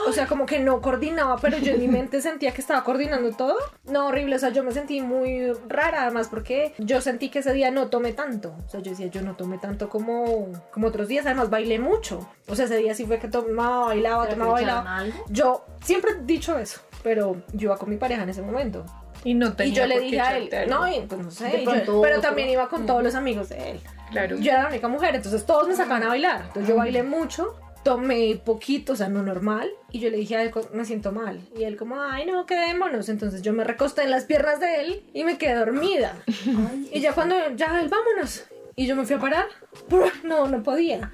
O 0.08 0.12
sea, 0.12 0.28
como 0.28 0.46
que 0.46 0.60
no 0.60 0.82
coordinaba, 0.82 1.38
pero 1.38 1.58
yo 1.58 1.74
en 1.74 1.80
mi 1.80 1.88
mente 1.90 2.22
sentía 2.22 2.54
que 2.54 2.62
estaba 2.62 2.84
coordinando 2.84 3.32
todo. 3.32 3.56
No, 3.86 4.08
horrible. 4.08 4.36
O 4.36 4.40
sea, 4.40 4.50
yo 4.50 4.64
me 4.64 4.72
sentí 4.72 5.02
muy 5.02 5.52
rara, 5.68 6.04
además, 6.04 6.28
porque 6.30 6.74
yo 6.78 7.02
sentí 7.02 7.30
que 7.30 7.40
ese 7.40 7.54
día 7.54 7.72
no 7.72 7.88
tomé 7.88 8.14
tanto. 8.14 8.56
O 8.66 8.70
sea, 8.70 8.80
yo 8.80 8.92
decía, 8.92 9.08
yo 9.08 9.22
no 9.22 9.36
tomé 9.36 9.58
tanto 9.58 9.90
como, 9.90 10.52
como 10.72 10.88
otros 10.88 11.08
días. 11.08 11.26
Además, 11.26 11.50
bailé 11.50 11.80
mucho. 11.80 12.28
O 12.48 12.56
sea, 12.56 12.66
ese 12.66 12.78
día 12.78 12.94
sí 12.94 13.06
fue 13.06 13.20
que 13.20 13.28
tomaba, 13.28 13.88
bailaba, 13.88 14.24
¿Pero 14.24 14.36
tomaba, 14.36 14.54
bailaba. 14.54 15.04
Yo 15.30 15.66
siempre 15.84 16.12
he 16.12 16.24
dicho 16.24 16.58
eso, 16.58 16.82
pero 17.04 17.42
yo 17.54 17.68
iba 17.68 17.78
con 17.78 17.90
mi 17.90 17.98
pareja 17.98 18.24
en 18.24 18.30
ese 18.30 18.42
momento. 18.42 18.86
Y 19.26 19.34
no 19.34 19.54
tenía 19.54 19.74
Y 19.74 19.76
yo 19.76 19.86
le 19.88 19.96
por 19.96 20.04
qué 20.04 20.06
dije 20.10 20.20
a 20.22 20.38
él, 20.38 20.50
no, 20.70 20.88
y 20.88 21.02
pues 21.02 21.20
no 21.22 21.30
sé, 21.32 21.48
De 21.50 21.58
yo- 21.66 21.72
pronto 21.72 22.02
pero 22.02 22.18
otro. 22.20 22.22
también 22.30 22.50
iba 22.50 22.70
con 22.70 22.86
todos 22.86 23.04
los 23.04 23.16
amigos 23.16 23.50
de 23.50 23.72
él. 23.72 23.80
Claro. 24.12 24.38
Yo 24.38 24.52
era 24.52 24.64
la 24.64 24.70
única 24.70 24.88
mujer, 24.88 25.14
entonces 25.16 25.46
todos 25.46 25.68
me 25.68 25.76
sacaban 25.76 26.04
a 26.04 26.08
bailar. 26.08 26.44
Entonces 26.48 26.70
yo 26.70 26.76
bailé 26.78 27.04
mucho, 27.04 27.56
tomé 27.84 28.40
poquito, 28.46 28.94
o 28.94 28.96
sea, 28.96 29.10
no 29.10 29.22
normal, 29.24 29.70
y 29.92 30.00
yo 30.00 30.10
le 30.10 30.18
dije 30.18 30.38
a 30.38 30.44
él, 30.44 30.52
me 30.74 30.86
siento 30.86 31.12
mal. 31.12 31.42
Y 31.58 31.64
él 31.64 31.76
como, 31.76 32.00
ay, 32.02 32.26
no, 32.26 32.46
quedémonos. 32.46 33.10
Entonces 33.10 33.42
yo 33.42 33.52
me 33.52 33.64
recosté 33.64 34.04
en 34.04 34.12
las 34.12 34.26
piernas 34.26 34.60
de 34.60 34.82
él 34.82 35.04
y 35.14 35.24
me 35.24 35.38
quedé 35.38 35.56
dormida. 35.56 36.16
Y 36.94 37.00
ya 37.02 37.14
cuando, 37.14 37.36
ya, 37.56 37.82
él, 37.82 37.90
vámonos. 37.90 38.46
Y 38.76 38.86
yo 38.88 38.96
me 38.96 39.06
fui 39.06 39.16
a 39.16 39.20
parar, 39.20 39.48
no, 40.24 40.48
no 40.48 40.64
podía. 40.64 41.12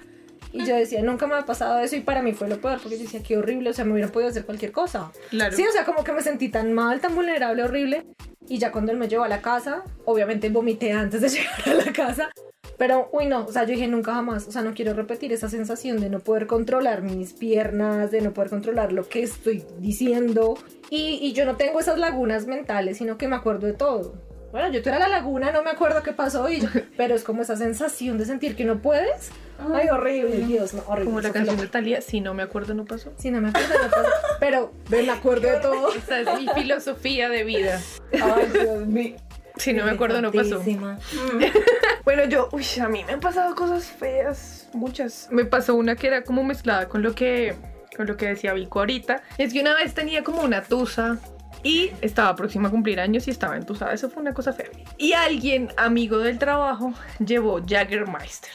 Y 0.53 0.65
yo 0.65 0.75
decía, 0.75 1.01
nunca 1.01 1.27
me 1.27 1.35
ha 1.35 1.45
pasado 1.45 1.79
eso 1.79 1.95
y 1.95 2.01
para 2.01 2.21
mí 2.21 2.33
fue 2.33 2.49
lo 2.49 2.59
peor 2.59 2.79
porque 2.81 2.97
yo 2.97 3.03
decía, 3.03 3.23
qué 3.23 3.37
horrible, 3.37 3.69
o 3.69 3.73
sea, 3.73 3.85
me 3.85 3.93
hubiera 3.93 4.11
podido 4.11 4.29
hacer 4.29 4.45
cualquier 4.45 4.71
cosa. 4.71 5.11
Claro. 5.29 5.55
Sí, 5.55 5.63
o 5.67 5.71
sea, 5.71 5.85
como 5.85 6.03
que 6.03 6.11
me 6.11 6.21
sentí 6.21 6.49
tan 6.49 6.73
mal, 6.73 6.99
tan 6.99 7.15
vulnerable, 7.15 7.63
horrible. 7.63 8.05
Y 8.47 8.57
ya 8.57 8.71
cuando 8.71 8.91
él 8.91 8.97
me 8.97 9.07
llevó 9.07 9.23
a 9.23 9.29
la 9.29 9.41
casa, 9.41 9.83
obviamente 10.05 10.49
vomité 10.49 10.91
antes 10.91 11.21
de 11.21 11.29
llegar 11.29 11.69
a 11.69 11.73
la 11.85 11.93
casa. 11.93 12.29
Pero, 12.77 13.09
uy, 13.11 13.27
no, 13.27 13.45
o 13.45 13.51
sea, 13.51 13.63
yo 13.63 13.73
dije 13.73 13.87
nunca 13.87 14.15
jamás, 14.15 14.47
o 14.47 14.51
sea, 14.51 14.63
no 14.63 14.73
quiero 14.73 14.93
repetir 14.93 15.31
esa 15.31 15.49
sensación 15.49 15.99
de 15.99 16.09
no 16.09 16.19
poder 16.19 16.47
controlar 16.47 17.03
mis 17.03 17.33
piernas, 17.33 18.09
de 18.09 18.21
no 18.21 18.33
poder 18.33 18.49
controlar 18.49 18.91
lo 18.91 19.07
que 19.07 19.21
estoy 19.21 19.63
diciendo. 19.77 20.57
Y, 20.89 21.19
y 21.21 21.33
yo 21.33 21.45
no 21.45 21.57
tengo 21.57 21.79
esas 21.79 21.99
lagunas 21.99 22.47
mentales, 22.47 22.97
sino 22.97 23.19
que 23.19 23.27
me 23.27 23.35
acuerdo 23.35 23.67
de 23.67 23.73
todo. 23.73 24.30
Bueno, 24.51 24.69
yo 24.71 24.79
era 24.79 24.99
la 24.99 25.07
laguna, 25.07 25.51
no 25.51 25.63
me 25.63 25.69
acuerdo 25.69 26.03
qué 26.03 26.11
pasó, 26.11 26.49
y 26.49 26.59
yo- 26.61 26.67
pero 26.97 27.15
es 27.15 27.23
como 27.23 27.41
esa 27.41 27.55
sensación 27.55 28.17
de 28.17 28.25
sentir 28.25 28.55
que 28.55 28.65
no 28.65 28.79
puedes. 28.81 29.31
Ay, 29.73 29.87
horrible, 29.89 30.37
Dios, 30.45 30.73
no, 30.73 30.81
horrible. 30.87 31.05
Como 31.05 31.21
la 31.21 31.31
canción 31.31 31.57
de 31.57 31.67
Talía, 31.67 32.01
si 32.01 32.19
no 32.19 32.33
me 32.33 32.41
acuerdo, 32.43 32.73
no 32.73 32.85
pasó. 32.85 33.13
Sí, 33.17 33.29
no 33.31 33.41
me 33.41 33.49
acuerdo, 33.49 33.69
no 33.83 33.89
pasó. 33.89 34.09
Pero 34.39 34.73
me 34.89 35.09
acuerdo 35.09 35.47
de 35.49 35.59
todo. 35.59 35.93
Esa 35.95 36.19
es 36.21 36.39
mi 36.39 36.47
filosofía 36.49 37.29
de 37.29 37.43
vida. 37.43 37.79
Ay, 38.13 38.47
Dios 38.51 38.87
mío. 38.87 39.15
Si 39.57 39.73
no 39.73 39.85
me 39.85 39.91
acuerdo, 39.91 40.21
no 40.21 40.31
pasó. 40.31 40.61
Bueno, 42.03 42.25
yo, 42.25 42.49
uy, 42.51 42.65
a 42.81 42.87
mí 42.89 43.03
me 43.05 43.13
han 43.13 43.19
pasado 43.19 43.53
cosas 43.55 43.85
feas, 43.85 44.67
muchas. 44.73 45.27
Me 45.29 45.45
pasó 45.45 45.75
una 45.75 45.95
que 45.95 46.07
era 46.07 46.23
como 46.23 46.43
mezclada 46.43 46.87
con 46.89 47.03
lo 47.03 47.13
que, 47.13 47.53
con 47.95 48.07
lo 48.07 48.17
que 48.17 48.25
decía 48.27 48.53
Vico 48.53 48.79
ahorita. 48.79 49.21
Es 49.37 49.53
que 49.53 49.61
una 49.61 49.75
vez 49.75 49.93
tenía 49.93 50.23
como 50.23 50.41
una 50.41 50.63
tusa 50.63 51.19
y 51.63 51.91
estaba 52.01 52.35
próxima 52.35 52.69
a 52.69 52.71
cumplir 52.71 52.99
años 52.99 53.27
y 53.27 53.31
estaba 53.31 53.55
entusada. 53.55 53.93
Eso 53.93 54.09
fue 54.09 54.21
una 54.21 54.33
cosa 54.33 54.53
fea. 54.53 54.69
Y 54.97 55.13
alguien, 55.13 55.69
amigo 55.77 56.19
del 56.19 56.39
trabajo, 56.39 56.93
llevó 57.25 57.59
Jaggermeister. 57.65 58.51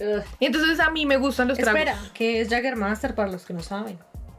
Ugh. 0.00 0.22
Y 0.38 0.46
entonces 0.46 0.78
a 0.80 0.90
mí 0.90 1.06
me 1.06 1.16
gustan 1.16 1.48
los 1.48 1.58
tragos. 1.58 1.80
Espera, 1.80 1.98
¿qué 2.12 2.40
es 2.40 2.48
Jaggermaster 2.48 3.14
para 3.14 3.30
los 3.30 3.44
que 3.46 3.54
no 3.54 3.60
saben? 3.60 3.98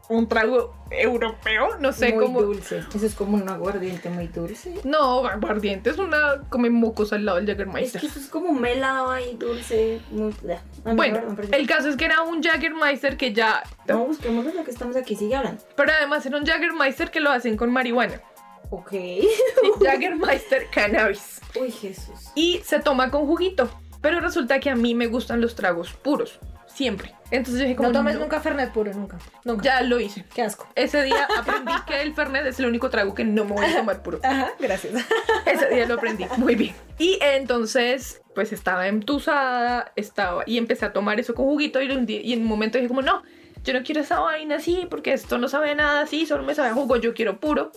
Un 0.10 0.28
trago 0.30 0.74
europeo, 0.90 1.78
no 1.80 1.92
sé 1.92 2.14
muy 2.14 2.24
cómo. 2.26 2.42
dulce. 2.42 2.82
Eso 2.96 3.06
es 3.06 3.14
como 3.14 3.36
un 3.36 3.50
aguardiente 3.50 4.10
muy 4.10 4.28
dulce. 4.28 4.74
No, 4.86 5.26
aguardiente 5.28 5.90
es 5.90 5.98
una. 5.98 6.44
Come 6.50 6.70
mocos 6.70 7.12
al 7.12 7.26
lado 7.26 7.38
del 7.38 7.46
Es 7.50 7.52
Jaggermeister. 7.58 8.00
que 8.02 8.08
eso 8.08 8.20
es 8.20 8.28
como 8.28 8.50
un 8.50 8.62
melado 8.62 9.12
ahí 9.12 9.36
dulce. 9.38 10.00
Muy... 10.12 10.34
Ah, 10.50 10.62
no, 10.86 10.96
Bueno, 10.96 11.16
perdón, 11.20 11.36
perdón. 11.36 11.54
el 11.54 11.68
caso 11.68 11.90
es 11.90 11.98
que 11.98 12.06
era 12.06 12.22
un 12.22 12.42
Jaggermeister 12.42 13.18
que 13.18 13.34
ya. 13.34 13.64
No, 13.88 14.06
busquemos 14.06 14.46
lo 14.54 14.64
que 14.64 14.72
estamos 14.72 14.96
aquí, 14.96 15.16
sigue 15.16 15.36
hablando. 15.36 15.62
Pero 15.76 15.92
además 15.92 16.26
era 16.26 16.38
un 16.38 16.46
Jaggermeister 16.46 17.12
que 17.12 17.20
lo 17.20 17.30
hacen 17.30 17.58
con 17.58 17.70
marihuana. 17.72 18.22
Ok. 18.70 18.92
Jaggermeister 19.84 20.68
Cannabis. 20.70 21.42
Uy, 21.60 21.72
Jesús. 21.72 22.32
Y 22.36 22.60
se 22.64 22.80
toma 22.80 23.12
con 23.12 23.26
juguito. 23.26 23.70
Pero 24.02 24.20
resulta 24.20 24.60
que 24.60 24.70
a 24.70 24.76
mí 24.76 24.94
me 24.96 25.08
gustan 25.08 25.42
los 25.42 25.56
tragos 25.56 25.92
puros. 25.92 26.40
Siempre. 26.68 27.14
Entonces 27.30 27.60
yo 27.60 27.64
dije 27.66 27.76
como 27.76 27.90
No 27.90 27.94
tomes 27.94 28.16
no, 28.16 28.22
nunca 28.22 28.40
Fernet 28.40 28.72
puro, 28.72 28.94
nunca. 28.94 29.18
Nunca. 29.44 29.64
Ya 29.64 29.82
lo 29.82 30.00
hice. 30.00 30.24
Qué 30.34 30.42
asco. 30.44 30.68
Ese 30.76 31.02
día 31.04 31.28
aprendí 31.38 31.74
que 31.86 32.02
el 32.02 32.14
Fernet 32.14 32.46
es 32.46 32.60
el 32.60 32.68
único 32.68 32.90
trago 32.90 33.14
que 33.14 33.24
no 33.26 33.44
me 33.46 33.54
voy 33.54 33.66
a 33.66 33.76
tomar 33.78 34.02
puro. 34.02 34.20
Ajá, 34.24 34.52
gracias. 34.60 34.94
Ese 35.46 35.68
día 35.70 35.86
lo 35.88 35.96
aprendí. 35.96 36.26
Muy 36.38 36.56
bien. 36.56 36.74
Y 36.98 37.20
entonces, 37.22 38.22
pues 38.34 38.54
estaba 38.54 38.88
entusada, 38.88 39.92
estaba 39.96 40.44
y 40.46 40.58
empecé 40.58 40.86
a 40.86 40.94
tomar 40.94 41.20
eso 41.20 41.34
con 41.36 41.46
juguito 41.46 41.82
y, 41.82 41.92
un 41.92 42.06
día- 42.06 42.22
y 42.22 42.34
en 42.34 42.42
un 42.42 42.48
momento 42.48 42.78
dije 42.78 42.88
como, 42.88 43.02
no, 43.02 43.24
yo 43.64 43.74
no 43.74 43.84
quiero 43.84 44.02
esa 44.02 44.20
vaina 44.20 44.56
así 44.56 44.88
porque 44.90 45.12
esto 45.14 45.38
no 45.38 45.48
sabe 45.50 45.76
nada 45.76 46.02
así, 46.02 46.26
solo 46.26 46.44
me 46.44 46.56
sabe 46.56 46.70
a 46.70 46.74
jugo, 46.74 46.96
yo 46.98 47.14
quiero 47.14 47.40
puro. 47.40 47.72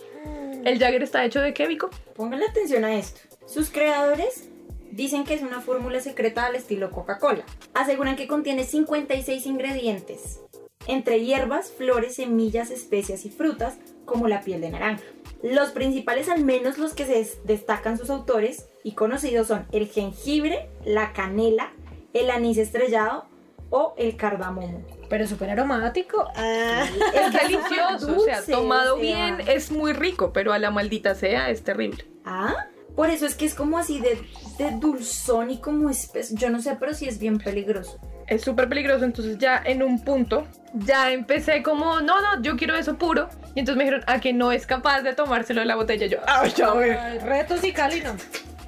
El 0.63 0.77
Jagger 0.79 1.01
está 1.03 1.25
hecho 1.25 1.41
de 1.41 1.53
qué, 1.53 1.67
Vico? 1.67 1.89
Pónganle 2.15 2.45
atención 2.45 2.85
a 2.85 2.93
esto. 2.95 3.19
Sus 3.47 3.69
creadores 3.71 4.47
Dicen 4.91 5.23
que 5.23 5.33
es 5.33 5.41
una 5.41 5.61
fórmula 5.61 5.99
secreta 6.01 6.45
al 6.45 6.55
estilo 6.55 6.91
Coca-Cola. 6.91 7.43
Aseguran 7.73 8.15
que 8.15 8.27
contiene 8.27 8.63
56 8.65 9.45
ingredientes, 9.45 10.41
entre 10.87 11.23
hierbas, 11.23 11.71
flores, 11.71 12.15
semillas, 12.15 12.71
especias 12.71 13.25
y 13.25 13.29
frutas, 13.29 13.77
como 14.05 14.27
la 14.27 14.41
piel 14.41 14.61
de 14.61 14.69
naranja. 14.71 15.03
Los 15.41 15.69
principales, 15.71 16.27
al 16.29 16.43
menos 16.43 16.77
los 16.77 16.93
que 16.93 17.05
se 17.05 17.13
des- 17.13 17.37
destacan 17.45 17.97
sus 17.97 18.09
autores 18.09 18.67
y 18.83 18.93
conocidos, 18.93 19.47
son 19.47 19.65
el 19.71 19.87
jengibre, 19.87 20.69
la 20.85 21.13
canela, 21.13 21.71
el 22.13 22.29
anís 22.29 22.57
estrellado 22.57 23.25
o 23.69 23.93
el 23.97 24.17
cardamomo. 24.17 24.83
Pero 25.09 25.25
súper 25.27 25.49
aromático. 25.51 26.27
Ah. 26.35 26.85
Es 27.13 27.31
delicioso, 27.41 28.17
o 28.17 28.19
sea, 28.19 28.35
dulce, 28.37 28.51
tomado 28.51 28.95
o 28.95 28.99
sea. 28.99 29.35
bien 29.35 29.47
es 29.47 29.71
muy 29.71 29.93
rico, 29.93 30.33
pero 30.33 30.51
a 30.51 30.59
la 30.59 30.71
maldita 30.71 31.15
sea 31.15 31.49
es 31.49 31.63
terrible. 31.63 32.05
Ah, 32.25 32.67
por 32.95 33.09
eso 33.09 33.25
es 33.25 33.35
que 33.35 33.45
es 33.45 33.53
como 33.53 33.77
así 33.77 33.99
de, 33.99 34.17
de 34.57 34.71
dulzón 34.71 35.51
y 35.51 35.59
como 35.59 35.89
espeso. 35.89 36.35
Yo 36.35 36.49
no 36.49 36.61
sé, 36.61 36.75
pero 36.79 36.93
sí 36.93 37.07
es 37.07 37.19
bien 37.19 37.37
peligroso. 37.37 37.99
Es 38.27 38.43
súper 38.43 38.69
peligroso, 38.69 39.03
entonces 39.03 39.37
ya 39.37 39.61
en 39.65 39.83
un 39.83 40.03
punto 40.03 40.47
ya 40.73 41.11
empecé 41.11 41.63
como, 41.63 42.01
no, 42.01 42.21
no, 42.21 42.41
yo 42.41 42.55
quiero 42.55 42.75
eso 42.75 42.97
puro. 42.97 43.29
Y 43.55 43.59
entonces 43.59 43.77
me 43.77 43.83
dijeron, 43.83 44.03
a 44.07 44.19
que 44.19 44.33
no 44.33 44.51
es 44.51 44.65
capaz 44.65 45.01
de 45.01 45.13
tomárselo 45.13 45.61
de 45.61 45.65
la 45.65 45.75
botella. 45.75 46.07
Yo, 46.07 46.19
ah, 46.27 46.47
ya. 46.47 46.71
Ay, 46.71 47.19
retos 47.19 47.63
y 47.63 47.73
Cali 47.73 48.01
no. 48.01 48.15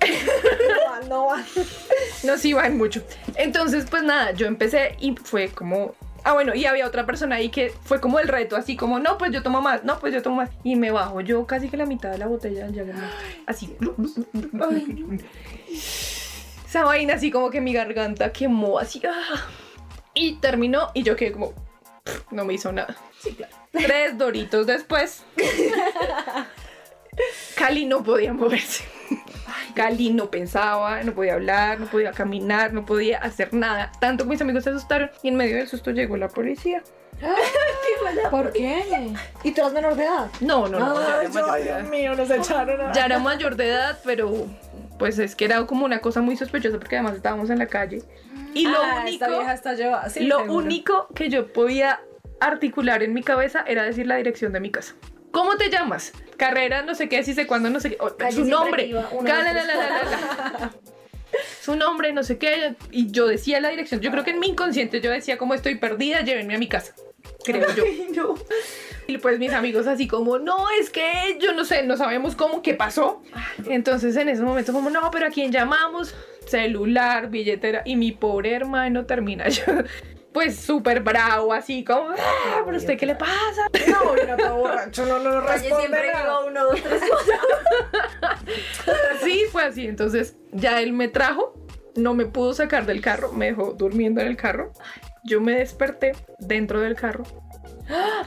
No 0.03 0.91
va, 0.91 0.99
no 1.07 1.25
va. 1.27 1.43
No, 2.23 2.37
sí, 2.37 2.51
van 2.51 2.77
mucho. 2.77 3.01
Entonces, 3.35 3.85
pues 3.89 4.03
nada, 4.03 4.31
yo 4.31 4.47
empecé 4.47 4.95
y 4.99 5.15
fue 5.15 5.47
como. 5.49 5.95
Ah, 6.25 6.33
bueno, 6.33 6.55
y 6.55 6.65
había 6.65 6.87
otra 6.87 7.05
persona 7.05 7.35
ahí 7.35 7.49
que 7.49 7.73
fue 7.83 7.99
como 7.99 8.19
el 8.19 8.27
reto, 8.29 8.55
así 8.55 8.77
como, 8.77 8.99
no, 8.99 9.17
pues 9.17 9.31
yo 9.31 9.43
tomo 9.43 9.61
más, 9.61 9.83
no, 9.83 9.99
pues 9.99 10.13
yo 10.13 10.21
tomo 10.21 10.37
más. 10.37 10.49
Y 10.63 10.75
me 10.75 10.91
bajo 10.91 11.19
yo 11.21 11.45
casi 11.45 11.69
que 11.69 11.75
la 11.75 11.85
mitad 11.85 12.11
de 12.11 12.17
la 12.17 12.27
botella 12.27 12.65
del 12.65 12.73
Jägermeister. 12.73 13.09
Así. 13.45 13.75
Esa 16.67 16.85
vaina 16.85 17.15
así 17.15 17.29
como 17.29 17.49
que 17.49 17.61
mi 17.61 17.73
garganta 17.73 18.31
quemó, 18.31 18.79
así. 18.79 19.01
ah. 19.05 19.47
Y 20.13 20.35
terminó 20.35 20.89
y 20.93 21.03
yo 21.03 21.15
quedé 21.15 21.33
como. 21.33 21.53
No 22.31 22.45
me 22.45 22.53
hizo 22.53 22.71
nada. 22.71 22.95
Tres 23.71 24.17
doritos 24.17 24.67
después. 24.67 25.23
Cali 27.55 27.85
no 27.85 28.03
podía 28.03 28.33
moverse. 28.33 28.83
Cali 29.75 30.11
no 30.13 30.29
pensaba, 30.29 31.01
no 31.03 31.13
podía 31.13 31.33
hablar, 31.33 31.79
no 31.79 31.87
podía 31.87 32.11
caminar, 32.11 32.73
no 32.73 32.85
podía 32.85 33.17
hacer 33.19 33.53
nada. 33.53 33.91
Tanto 33.99 34.23
que 34.23 34.29
mis 34.31 34.41
amigos 34.41 34.63
se 34.63 34.69
asustaron 34.69 35.09
y 35.23 35.29
en 35.29 35.35
medio 35.35 35.57
del 35.57 35.67
susto 35.67 35.91
llegó 35.91 36.15
la 36.17 36.27
policía. 36.29 36.83
¿Por 38.31 38.51
qué? 38.51 38.83
¿Y 39.43 39.51
tú 39.51 39.61
eras 39.61 39.73
menor 39.73 39.95
de 39.95 40.03
edad? 40.05 40.27
No, 40.41 40.67
no, 40.67 40.79
no. 40.79 40.95
ya 41.01 41.19
Ay, 41.19 41.27
era 41.27 41.29
mayor 41.29 41.55
de 41.57 41.63
Dios 41.63 41.89
mío, 41.89 42.15
nos 42.15 42.29
echaron. 42.29 42.81
a- 42.81 42.91
Ya 42.93 43.05
era 43.05 43.19
mayor 43.19 43.55
de 43.55 43.67
edad, 43.69 43.99
pero 44.03 44.47
pues 44.99 45.19
es 45.19 45.35
que 45.35 45.45
era 45.45 45.65
como 45.65 45.85
una 45.85 45.99
cosa 45.99 46.21
muy 46.21 46.35
sospechosa 46.37 46.77
porque 46.77 46.95
además 46.97 47.15
estábamos 47.15 47.49
en 47.49 47.59
la 47.59 47.67
calle. 47.67 48.03
Y 48.53 48.67
lo 48.67 48.77
Ah, 48.77 48.99
único, 49.01 49.25
Esta 49.25 49.73
vieja. 49.73 50.09
Sí, 50.09 50.25
lo 50.25 50.39
seguro. 50.39 50.53
único 50.65 51.07
que 51.15 51.29
yo 51.29 51.51
podía 51.51 52.01
articular 52.39 53.01
en 53.03 53.13
mi 53.13 53.23
cabeza 53.23 53.63
era 53.65 53.83
decir 53.83 54.05
la 54.05 54.15
dirección 54.17 54.51
de 54.53 54.59
mi 54.59 54.69
casa. 54.71 54.93
¿Cómo 55.33 55.57
te 55.57 55.69
llamas? 55.69 56.13
Carrera, 56.37 56.83
no 56.83 56.93
sé 56.95 57.09
qué, 57.09 57.23
si 57.23 57.33
sé 57.33 57.47
cuándo, 57.47 57.69
no 57.69 57.79
sé 57.79 57.89
qué. 57.89 57.97
oh, 57.99 58.09
su 58.31 58.45
nombre. 58.45 58.83
siempre 58.83 58.85
iba, 58.85 59.09
una, 59.11 59.29
Ca- 59.29 59.35
dos, 59.37 59.45
la, 59.45 59.53
la, 59.53 59.63
la, 59.65 59.75
la, 59.75 59.89
la, 59.89 60.59
la. 60.59 60.73
Su 61.61 61.75
nombre, 61.75 62.13
no 62.13 62.21
sé 62.23 62.37
qué. 62.37 62.75
Y 62.91 63.09
yo 63.11 63.25
decía 63.25 63.59
la 63.59 63.69
dirección. 63.69 63.99
Yo 63.99 64.11
creo 64.11 64.23
que 64.23 64.29
en 64.31 64.39
mi 64.39 64.47
inconsciente 64.49 65.01
yo 65.01 65.09
decía 65.09 65.37
como 65.39 65.55
estoy 65.55 65.75
perdida, 65.75 66.21
llévenme 66.21 66.53
a 66.55 66.59
mi 66.59 66.67
casa. 66.67 66.93
Creo 67.43 67.65
yo. 67.75 68.35
Y 69.07 69.17
pues 69.17 69.39
mis 69.39 69.51
amigos 69.51 69.87
así 69.87 70.07
como, 70.07 70.37
no, 70.39 70.69
es 70.79 70.89
que 70.89 71.37
yo 71.41 71.51
no 71.53 71.65
sé, 71.65 71.83
no 71.83 71.97
sabemos 71.97 72.35
cómo, 72.35 72.61
qué 72.61 72.73
pasó. 72.73 73.21
Entonces 73.67 74.15
en 74.15 74.29
ese 74.29 74.43
momento 74.43 74.71
como, 74.71 74.89
no, 74.89 75.09
pero 75.11 75.25
¿a 75.27 75.29
quién 75.29 75.51
llamamos? 75.51 76.13
Celular, 76.45 77.29
billetera. 77.29 77.81
Y 77.85 77.95
mi 77.95 78.11
pobre 78.11 78.53
hermano 78.53 79.05
termina 79.05 79.47
yo, 79.49 79.63
pues 80.33 80.57
súper 80.57 81.01
bravo, 81.01 81.53
así 81.53 81.83
como, 81.83 82.09
ah, 82.09 82.61
pero 82.65 82.77
usted 82.77 82.97
qué 82.97 83.05
le 83.05 83.15
pasa? 83.15 83.67
No, 83.87 84.13
mira, 84.13 84.35
todo 84.35 84.57
borracho, 84.57 85.05
no, 85.05 85.19
no, 85.19 85.31
no 85.31 85.41
responde 85.41 85.77
siempre 85.77 86.11
nada. 86.11 86.45
uno, 86.45 86.63
dos, 86.63 86.81
tres, 86.81 87.01
Sí, 89.23 89.43
fue 89.51 89.63
así. 89.63 89.87
Entonces 89.87 90.35
ya 90.51 90.81
él 90.81 90.93
me 90.93 91.07
trajo, 91.07 91.53
no 91.95 92.13
me 92.13 92.25
pudo 92.25 92.53
sacar 92.53 92.85
del 92.85 93.01
carro, 93.01 93.31
me 93.31 93.47
dejó 93.47 93.73
durmiendo 93.73 94.21
en 94.21 94.27
el 94.27 94.37
carro. 94.37 94.71
Yo 95.23 95.39
me 95.39 95.53
desperté 95.57 96.13
dentro 96.39 96.81
del 96.81 96.95
carro. 96.95 97.23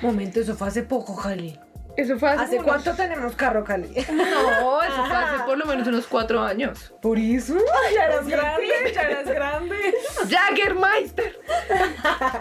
Momento, 0.03 0.41
eso 0.41 0.55
fue 0.55 0.69
hace 0.69 0.83
poco, 0.83 1.17
Cali. 1.17 1.59
Eso 1.97 2.19
fue 2.19 2.29
hace, 2.31 2.43
¿Hace 2.43 2.55
unos- 2.57 2.67
cuánto 2.67 2.95
tenemos 2.95 3.35
carro, 3.37 3.65
Cali? 3.65 3.89
No, 4.13 4.83
eso 4.83 5.05
fue 5.07 5.17
hace 5.17 5.45
por 5.45 5.57
lo 5.59 5.65
menos 5.67 5.87
unos 5.89 6.07
cuatro 6.07 6.43
años. 6.43 6.93
¿Por 7.01 7.19
eso? 7.19 7.57
Ya 7.95 8.05
eras 8.05 8.27
grande, 8.27 8.93
ya 8.95 9.03
eras 9.03 9.27
grande. 9.27 9.77
Jaggermeister. 10.31 11.41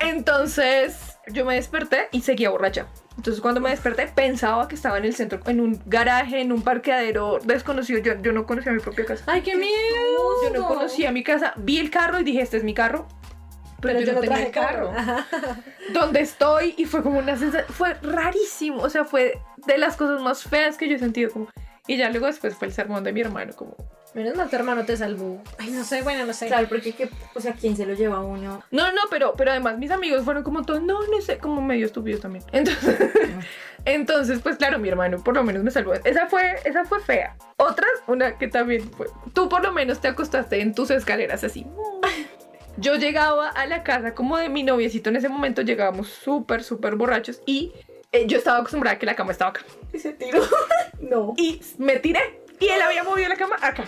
Entonces 0.02 1.18
yo 1.28 1.46
me 1.46 1.56
desperté 1.56 2.08
y 2.12 2.22
seguía 2.22 2.50
borracha. 2.50 2.88
Entonces 3.18 3.42
cuando 3.42 3.62
me 3.62 3.70
desperté 3.70 4.08
pensaba 4.08 4.68
que 4.68 4.76
estaba 4.76 4.98
en 4.98 5.06
el 5.06 5.16
centro, 5.16 5.40
en 5.48 5.62
un 5.62 5.82
garaje, 5.86 6.42
en 6.42 6.52
un 6.52 6.62
parqueadero 6.62 7.40
desconocido. 7.44 8.00
Yo, 8.00 8.14
yo 8.22 8.32
no 8.34 8.46
conocía 8.46 8.72
mi 8.74 8.80
propia 8.80 9.06
casa. 9.06 9.24
Ay, 9.28 9.42
qué 9.42 9.56
miedo. 9.56 10.44
Yo 10.44 10.50
no 10.54 10.68
conocía 10.68 11.12
mi 11.12 11.24
casa. 11.24 11.54
Vi 11.56 11.80
el 11.80 11.90
carro 11.90 12.20
y 12.20 12.24
dije, 12.24 12.42
este 12.42 12.58
es 12.58 12.64
mi 12.64 12.74
carro. 12.74 13.08
Pero 13.86 14.00
yo 14.02 14.14
no 14.14 14.20
tenía 14.20 14.36
traje 14.36 14.46
el 14.48 14.52
carro. 14.52 14.94
Donde 15.94 16.22
estoy 16.22 16.74
y 16.78 16.86
fue 16.86 17.04
como 17.04 17.20
una 17.20 17.38
sensación, 17.38 17.74
fue 17.74 17.94
rarísimo. 17.96 18.82
O 18.82 18.90
sea, 18.90 19.06
fue 19.06 19.40
de 19.66 19.78
las 19.78 19.96
cosas 19.96 20.22
más 20.22 20.44
feas 20.44 20.78
que 20.78 20.88
yo 20.88 20.96
he 20.96 21.00
sentido. 21.00 21.32
Como, 21.32 21.48
y 21.88 21.98
ya 21.98 22.10
luego 22.10 22.28
después 22.28 22.56
fue 22.56 22.68
el 22.68 22.74
sermón 22.74 23.04
de 23.04 23.14
mi 23.14 23.22
hermano, 23.22 23.54
como, 23.56 23.76
Menos 24.16 24.34
mal 24.38 24.50
tu 24.50 24.56
hermano 24.56 24.86
te 24.86 24.96
salvó. 24.96 25.44
Ay, 25.60 25.72
no 25.72 25.84
sé, 25.84 26.02
bueno, 26.02 26.26
no 26.26 26.32
sé. 26.32 26.48
Claro, 26.48 26.70
porque, 26.70 26.94
que, 26.94 27.10
o 27.34 27.42
sea, 27.42 27.52
¿quién 27.52 27.76
se 27.76 27.86
lo 27.86 27.96
lleva 27.96 28.16
a 28.16 28.22
uno? 28.22 28.64
No, 28.72 28.92
no, 28.94 29.02
pero, 29.10 29.34
pero 29.36 29.52
además 29.52 29.78
mis 29.78 29.92
amigos 29.92 30.24
fueron 30.24 30.42
como 30.42 30.64
todos, 30.64 30.82
no, 30.82 31.06
no 31.06 31.20
sé, 31.20 31.38
como 31.38 31.62
medio 31.62 31.86
estúpidos 31.86 32.22
también. 32.22 32.46
Entonces, 32.54 32.98
entonces, 33.84 34.40
pues 34.42 34.56
claro, 34.56 34.80
mi 34.80 34.88
hermano 34.88 35.22
por 35.22 35.36
lo 35.36 35.44
menos 35.44 35.64
me 35.64 35.70
salvó. 35.70 35.96
Esa 35.96 36.28
fue, 36.28 36.56
esa 36.64 36.86
fue 36.86 37.02
fea. 37.02 37.36
Otra, 37.58 37.86
una 38.08 38.38
que 38.38 38.48
también 38.48 38.90
fue, 38.90 39.08
tú 39.34 39.50
por 39.50 39.62
lo 39.62 39.74
menos 39.74 40.00
te 40.00 40.08
acostaste 40.08 40.62
en 40.62 40.74
tus 40.74 40.92
escaleras 40.92 41.44
así. 41.44 41.68
Yo 42.78 42.96
llegaba 42.96 43.50
a 43.50 43.66
la 43.68 43.84
casa 43.84 44.14
como 44.14 44.38
de 44.38 44.50
mi 44.50 44.64
noviecito 44.64 45.10
en 45.10 45.16
ese 45.16 45.30
momento, 45.30 45.62
llegábamos 45.62 46.10
súper, 46.10 46.64
súper 46.64 46.96
borrachos 46.96 47.42
y 47.46 47.72
eh, 48.12 48.26
yo 48.28 48.38
estaba 48.38 48.60
acostumbrada 48.60 48.96
a 48.96 49.00
que 49.00 49.06
la 49.06 49.16
cama 49.16 49.32
estaba 49.32 49.52
acá. 49.52 49.62
Y 49.94 50.00
se 50.00 50.14
tiró. 50.14 50.42
no. 51.00 51.34
Y 51.38 51.62
me 51.78 52.00
tiré 52.00 52.46
y 52.60 52.68
él 52.68 52.82
había 52.82 53.04
movido 53.04 53.28
la 53.28 53.36
cama 53.36 53.58
acá. 53.62 53.86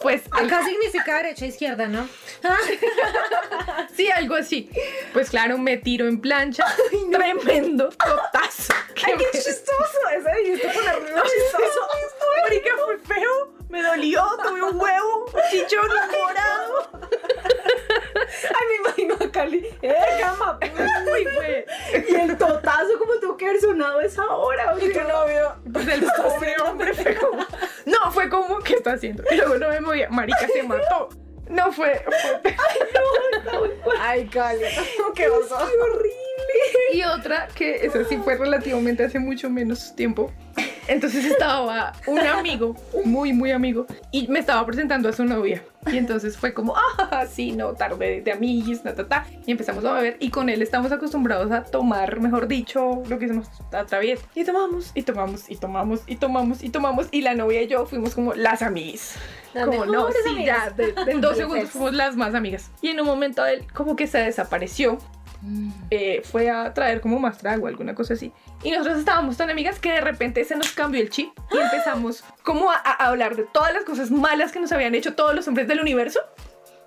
Pues 0.00 0.22
el 0.26 0.32
Acá 0.46 0.64
significa 0.64 1.16
derecha 1.16 1.46
izquierda, 1.46 1.86
¿no? 1.86 2.08
Sí, 3.94 4.10
algo 4.10 4.34
así. 4.34 4.70
Pues 5.12 5.30
claro, 5.30 5.56
me 5.58 5.76
tiro 5.76 6.08
en 6.08 6.20
plancha. 6.20 6.64
Tremendo 7.12 7.90
totazo. 7.90 8.74
Ay, 9.04 9.14
qué 9.18 9.38
chistoso. 9.38 9.98
Ese 10.16 10.42
dijiste 10.42 10.68
ponerle 10.68 11.10
lo 11.12 11.22
chistoso. 11.22 11.88
Marica, 12.42 12.70
fue 12.84 12.98
feo. 12.98 13.54
Me 13.74 13.82
dolió, 13.82 14.22
tuve 14.40 14.62
un 14.62 14.80
huevo, 14.80 15.24
un 15.26 15.40
chichón 15.50 15.88
morado. 16.22 16.88
Ay, 18.14 18.66
me 18.68 18.76
imagino 18.88 19.14
a 19.20 19.32
Cali. 19.32 19.66
¡Eh, 19.82 19.94
cama! 20.20 20.60
Uy, 21.12 21.24
fue. 21.34 21.66
Y 22.08 22.14
el 22.14 22.38
totazo, 22.38 22.96
como 23.00 23.14
tuvo 23.20 23.36
que 23.36 23.48
haber 23.48 23.60
sonado 23.60 24.00
esa 24.00 24.24
hora. 24.28 24.74
o 24.74 24.78
Y 24.78 24.92
tu 24.92 25.00
novio. 25.00 25.56
Pues 25.72 25.88
el 25.88 26.04
pobre 26.04 26.54
hombre 26.64 26.94
fue 26.94 27.16
como. 27.16 27.44
No, 27.84 28.12
fue 28.12 28.28
como, 28.28 28.60
¿qué 28.60 28.74
está 28.74 28.92
haciendo? 28.92 29.24
Y 29.28 29.34
luego 29.38 29.56
no 29.58 29.68
me 29.68 29.80
movía. 29.80 30.08
Marica 30.08 30.46
se 30.46 30.62
mató. 30.62 31.08
No 31.48 31.72
fue. 31.72 32.00
fue- 32.42 32.56
Ay, 34.00 34.28
Cali. 34.28 34.66
¿Qué 35.16 35.26
pasó? 35.28 35.66
Y 36.92 37.02
otra 37.02 37.48
que 37.56 37.84
esa 37.84 38.04
sí 38.04 38.18
fue 38.18 38.36
relativamente 38.36 39.04
hace 39.04 39.18
mucho 39.18 39.50
menos 39.50 39.96
tiempo. 39.96 40.32
Entonces 40.86 41.24
estaba 41.24 41.92
un 42.06 42.18
amigo, 42.18 42.76
muy, 43.04 43.32
muy 43.32 43.50
amigo, 43.52 43.86
y 44.10 44.28
me 44.28 44.38
estaba 44.38 44.64
presentando 44.66 45.08
a 45.08 45.12
su 45.12 45.24
novia. 45.24 45.62
Y 45.90 45.98
entonces 45.98 46.36
fue 46.36 46.54
como, 46.54 46.74
ah, 46.98 47.24
sí, 47.30 47.52
no, 47.52 47.72
tarde 47.74 48.22
de 48.22 48.32
amiguis, 48.32 48.82
ta, 48.82 48.94
ta, 48.94 49.06
ta. 49.06 49.26
Y 49.46 49.50
empezamos 49.52 49.84
a 49.84 49.92
beber. 49.92 50.16
Y 50.20 50.30
con 50.30 50.48
él 50.48 50.62
estamos 50.62 50.90
acostumbrados 50.92 51.50
a 51.52 51.62
tomar, 51.64 52.20
mejor 52.20 52.48
dicho, 52.48 53.02
lo 53.06 53.18
que 53.18 53.26
hicimos 53.26 53.48
a 53.72 53.84
través. 53.84 54.20
Y 54.34 54.44
tomamos, 54.44 54.90
y 54.94 55.02
tomamos, 55.02 55.50
y 55.50 55.56
tomamos, 55.56 56.00
y 56.06 56.16
tomamos, 56.16 56.62
y 56.62 56.68
tomamos. 56.70 57.08
Y 57.10 57.20
la 57.22 57.34
novia 57.34 57.62
y 57.62 57.66
yo 57.66 57.84
fuimos 57.86 58.14
como 58.14 58.32
las 58.34 58.62
amiguis. 58.62 59.14
Como 59.52 59.84
no, 59.86 60.08
sí, 60.10 60.30
amigas. 60.30 60.64
ya, 60.68 60.70
de- 60.70 60.92
de- 60.92 61.12
en 61.12 61.20
dos 61.20 61.36
segundos 61.38 61.70
fuimos 61.70 61.92
las 61.92 62.16
más 62.16 62.34
amigas. 62.34 62.70
Y 62.80 62.88
en 62.88 63.00
un 63.00 63.06
momento 63.06 63.44
él 63.44 63.66
como 63.74 63.94
que 63.94 64.06
se 64.06 64.18
desapareció 64.18 64.98
eh, 65.90 66.22
fue 66.24 66.50
a 66.50 66.72
traer 66.74 67.00
como 67.00 67.18
más 67.18 67.38
trago, 67.38 67.66
alguna 67.66 67.94
cosa 67.94 68.14
así. 68.14 68.32
Y 68.62 68.70
nosotros 68.70 68.98
estábamos 68.98 69.36
tan 69.36 69.50
amigas 69.50 69.78
que 69.78 69.92
de 69.92 70.00
repente 70.00 70.44
se 70.44 70.56
nos 70.56 70.72
cambió 70.72 71.00
el 71.00 71.10
chip 71.10 71.30
y 71.52 71.58
empezamos 71.58 72.24
como 72.42 72.70
a, 72.70 72.76
a 72.76 73.06
hablar 73.06 73.36
de 73.36 73.44
todas 73.44 73.72
las 73.74 73.84
cosas 73.84 74.10
malas 74.10 74.52
que 74.52 74.60
nos 74.60 74.72
habían 74.72 74.94
hecho 74.94 75.14
todos 75.14 75.34
los 75.34 75.46
hombres 75.48 75.68
del 75.68 75.80
universo, 75.80 76.20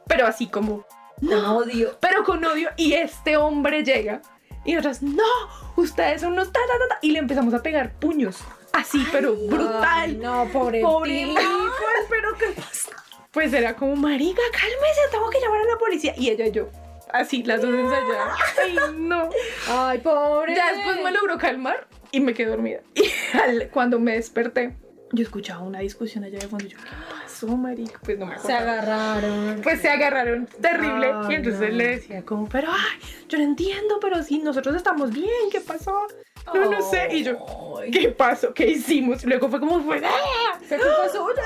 pero 0.08 0.26
así 0.26 0.48
como, 0.48 0.86
Con 1.20 1.34
odio. 1.46 1.98
pero 2.00 2.24
con 2.24 2.44
odio. 2.46 2.70
Y 2.78 2.94
este 2.94 3.38
hombre 3.38 3.84
llega 3.84 4.22
y 4.66 4.74
nosotras, 4.74 5.02
no, 5.04 5.24
ustedes 5.76 6.22
son 6.22 6.34
unos 6.34 6.52
ta, 6.52 6.60
ta, 6.68 6.74
ta, 6.80 6.96
ta", 6.96 7.00
y 7.02 7.12
le 7.12 7.20
empezamos 7.20 7.54
a 7.54 7.62
pegar 7.64 7.94
puños, 8.00 8.40
así, 8.74 9.06
pero 9.12 9.34
brutal. 9.36 9.84
Ay, 9.86 10.16
no, 10.18 10.46
pobre. 10.52 10.82
Pobre 10.82 11.26
tipo, 11.26 11.42
pero 12.10 12.36
¿qué 12.38 12.48
pasa? 12.60 12.92
pues 13.32 13.54
era 13.54 13.76
como, 13.76 13.96
marica, 13.96 14.42
cálmese, 14.52 15.02
tengo 15.12 15.30
que 15.30 15.40
llamar 15.40 15.62
a 15.62 15.66
la 15.66 15.78
policía. 15.78 16.14
Y 16.18 16.30
ella 16.32 16.48
y 16.48 16.52
yo, 16.52 16.70
así, 17.12 17.44
las 17.44 17.62
dos 17.62 17.74
ensayadas. 17.74 18.38
Ay, 18.64 18.76
no. 18.98 19.30
Ay, 19.70 20.00
pobre. 20.00 20.56
Ya 20.56 20.74
después 20.74 21.02
me 21.04 21.12
logró 21.12 21.38
calmar 21.38 21.88
y 22.12 22.20
me 22.20 22.34
quedé 22.34 22.50
dormida. 22.50 22.80
Y 22.96 23.04
al- 23.38 23.70
cuando 23.70 24.00
me 24.00 24.14
desperté, 24.14 24.76
yo 25.14 25.24
escuchaba 25.24 25.62
una 25.64 25.80
discusión 25.80 26.24
allá 26.24 26.40
de 26.40 26.48
fondo. 26.48 26.66
y 26.66 26.70
Yo, 26.70 26.78
¿qué 26.78 26.90
pasó, 27.24 27.48
marica? 27.48 28.00
Pues 28.04 28.18
no 28.20 28.26
me 28.26 28.38
Se 28.40 28.52
acordaba. 28.54 28.72
agarraron. 28.82 29.62
Pues 29.64 29.82
se 29.82 29.90
agarraron 29.90 30.46
terrible. 30.62 31.12
Ay, 31.14 31.28
y 31.32 31.36
entonces 31.36 31.70
no. 31.72 31.78
le 31.78 31.88
decía 31.88 32.24
como, 32.26 32.48
pero 32.50 32.70
ay, 32.72 33.00
yo 33.30 33.38
no 33.38 33.44
entiendo, 33.46 34.00
pero 34.02 34.22
sí, 34.24 34.40
nosotros 34.40 34.76
estamos 34.76 35.12
bien, 35.12 35.30
¿qué 35.52 35.62
pasó? 35.62 36.08
No, 36.54 36.70
no 36.72 36.82
sé. 36.82 37.10
Y 37.14 37.24
yo, 37.24 37.38
¿qué 37.92 38.10
pasó? 38.10 38.54
¿Qué 38.54 38.68
hicimos? 38.68 39.24
Luego 39.26 39.50
fue 39.50 39.60
como, 39.60 39.82
fue, 39.82 40.02
¡ah! 40.06 40.58
¿Qué 40.68 40.78
culpa 40.78 41.10
suya? 41.12 41.44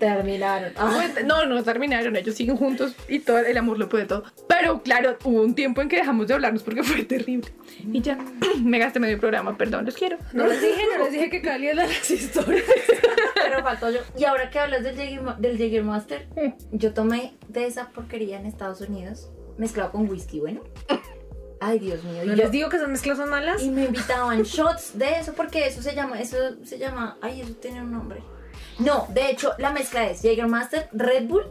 Terminaron. 0.00 0.72
Ay, 0.76 1.10
Pues, 1.12 1.24
no, 1.26 1.44
no 1.46 1.62
terminaron, 1.62 2.16
ellos 2.16 2.34
siguen 2.34 2.56
juntos 2.56 2.94
y 3.06 3.20
todo 3.20 3.38
el 3.38 3.56
amor 3.56 3.78
lo 3.78 3.88
puede 3.88 4.06
todo. 4.06 4.24
Pero 4.48 4.82
claro, 4.82 5.16
hubo 5.24 5.42
un 5.42 5.54
tiempo 5.54 5.80
en 5.82 5.88
que 5.88 5.96
dejamos 5.96 6.26
de 6.26 6.34
hablarnos 6.34 6.62
porque 6.64 6.82
fue 6.82 7.04
terrible. 7.04 7.48
Y 7.92 8.00
ya, 8.00 8.18
me 8.64 8.78
gasté 8.78 8.98
medio 8.98 9.20
programa, 9.20 9.56
perdón, 9.56 9.84
los 9.84 9.94
quiero. 9.94 10.16
no 10.32 10.46
les 10.46 10.60
dije, 10.60 10.82
no 10.96 11.04
les 11.04 11.12
dije 11.12 11.30
que 11.30 11.42
Cali 11.42 11.72
las 11.74 12.10
historias. 12.10 12.64
Pero 13.34 13.62
faltó 13.62 13.90
yo. 13.90 14.00
Y 14.18 14.24
ahora 14.24 14.50
que 14.50 14.58
hablas 14.58 14.82
del 14.82 14.96
Jäger, 14.96 15.22
del 15.38 15.56
Jägermeister, 15.58 16.26
yo 16.72 16.92
tomé 16.94 17.34
de 17.48 17.66
esa 17.66 17.90
porquería 17.90 18.40
en 18.40 18.46
Estados 18.46 18.80
Unidos, 18.80 19.30
mezclado 19.58 19.92
con 19.92 20.08
whisky, 20.08 20.40
bueno. 20.40 20.62
Ay, 21.62 21.78
Dios 21.78 22.02
mío. 22.04 22.22
No 22.24 22.32
Y, 22.32 22.36
yo- 22.36 22.36
les 22.36 22.50
digo 22.50 22.68
que 22.70 22.76
esas 22.76 22.88
mezclas 22.88 23.18
son 23.18 23.28
malas. 23.28 23.62
y 23.62 23.68
me 23.68 23.84
invitaban 23.84 24.42
shots 24.44 24.96
de 24.98 25.18
eso 25.20 25.34
porque 25.34 25.66
eso 25.66 25.82
se 25.82 25.94
llama, 25.94 26.18
eso 26.18 26.36
se 26.64 26.78
llama, 26.78 27.18
ay, 27.20 27.42
eso 27.42 27.52
tiene 27.54 27.82
un 27.82 27.90
nombre. 27.92 28.22
No, 28.80 29.06
de 29.10 29.30
hecho, 29.30 29.52
la 29.58 29.72
mezcla 29.72 30.08
es 30.08 30.22
Jägermeister, 30.22 30.88
Red 30.92 31.28
Bull 31.28 31.44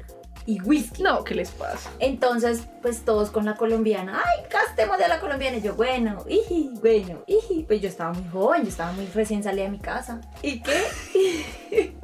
y 0.48 0.60
whisky. 0.62 1.04
No, 1.04 1.24
¿qué 1.24 1.36
les 1.36 1.52
pasa? 1.52 1.92
Entonces, 2.00 2.64
pues 2.82 3.06
todos 3.06 3.30
con 3.30 3.46
la 3.46 3.56
colombiana, 3.56 4.24
ay, 4.26 4.46
gastemos 4.50 4.98
de 4.98 5.08
la 5.08 5.20
colombiana. 5.20 5.58
Y 5.58 5.62
yo, 5.62 5.76
bueno, 5.76 6.26
iji, 6.28 6.72
bueno, 6.82 7.24
iji. 7.28 7.66
Pues 7.68 7.82
yo 7.82 7.88
estaba 7.88 8.14
muy 8.14 8.28
joven, 8.30 8.64
yo 8.64 8.70
estaba 8.70 8.92
muy 8.94 9.06
recién 9.08 9.44
salida 9.44 9.66
de 9.66 9.70
mi 9.70 9.80
casa. 9.80 10.22
¿Y 10.42 10.62
qué? 10.64 11.94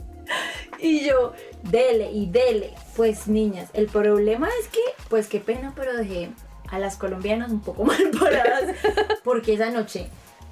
y 0.80 1.08
yo, 1.08 1.34
dele 1.64 2.12
y 2.12 2.28
dele. 2.28 2.76
Pues 2.96 3.28
niñas, 3.28 3.70
el 3.74 3.88
problema 3.88 4.48
es 4.62 4.68
que, 4.68 4.82
pues 5.10 5.28
qué 5.28 5.40
pena, 5.40 5.74
pero 5.76 5.98
dejé 5.98 6.30
a 6.70 6.78
las 6.78 6.98
colombianas 6.98 7.52
un 7.52 7.62
poco 7.62 7.84
mal 7.86 8.12
paradas. 8.12 8.76
Porque 9.24 9.56
esa 9.56 9.72
noche 9.72 10.08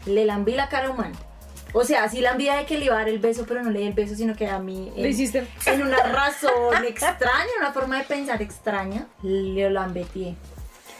le 0.07 0.25
lambí 0.25 0.55
la 0.55 0.67
cara 0.67 0.87
a 0.87 0.91
un 0.91 0.97
man. 0.97 1.11
O 1.73 1.83
sea, 1.83 2.07
sí 2.07 2.21
lambí 2.21 2.45
de 2.45 2.65
que 2.65 2.77
le 2.77 2.85
iba 2.85 2.95
a 2.95 2.99
dar 2.99 3.09
el 3.09 3.19
beso, 3.19 3.45
pero 3.47 3.63
no 3.63 3.71
le 3.71 3.79
di 3.79 3.87
el 3.87 3.93
beso, 3.93 4.15
sino 4.15 4.35
que 4.35 4.47
a 4.47 4.59
mí... 4.59 4.93
Le 4.95 5.09
hiciste. 5.09 5.47
En 5.65 5.81
una 5.81 5.97
razón 6.03 6.85
extraña, 6.87 7.49
una 7.59 7.73
forma 7.73 7.97
de 7.97 8.03
pensar 8.05 8.41
extraña, 8.41 9.07
le 9.23 9.69
lambeteé. 9.69 10.35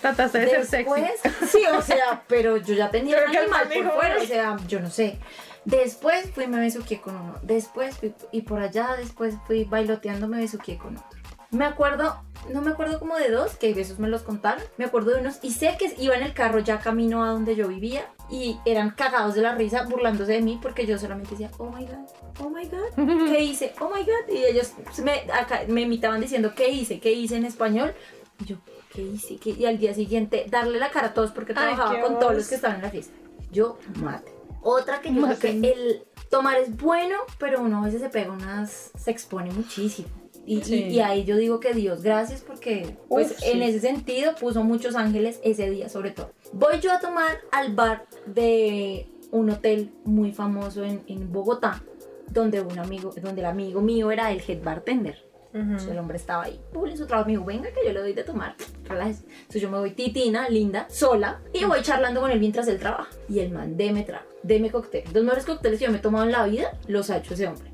Trataste 0.01 0.39
de 0.39 0.49
ser 0.49 0.65
sexy. 0.65 1.01
Después, 1.01 1.51
sí, 1.51 1.63
o 1.67 1.81
sea, 1.81 2.23
pero 2.27 2.57
yo 2.57 2.73
ya 2.73 2.89
tenía 2.89 3.17
Pero 3.17 3.29
un 3.29 3.38
animal 3.38 3.69
por 3.69 3.93
fuera, 3.93 4.17
o 4.17 4.25
sea, 4.25 4.57
yo 4.67 4.79
no 4.79 4.89
sé. 4.89 5.19
Después 5.63 6.31
fui 6.31 6.43
y 6.43 6.47
me 6.47 6.59
besuqué 6.59 6.99
con 6.99 7.15
uno. 7.15 7.36
Después 7.41 7.95
fui, 7.97 8.13
y 8.31 8.41
por 8.41 8.59
allá 8.59 8.95
después 8.97 9.36
fui 9.45 9.63
bailoteando, 9.63 10.27
me 10.27 10.39
besuqué 10.39 10.77
con 10.77 10.97
otro. 10.97 11.12
Me 11.54 11.66
acuerdo, 11.66 12.16
no 12.52 12.62
me 12.62 12.72
acuerdo 12.72 13.00
como 13.00 13.16
de 13.16 13.30
dos, 13.30 13.56
que 13.56 13.74
besos 13.74 14.00
me 14.00 14.08
los 14.08 14.24
contaron. 14.24 14.63
Me 14.78 14.86
acuerdo 14.86 15.12
de 15.12 15.22
unos, 15.22 15.39
y 15.44 15.52
sé 15.52 15.76
que 15.78 15.94
iba 15.98 16.16
en 16.16 16.24
el 16.24 16.34
carro 16.34 16.60
ya 16.60 16.80
camino 16.80 17.24
a 17.24 17.30
donde 17.30 17.56
yo 17.56 17.68
vivía, 17.68 18.10
y 18.30 18.60
eran 18.66 18.92
cagados 18.92 19.36
de 19.36 19.42
la 19.42 19.54
risa, 19.54 19.84
burlándose 19.84 20.34
de 20.34 20.42
mí, 20.42 20.60
porque 20.62 20.86
yo 20.86 20.98
solamente 20.98 21.32
decía, 21.32 21.52
oh 21.60 21.70
my 21.70 21.86
god, 21.86 22.10
oh 22.39 22.50
my 22.50 22.66
god, 22.66 23.28
¿qué 23.32 23.42
hice? 23.42 23.74
Oh 23.80 23.89
my 23.94 24.02
god, 24.02 24.34
y 24.34 24.44
ellos 24.46 24.74
me, 25.04 25.32
acá, 25.32 25.62
me 25.68 25.82
imitaban 25.82 26.20
diciendo, 26.20 26.54
¿qué 26.56 26.70
hice? 26.70 27.00
¿Qué 27.00 27.12
hice 27.12 27.36
en 27.36 27.46
español? 27.46 27.94
Y 28.39 28.46
yo, 28.46 28.58
¿qué 28.94 29.04
hice? 29.04 29.38
¿Qué-?" 29.38 29.52
Y 29.52 29.66
al 29.66 29.78
día 29.78 29.94
siguiente, 29.94 30.48
darle 30.50 30.80
la 30.80 30.89
cara 30.89 31.08
a 31.08 31.13
todos 31.13 31.32
porque 31.32 31.54
Ay, 31.56 31.76
trabajaba 31.76 32.02
con 32.02 32.20
todos 32.20 32.36
los 32.36 32.48
que 32.48 32.56
estaban 32.56 32.78
en 32.78 32.84
la 32.84 32.89
fiesta. 32.89 33.13
Yo, 33.52 33.78
mate. 34.02 34.32
Otra 34.63 35.02
que 35.02 35.13
yo 35.13 35.22
creo 35.22 35.39
que 35.39 35.50
el 35.50 36.06
tomar 36.32 36.58
es 36.58 36.76
bueno, 36.76 37.18
pero 37.38 37.62
uno 37.62 37.80
a 37.80 37.86
veces 37.86 38.02
se 38.02 38.10
pega 38.10 38.32
unas, 38.32 38.92
se 38.98 39.12
expone 39.12 39.52
muchísimo. 39.52 40.22
Y, 40.45 40.60
y- 40.60 40.63
Sí. 40.63 40.84
y 40.89 40.99
ahí 40.99 41.23
yo 41.23 41.38
digo 41.38 41.60
que 41.60 41.73
Dios, 41.73 42.01
gracias 42.03 42.41
porque 42.41 42.97
pues 43.08 43.32
Uf, 43.32 43.43
en 43.43 43.53
sí. 43.60 43.63
ese 43.63 43.79
sentido 43.79 44.36
puso 44.36 44.63
muchos 44.63 44.95
ángeles 44.95 45.39
ese 45.43 45.69
día 45.69 45.88
sobre 45.89 46.12
todo. 46.12 46.32
Voy 46.51 46.79
yo 46.82 46.91
a 46.91 46.99
tomar 46.99 47.38
al 47.51 47.73
bar 47.73 48.06
de 48.25 49.08
un 49.32 49.49
hotel 49.49 49.91
muy 50.03 50.32
famoso 50.34 50.84
en, 50.84 51.01
en 51.08 51.32
Bogotá, 51.32 51.82
donde 52.29 52.62
un 52.62 52.77
amigo, 52.77 53.13
donde 53.21 53.41
el 53.41 53.47
amigo 53.47 53.82
mío 53.82 54.12
era 54.12 54.32
el 54.32 54.41
head 54.47 54.62
bartender. 54.63 55.17
Entonces, 55.56 55.91
el 55.91 55.99
hombre 55.99 56.17
estaba 56.17 56.45
ahí, 56.45 56.60
en 56.88 56.97
su 56.97 57.06
trabajo, 57.06 57.27
me 57.27 57.34
dijo, 57.34 57.45
venga 57.45 57.69
que 57.71 57.86
yo 57.86 57.93
le 57.93 57.99
doy 57.99 58.13
de 58.13 58.23
tomar. 58.23 58.56
Entonces 58.89 59.62
yo 59.62 59.69
me 59.69 59.77
voy 59.77 59.91
titina, 59.91 60.49
linda, 60.49 60.88
sola, 60.89 61.41
y 61.53 61.63
voy 61.65 61.82
charlando 61.84 62.21
con 62.21 62.32
él 62.32 62.39
mientras 62.39 62.67
él 62.67 62.79
trabaja. 62.79 63.08
Y 63.29 63.38
el 63.38 63.51
man, 63.51 63.77
deme 63.77 64.01
trago, 64.01 64.25
deme 64.41 64.71
cóctel. 64.71 65.03
Los 65.13 65.23
mejores 65.23 65.45
cócteles 65.45 65.77
que 65.77 65.86
yo 65.86 65.91
me 65.91 65.99
he 65.99 66.01
tomado 66.01 66.25
en 66.25 66.32
la 66.32 66.43
vida, 66.47 66.71
los 66.88 67.12
ha 67.12 67.17
hecho 67.17 67.36
ese 67.36 67.47
hombre. 67.47 67.69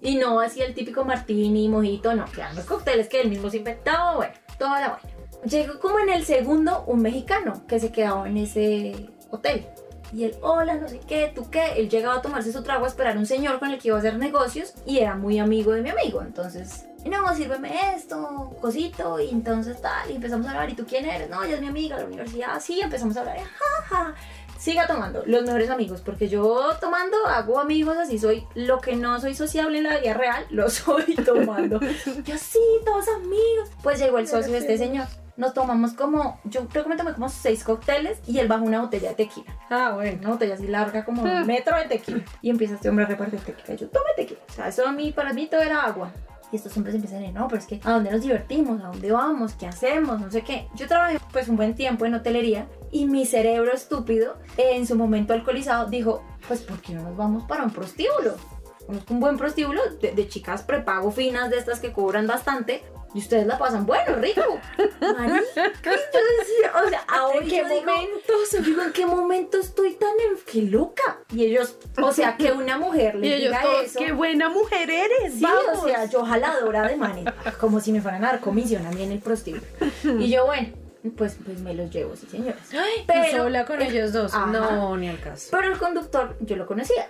Y 0.00 0.16
no 0.16 0.40
así 0.40 0.62
el 0.62 0.74
típico 0.74 1.04
martini, 1.04 1.68
mojito, 1.68 2.14
no, 2.14 2.24
que 2.26 2.40
eran 2.40 2.54
los 2.54 2.64
cócteles 2.64 3.08
que 3.08 3.20
él 3.20 3.30
mismo 3.30 3.50
se 3.50 3.58
inventaba, 3.58 4.16
bueno, 4.16 4.34
toda 4.58 4.80
la 4.80 4.88
buena. 4.90 5.18
Llegó 5.44 5.78
como 5.80 5.98
en 5.98 6.10
el 6.10 6.24
segundo 6.24 6.84
un 6.86 7.02
mexicano 7.02 7.64
que 7.66 7.80
se 7.80 7.92
quedaba 7.92 8.28
en 8.28 8.36
ese 8.36 9.10
hotel. 9.30 9.66
Y 10.12 10.24
él, 10.24 10.36
hola, 10.40 10.74
no 10.76 10.88
sé 10.88 11.00
qué, 11.00 11.30
tú 11.34 11.50
qué. 11.50 11.72
Él 11.76 11.88
llegaba 11.88 12.16
a 12.16 12.22
tomarse 12.22 12.52
su 12.52 12.62
trago 12.62 12.84
a 12.84 12.88
esperar 12.88 13.16
a 13.16 13.18
un 13.18 13.26
señor 13.26 13.58
con 13.58 13.70
el 13.70 13.78
que 13.78 13.88
iba 13.88 13.96
a 13.96 14.00
hacer 14.00 14.16
negocios 14.16 14.74
y 14.86 14.98
era 14.98 15.16
muy 15.16 15.38
amigo 15.38 15.72
de 15.72 15.82
mi 15.82 15.90
amigo. 15.90 16.22
Entonces, 16.22 16.86
no, 17.04 17.34
sírveme 17.34 17.94
esto, 17.94 18.56
cosito. 18.60 19.20
Y 19.20 19.30
entonces 19.30 19.80
tal, 19.80 20.10
y 20.10 20.14
empezamos 20.14 20.46
a 20.46 20.50
hablar. 20.50 20.70
¿Y 20.70 20.74
tú 20.74 20.86
quién 20.86 21.04
eres? 21.04 21.28
No, 21.28 21.42
ella 21.42 21.56
es 21.56 21.60
mi 21.60 21.68
amiga 21.68 21.96
de 21.96 22.02
la 22.02 22.08
universidad. 22.08 22.60
Sí, 22.60 22.80
empezamos 22.80 23.16
a 23.16 23.20
hablar. 23.20 23.36
y, 23.36 23.40
Ja, 23.40 23.82
ja. 23.88 24.14
Siga 24.58 24.88
tomando, 24.88 25.22
los 25.24 25.44
mejores 25.44 25.70
amigos, 25.70 26.00
porque 26.00 26.28
yo 26.28 26.70
tomando 26.80 27.16
hago 27.28 27.60
amigos 27.60 27.96
así, 27.96 28.18
soy 28.18 28.44
lo 28.56 28.80
que 28.80 28.96
no 28.96 29.20
soy 29.20 29.36
sociable 29.36 29.78
en 29.78 29.84
la 29.84 29.98
vida 29.98 30.14
real, 30.14 30.46
lo 30.50 30.68
soy 30.70 31.14
tomando. 31.14 31.78
Yo 32.24 32.36
sí, 32.36 32.58
todos 32.84 33.06
amigos. 33.08 33.70
Pues 33.84 34.00
llegó 34.00 34.18
el 34.18 34.26
socio 34.26 34.52
de 34.52 34.58
este 34.58 34.76
señor. 34.76 35.06
Nos 35.36 35.54
tomamos 35.54 35.92
como, 35.92 36.40
yo 36.42 36.66
creo 36.66 36.82
que 36.82 36.90
me 36.90 36.96
tomé 36.96 37.12
como 37.14 37.28
seis 37.28 37.62
cócteles 37.62 38.18
y 38.26 38.40
él 38.40 38.48
bajó 38.48 38.64
una 38.64 38.80
botella 38.80 39.10
de 39.10 39.14
tequila. 39.14 39.56
Ah, 39.70 39.92
bueno. 39.94 40.18
Una 40.18 40.30
botella 40.30 40.54
así 40.54 40.66
larga 40.66 41.04
como 41.04 41.22
un 41.22 41.46
metro 41.46 41.76
de 41.76 41.84
tequila. 41.84 42.24
Y 42.42 42.50
empieza 42.50 42.74
este 42.74 42.88
hombre 42.88 43.04
a 43.04 43.08
repartir 43.08 43.38
tequila. 43.38 43.76
Yo, 43.76 43.88
tome 43.88 44.10
tequila. 44.16 44.40
O 44.48 44.52
sea, 44.52 44.66
eso 44.66 44.84
a 44.84 44.90
mí, 44.90 45.12
para 45.12 45.32
mí 45.32 45.46
todo 45.46 45.60
era 45.62 45.82
agua. 45.82 46.10
Y 46.50 46.56
estos 46.56 46.76
hombres 46.76 46.94
empiezan 46.94 47.18
a 47.18 47.20
decir, 47.20 47.34
no, 47.34 47.46
pero 47.48 47.60
es 47.60 47.66
que 47.66 47.80
¿a 47.84 47.92
dónde 47.92 48.10
nos 48.10 48.22
divertimos? 48.22 48.80
¿A 48.80 48.88
dónde 48.88 49.12
vamos? 49.12 49.54
¿Qué 49.54 49.66
hacemos? 49.66 50.20
No 50.20 50.30
sé 50.30 50.42
qué. 50.42 50.68
Yo 50.74 50.86
trabajé 50.86 51.18
pues 51.32 51.48
un 51.48 51.56
buen 51.56 51.74
tiempo 51.74 52.06
en 52.06 52.14
hotelería 52.14 52.66
y 52.90 53.06
mi 53.06 53.26
cerebro 53.26 53.72
estúpido, 53.72 54.36
en 54.56 54.86
su 54.86 54.96
momento 54.96 55.34
alcoholizado, 55.34 55.86
dijo, 55.90 56.22
pues 56.46 56.60
¿por 56.60 56.80
qué 56.80 56.94
no 56.94 57.02
nos 57.02 57.16
vamos 57.16 57.44
para 57.44 57.64
un 57.64 57.70
prostíbulo? 57.70 58.36
Un 59.10 59.20
buen 59.20 59.36
prostíbulo 59.36 59.82
de, 60.00 60.12
de 60.12 60.28
chicas 60.28 60.62
prepago 60.62 61.10
finas, 61.10 61.50
de 61.50 61.58
estas 61.58 61.80
que 61.80 61.92
cobran 61.92 62.26
bastante. 62.26 62.82
Y 63.14 63.18
ustedes 63.20 63.46
la 63.46 63.56
pasan 63.58 63.86
bueno, 63.86 64.16
rico. 64.16 64.60
Marica, 65.00 65.64
yo 65.84 65.90
decía, 66.38 66.72
o 66.84 66.88
sea, 66.88 67.00
ahora 67.08 67.38
¿En 67.38 67.48
qué 67.48 67.56
yo 67.58 67.64
digo, 67.68 67.80
momentos? 67.86 68.64
Digo, 68.64 68.82
¿en 68.82 68.92
qué 68.92 69.06
momento 69.06 69.58
estoy 69.58 69.94
tan 69.94 70.10
en 70.10 70.38
qué 70.44 70.62
loca? 70.62 71.18
Y 71.32 71.44
ellos, 71.46 71.76
o 72.02 72.12
sea, 72.12 72.36
que 72.36 72.52
una 72.52 72.76
mujer 72.78 73.14
Y 73.16 73.20
les 73.20 73.32
ellos 73.40 73.50
diga 73.52 73.62
todos, 73.62 73.84
eso. 73.84 73.98
qué 73.98 74.12
buena 74.12 74.48
mujer 74.50 74.90
eres, 74.90 75.34
Sí, 75.34 75.40
vamos. 75.42 75.82
o 75.84 75.86
sea, 75.86 76.04
yo 76.04 76.24
jaladora 76.24 76.86
de 76.86 76.96
manera, 76.96 77.34
como 77.58 77.80
si 77.80 77.92
me 77.92 78.00
fueran 78.02 78.24
a 78.24 78.32
dar 78.32 78.40
comisión 78.40 78.86
a 78.86 78.90
mí 78.90 79.02
en 79.02 79.12
el 79.12 79.20
prostíbulo. 79.20 79.62
Y 80.18 80.28
yo, 80.30 80.44
bueno, 80.46 80.68
pues, 81.16 81.36
pues 81.44 81.60
me 81.60 81.72
los 81.74 81.90
llevo, 81.90 82.14
sí, 82.14 82.26
señores. 82.30 82.60
Ay, 82.72 83.04
Pero- 83.06 83.44
sola 83.44 83.64
con 83.64 83.80
ellos 83.80 84.12
dos. 84.12 84.34
Ajá. 84.34 84.46
No, 84.46 84.96
ni 84.96 85.08
al 85.08 85.20
caso. 85.20 85.48
Pero 85.50 85.72
el 85.72 85.78
conductor, 85.78 86.36
yo 86.40 86.56
lo 86.56 86.66
conocía. 86.66 87.08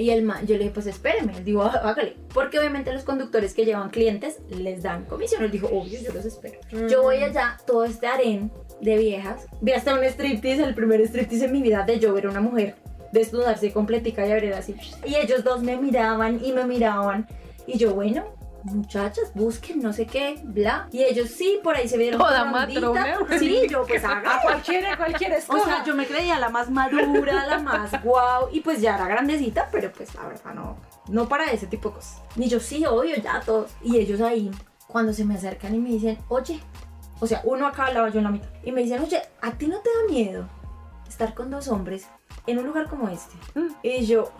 Y 0.00 0.10
el 0.10 0.22
man, 0.22 0.46
yo 0.46 0.54
le 0.54 0.60
dije, 0.60 0.70
pues 0.72 0.86
espéreme, 0.86 1.36
él 1.36 1.44
digo, 1.44 1.62
"Ah, 1.62 1.80
hágale. 1.84 2.16
Porque 2.32 2.58
obviamente 2.58 2.92
los 2.92 3.02
conductores 3.02 3.52
que 3.52 3.64
llevan 3.64 3.90
clientes 3.90 4.38
les 4.48 4.82
dan 4.82 5.04
comisión. 5.04 5.44
Él 5.44 5.50
dijo, 5.50 5.66
obvio, 5.66 6.00
yo 6.00 6.12
los 6.12 6.24
espero. 6.24 6.58
Yo 6.88 7.02
voy 7.02 7.18
allá, 7.18 7.58
todo 7.66 7.84
este 7.84 8.06
harén 8.06 8.50
de 8.80 8.96
viejas. 8.96 9.46
Vi 9.60 9.72
hasta 9.72 9.94
un 9.94 10.02
striptease, 10.04 10.62
el 10.64 10.74
primer 10.74 11.00
striptease 11.02 11.44
en 11.44 11.52
mi 11.52 11.60
vida 11.62 11.84
de 11.86 11.98
yo 11.98 12.14
ver 12.14 12.26
a 12.26 12.30
una 12.30 12.40
mujer 12.40 12.76
desnudarse 13.12 13.72
completica 13.72 14.26
y 14.26 14.32
abrir 14.32 14.54
así. 14.54 14.74
Y 15.04 15.16
ellos 15.16 15.44
dos 15.44 15.62
me 15.62 15.76
miraban 15.76 16.40
y 16.44 16.52
me 16.52 16.64
miraban. 16.64 17.26
Y 17.66 17.76
yo, 17.76 17.94
bueno, 17.94 18.24
muchachas, 18.64 19.32
busquen 19.34 19.80
no 19.80 19.92
sé 19.92 20.06
qué, 20.06 20.40
bla. 20.44 20.88
Y 20.92 21.02
ellos 21.02 21.28
sí, 21.30 21.60
por 21.62 21.76
ahí 21.76 21.88
se 21.88 21.96
vieron. 21.96 22.20
Toda 22.20 22.44
matrona. 22.44 23.18
Sí, 23.38 23.66
yo 23.68 23.84
pues 23.86 24.04
haga. 24.04 24.36
A 24.36 24.42
cualquiera, 24.42 24.96
cualquiera 24.96 25.36
O 25.36 25.38
escoja. 25.38 25.64
sea, 25.64 25.84
yo 25.84 25.94
me 25.94 26.06
creía 26.06 26.38
la 26.38 26.48
más 26.48 26.70
madura, 26.70 27.46
la 27.46 27.58
más 27.58 28.02
guau, 28.02 28.48
y 28.52 28.60
pues 28.60 28.80
ya 28.80 28.94
era 28.96 29.06
grandecita, 29.06 29.68
pero 29.70 29.92
pues 29.92 30.14
la 30.14 30.26
verdad 30.26 30.54
no, 30.54 30.76
no 31.08 31.28
para 31.28 31.50
ese 31.50 31.66
tipo 31.66 31.90
de 31.90 31.96
cosas. 31.96 32.20
Ni 32.36 32.48
yo 32.48 32.60
sí, 32.60 32.84
obvio, 32.86 33.16
ya 33.16 33.40
todos. 33.40 33.70
Y 33.82 33.98
ellos 33.98 34.20
ahí, 34.20 34.50
cuando 34.86 35.12
se 35.12 35.24
me 35.24 35.34
acercan 35.34 35.74
y 35.74 35.78
me 35.78 35.90
dicen, 35.90 36.18
oye, 36.28 36.60
o 37.20 37.26
sea, 37.26 37.40
uno 37.44 37.66
acá 37.66 37.86
hablaba 37.86 38.08
yo 38.08 38.18
en 38.18 38.24
la 38.24 38.30
mitad, 38.30 38.48
y 38.62 38.72
me 38.72 38.82
dicen, 38.82 39.02
oye, 39.02 39.20
¿a 39.42 39.52
ti 39.52 39.66
no 39.66 39.78
te 39.80 39.90
da 39.90 40.12
miedo 40.12 40.48
estar 41.08 41.34
con 41.34 41.50
dos 41.50 41.68
hombres 41.68 42.06
en 42.50 42.58
un 42.58 42.66
lugar 42.66 42.88
como 42.88 43.08
este? 43.08 43.34
Y 43.82 44.06
yo, 44.06 44.30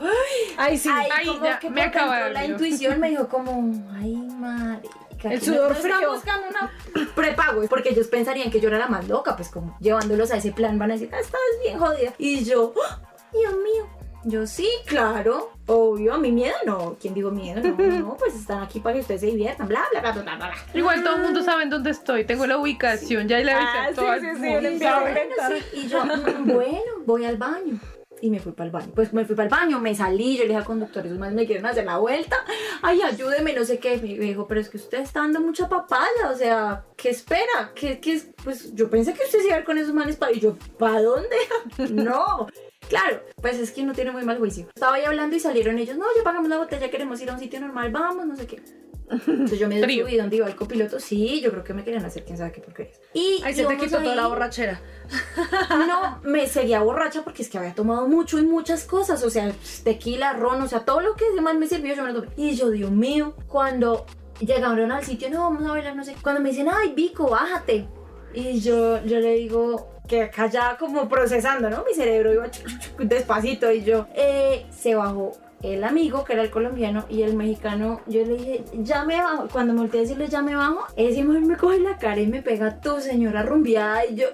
Ay, 0.56 0.78
sí. 0.78 0.88
Ahí 0.88 1.08
Ay, 1.12 1.26
como 1.26 1.44
ya, 1.44 1.58
que 1.58 1.70
me 1.70 1.82
acaba 1.82 2.28
la 2.28 2.44
intuición 2.44 3.00
me 3.00 3.10
dijo 3.10 3.28
como, 3.28 3.52
ay, 3.98 4.14
madre. 4.14 4.88
marica. 4.88 5.32
El 5.32 5.42
sudor 5.42 5.72
no 5.72 5.76
están 5.76 5.92
frío. 5.98 6.12
buscando 6.12 6.46
una 6.48 6.70
prepago, 7.14 7.62
porque 7.68 7.90
ellos 7.90 8.06
pensarían 8.08 8.50
que 8.50 8.60
yo 8.60 8.68
era 8.68 8.78
la 8.78 8.88
más 8.88 9.06
loca, 9.08 9.36
pues 9.36 9.48
como 9.50 9.76
llevándolos 9.80 10.30
a 10.30 10.36
ese 10.38 10.52
plan 10.52 10.78
van 10.78 10.90
a 10.90 10.94
decir, 10.94 11.10
ah, 11.12 11.20
estás 11.20 11.40
bien 11.62 11.78
jodida. 11.78 12.12
Y 12.18 12.44
yo, 12.44 12.72
¡Ah! 12.88 13.00
Dios 13.32 13.52
mío. 13.54 13.86
Yo 14.24 14.46
sí, 14.46 14.68
claro, 14.84 15.50
obvio, 15.66 16.12
a 16.12 16.18
mi 16.18 16.30
miedo 16.30 16.54
no. 16.66 16.96
¿Quién 17.00 17.14
digo 17.14 17.30
miedo? 17.30 17.62
No, 17.62 17.74
no, 17.98 18.16
pues 18.18 18.34
están 18.34 18.62
aquí 18.62 18.78
para 18.78 18.94
que 18.96 19.00
ustedes 19.00 19.22
se 19.22 19.28
diviertan, 19.28 19.66
bla, 19.66 19.82
bla, 19.92 20.00
bla, 20.02 20.12
bla, 20.12 20.22
bla, 20.22 20.36
bla. 20.36 20.54
Igual 20.74 21.02
todo 21.02 21.16
el 21.16 21.22
mundo 21.22 21.42
sabe 21.42 21.62
en 21.62 21.70
dónde 21.70 21.90
estoy. 21.90 22.24
Tengo 22.24 22.46
la 22.46 22.58
ubicación, 22.58 23.28
ya 23.28 23.38
la 23.38 23.56
avisé 23.56 24.02
Ah, 24.02 24.14
a 24.14 24.18
sí, 24.20 24.26
sí, 24.26 24.36
sí, 24.36 24.60
le 24.60 24.78
sí, 24.78 25.64
y 25.78 25.88
yo, 25.88 26.04
mm, 26.04 26.52
bueno, 26.52 26.92
voy 27.06 27.24
al 27.24 27.38
baño. 27.38 27.78
Y 28.22 28.30
me 28.30 28.40
fui 28.40 28.52
para 28.52 28.66
el 28.66 28.70
baño. 28.72 28.92
Pues 28.94 29.12
me 29.12 29.24
fui 29.24 29.34
para 29.34 29.48
el 29.48 29.50
baño, 29.50 29.80
me 29.80 29.94
salí, 29.94 30.36
yo 30.36 30.42
le 30.42 30.48
dije 30.48 30.58
al 30.58 30.64
conductor, 30.64 31.06
esos 31.06 31.18
más 31.18 31.32
me 31.32 31.46
quieren 31.46 31.64
hacer 31.66 31.84
la 31.84 31.98
vuelta. 31.98 32.36
Ay, 32.82 33.00
ayúdeme, 33.02 33.54
no 33.54 33.64
sé 33.64 33.78
qué. 33.78 33.96
Me 33.96 34.08
dijo, 34.08 34.46
pero 34.46 34.60
es 34.60 34.68
que 34.68 34.76
usted 34.76 35.00
está 35.00 35.20
dando 35.20 35.40
mucha 35.40 35.68
papaya, 35.68 36.30
o 36.30 36.36
sea, 36.36 36.84
¿qué 36.96 37.10
espera? 37.10 37.72
¿Qué, 37.74 38.00
qué 38.00 38.14
es? 38.14 38.28
Pues 38.44 38.74
yo 38.74 38.90
pensé 38.90 39.14
que 39.14 39.24
usted 39.24 39.40
se 39.40 39.46
iba 39.46 39.56
a 39.56 39.60
ir 39.60 39.64
con 39.64 39.78
esos 39.78 39.94
manes 39.94 40.16
para... 40.16 40.32
Y 40.32 40.40
yo, 40.40 40.56
¿para 40.78 41.02
dónde? 41.02 41.36
no. 41.90 42.46
Claro, 42.88 43.20
pues 43.40 43.58
es 43.58 43.70
que 43.70 43.82
no 43.82 43.92
tiene 43.92 44.10
muy 44.10 44.24
mal 44.24 44.38
juicio. 44.38 44.66
Estaba 44.74 44.94
ahí 44.96 45.04
hablando 45.04 45.36
y 45.36 45.40
salieron 45.40 45.78
ellos, 45.78 45.96
no, 45.96 46.06
ya 46.16 46.24
pagamos 46.24 46.48
la 46.48 46.58
botella, 46.58 46.90
queremos 46.90 47.20
ir 47.20 47.30
a 47.30 47.34
un 47.34 47.38
sitio 47.40 47.60
normal, 47.60 47.90
vamos, 47.92 48.26
no 48.26 48.36
sé 48.36 48.46
qué. 48.46 48.62
Entonces 49.10 49.58
yo 49.58 49.68
me 49.68 49.80
subí 49.80 50.16
donde 50.16 50.36
iba 50.36 50.46
el 50.46 50.56
copiloto, 50.56 50.98
sí, 51.00 51.40
yo 51.40 51.50
creo 51.50 51.64
que 51.64 51.74
me 51.74 51.84
querían 51.84 52.04
hacer 52.04 52.24
quién 52.24 52.38
sabe 52.38 52.52
qué 52.52 52.60
porquerías. 52.60 53.00
Y 53.12 53.40
Ahí 53.44 53.54
se 53.54 53.64
te 53.64 53.76
quitó 53.76 53.98
toda 53.98 54.10
ahí. 54.10 54.16
la 54.16 54.26
borrachera. 54.26 54.80
No, 55.70 56.20
me 56.22 56.46
seguía 56.46 56.80
borracha 56.80 57.22
porque 57.22 57.42
es 57.42 57.48
que 57.48 57.58
había 57.58 57.74
tomado 57.74 58.06
mucho 58.08 58.38
y 58.38 58.42
muchas 58.42 58.84
cosas, 58.84 59.22
o 59.24 59.30
sea, 59.30 59.52
tequila, 59.84 60.32
ron, 60.34 60.62
o 60.62 60.68
sea, 60.68 60.84
todo 60.84 61.00
lo 61.00 61.16
que 61.16 61.24
man 61.40 61.58
me 61.58 61.66
sirvió, 61.66 61.94
yo 61.94 62.02
me 62.02 62.12
lo 62.12 62.22
tomé. 62.22 62.32
Y 62.36 62.54
yo, 62.54 62.70
Dios 62.70 62.90
mío, 62.90 63.34
cuando 63.48 64.06
llegaron 64.40 64.92
al 64.92 65.04
sitio, 65.04 65.30
no, 65.30 65.42
vamos 65.42 65.64
a 65.68 65.72
bailar, 65.72 65.96
no 65.96 66.04
sé, 66.04 66.14
cuando 66.22 66.40
me 66.40 66.50
dicen, 66.50 66.68
ay, 66.72 66.92
Vico, 66.94 67.28
bájate. 67.28 67.88
Y 68.32 68.60
yo, 68.60 69.04
yo 69.04 69.18
le 69.18 69.34
digo, 69.34 69.90
que 70.10 70.22
acá 70.22 70.48
ya 70.48 70.76
como 70.76 71.08
procesando, 71.08 71.70
¿no? 71.70 71.84
Mi 71.84 71.94
cerebro 71.94 72.32
iba 72.32 72.50
despacito 72.98 73.70
y 73.70 73.84
yo, 73.84 74.08
eh, 74.12 74.66
se 74.68 74.96
bajó 74.96 75.34
el 75.62 75.84
amigo, 75.84 76.24
que 76.24 76.32
era 76.32 76.42
el 76.42 76.50
colombiano, 76.50 77.04
y 77.08 77.22
el 77.22 77.34
mexicano, 77.34 78.00
yo 78.06 78.24
le 78.24 78.36
dije, 78.36 78.64
ya 78.72 79.04
me 79.04 79.22
bajo. 79.22 79.46
Cuando 79.52 79.72
me 79.72 79.80
volteé 79.80 80.00
a 80.00 80.02
decirle, 80.02 80.26
ya 80.26 80.42
me 80.42 80.56
bajo, 80.56 80.84
ese 80.96 81.22
mujer 81.22 81.42
me 81.42 81.56
coge 81.56 81.78
la 81.78 81.96
cara 81.96 82.20
y 82.20 82.26
me 82.26 82.42
pega 82.42 82.80
tu 82.80 83.00
señora 83.00 83.44
rumbiada 83.44 84.04
y 84.04 84.16
yo, 84.16 84.26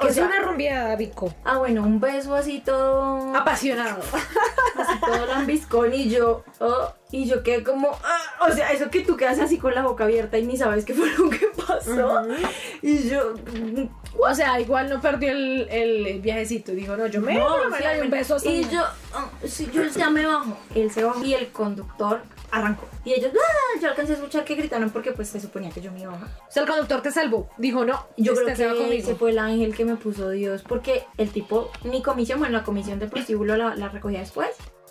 o 0.00 0.06
es 0.06 0.14
sea, 0.14 0.24
una 0.24 0.40
rumbiada, 0.40 0.96
Vico. 0.96 1.34
Ah, 1.44 1.58
bueno, 1.58 1.82
un 1.82 2.00
beso 2.00 2.34
así 2.34 2.60
todo. 2.60 3.36
Apasionado. 3.36 4.00
Así 4.76 5.00
todo 5.00 5.26
lambiscón 5.26 5.92
y 5.92 6.08
yo. 6.08 6.42
oh, 6.60 6.94
y 7.12 7.26
yo 7.26 7.42
quedé 7.42 7.62
como. 7.64 7.90
ah, 8.04 8.46
o 8.48 8.52
sea, 8.52 8.70
eso 8.72 8.90
que 8.90 9.00
tú 9.00 9.16
quedas 9.16 9.38
así 9.38 9.58
con 9.58 9.74
la 9.74 9.82
boca 9.82 10.04
abierta 10.04 10.38
y 10.38 10.46
ni 10.46 10.56
sabes 10.56 10.84
qué 10.84 10.94
fue 10.94 11.08
lo 11.16 11.28
que 11.30 11.46
pasó. 11.66 12.22
Y 12.82 13.08
yo. 13.08 13.34
O 14.18 14.34
sea, 14.34 14.60
igual 14.60 14.88
no 14.90 15.00
perdió 15.00 15.30
el, 15.30 15.68
el 15.70 16.20
viajecito. 16.20 16.72
Dijo, 16.72 16.96
no, 16.96 17.06
yo 17.06 17.20
me 17.20 17.34
no, 17.34 17.48
voy 17.48 17.72
a 17.72 17.76
sí, 17.76 17.82
darle 17.84 18.02
un 18.02 18.10
beso 18.10 18.34
así. 18.36 18.48
Y 18.48 18.68
yo. 18.68 18.82
ah, 19.14 19.28
sí, 19.44 19.68
yo 19.72 19.84
ya 19.84 20.10
me 20.10 20.26
bajo. 20.26 20.56
Él 20.74 20.90
se 20.90 21.04
bajó 21.04 21.24
y 21.24 21.34
el 21.34 21.48
conductor 21.48 22.20
arrancó. 22.50 22.86
Y 23.04 23.12
ellos. 23.14 23.30
"Ah", 23.34 23.78
yo 23.80 23.88
alcancé 23.88 24.12
a 24.12 24.16
escuchar 24.16 24.44
que 24.44 24.54
gritaron 24.56 24.90
porque 24.90 25.12
pues 25.12 25.28
se 25.28 25.40
suponía 25.40 25.70
que 25.70 25.80
yo 25.80 25.90
me 25.92 26.00
iba 26.00 26.10
a 26.10 26.14
bajar. 26.14 26.28
O 26.48 26.50
sea, 26.52 26.62
el 26.64 26.68
conductor 26.68 27.00
te 27.02 27.10
salvó. 27.10 27.48
Dijo, 27.58 27.84
no, 27.84 28.06
Yo 28.16 28.32
este 28.32 28.52
creo 28.54 28.74
que 28.76 28.98
ese 28.98 29.14
fue 29.14 29.30
el 29.30 29.38
ángel 29.38 29.74
que 29.74 29.84
me 29.84 29.96
puso 29.96 30.28
Dios, 30.30 30.62
porque 30.68 31.04
el 31.16 31.30
tipo, 31.30 31.70
ni 31.84 32.02
comisión, 32.02 32.38
bueno, 32.40 32.58
la 32.58 32.64
comisión 32.64 32.98
del 32.98 33.08
prostíbulo 33.08 33.56
la, 33.56 33.74
la 33.76 33.88
recogía 33.88 34.20
después, 34.20 34.50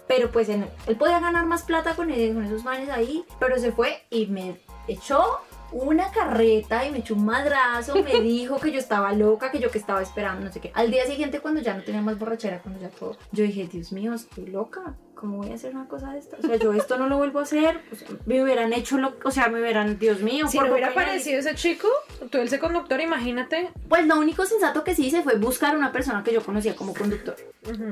pero 0.09 0.31
pues 0.31 0.49
él 0.49 0.65
podía 0.97 1.19
ganar 1.19 1.45
más 1.45 1.61
plata 1.61 1.93
con, 1.95 2.09
él- 2.09 2.33
con 2.33 2.43
esos 2.43 2.63
manes 2.63 2.89
ahí, 2.89 3.23
pero 3.39 3.59
se 3.59 3.71
fue 3.71 4.01
y 4.09 4.25
me 4.25 4.59
echó 4.87 5.23
una 5.71 6.09
carreta 6.11 6.83
y 6.87 6.91
me 6.91 6.97
echó 6.97 7.13
un 7.13 7.25
madrazo, 7.25 7.93
me 7.93 8.19
dijo 8.21 8.59
que 8.59 8.71
yo 8.71 8.79
estaba 8.79 9.13
loca, 9.13 9.51
que 9.51 9.59
yo 9.59 9.69
que 9.69 9.77
estaba 9.77 10.01
esperando, 10.01 10.43
no 10.47 10.51
sé 10.51 10.59
qué. 10.61 10.71
Al 10.73 10.89
día 10.89 11.05
siguiente, 11.05 11.41
cuando 11.41 11.61
ya 11.61 11.75
no 11.75 11.83
tenía 11.83 12.01
más 12.01 12.17
borrachera, 12.17 12.59
cuando 12.63 12.81
ya 12.81 12.89
todo, 12.89 13.17
yo 13.31 13.43
dije, 13.43 13.69
Dios 13.71 13.91
mío, 13.91 14.15
estoy 14.15 14.47
loca. 14.47 14.95
¿Cómo 15.13 15.37
voy 15.39 15.51
a 15.51 15.55
hacer 15.55 15.75
una 15.75 15.85
cosa 15.85 16.13
de 16.13 16.19
esta? 16.19 16.37
O 16.37 16.41
sea, 16.41 16.55
yo 16.55 16.71
esto 16.73 16.97
no 16.97 17.07
lo 17.09 17.17
vuelvo 17.17 17.39
a 17.39 17.43
hacer. 17.43 17.81
O 17.91 17.95
sea, 17.95 18.07
me 18.25 18.41
hubieran 18.41 18.71
hecho 18.71 18.97
lo... 18.97 19.15
O 19.25 19.31
sea, 19.31 19.49
me 19.49 19.59
hubieran... 19.59 19.99
Dios 19.99 20.21
mío. 20.21 20.47
Si 20.47 20.57
no 20.57 20.71
hubiera 20.71 20.87
aparecido 20.91 21.39
ese 21.39 21.55
chico, 21.55 21.89
tú 22.31 22.37
ese 22.37 22.57
conductor, 22.57 23.01
imagínate. 23.01 23.69
pues 23.89 24.07
lo 24.07 24.17
único 24.17 24.45
sensato 24.45 24.85
que 24.85 24.95
sí 24.95 25.07
hice 25.07 25.21
fue 25.21 25.35
buscar 25.35 25.75
una 25.75 25.91
persona 25.91 26.23
que 26.23 26.31
yo 26.31 26.41
conocía 26.41 26.73
como 26.73 26.93
conductor. 26.93 27.35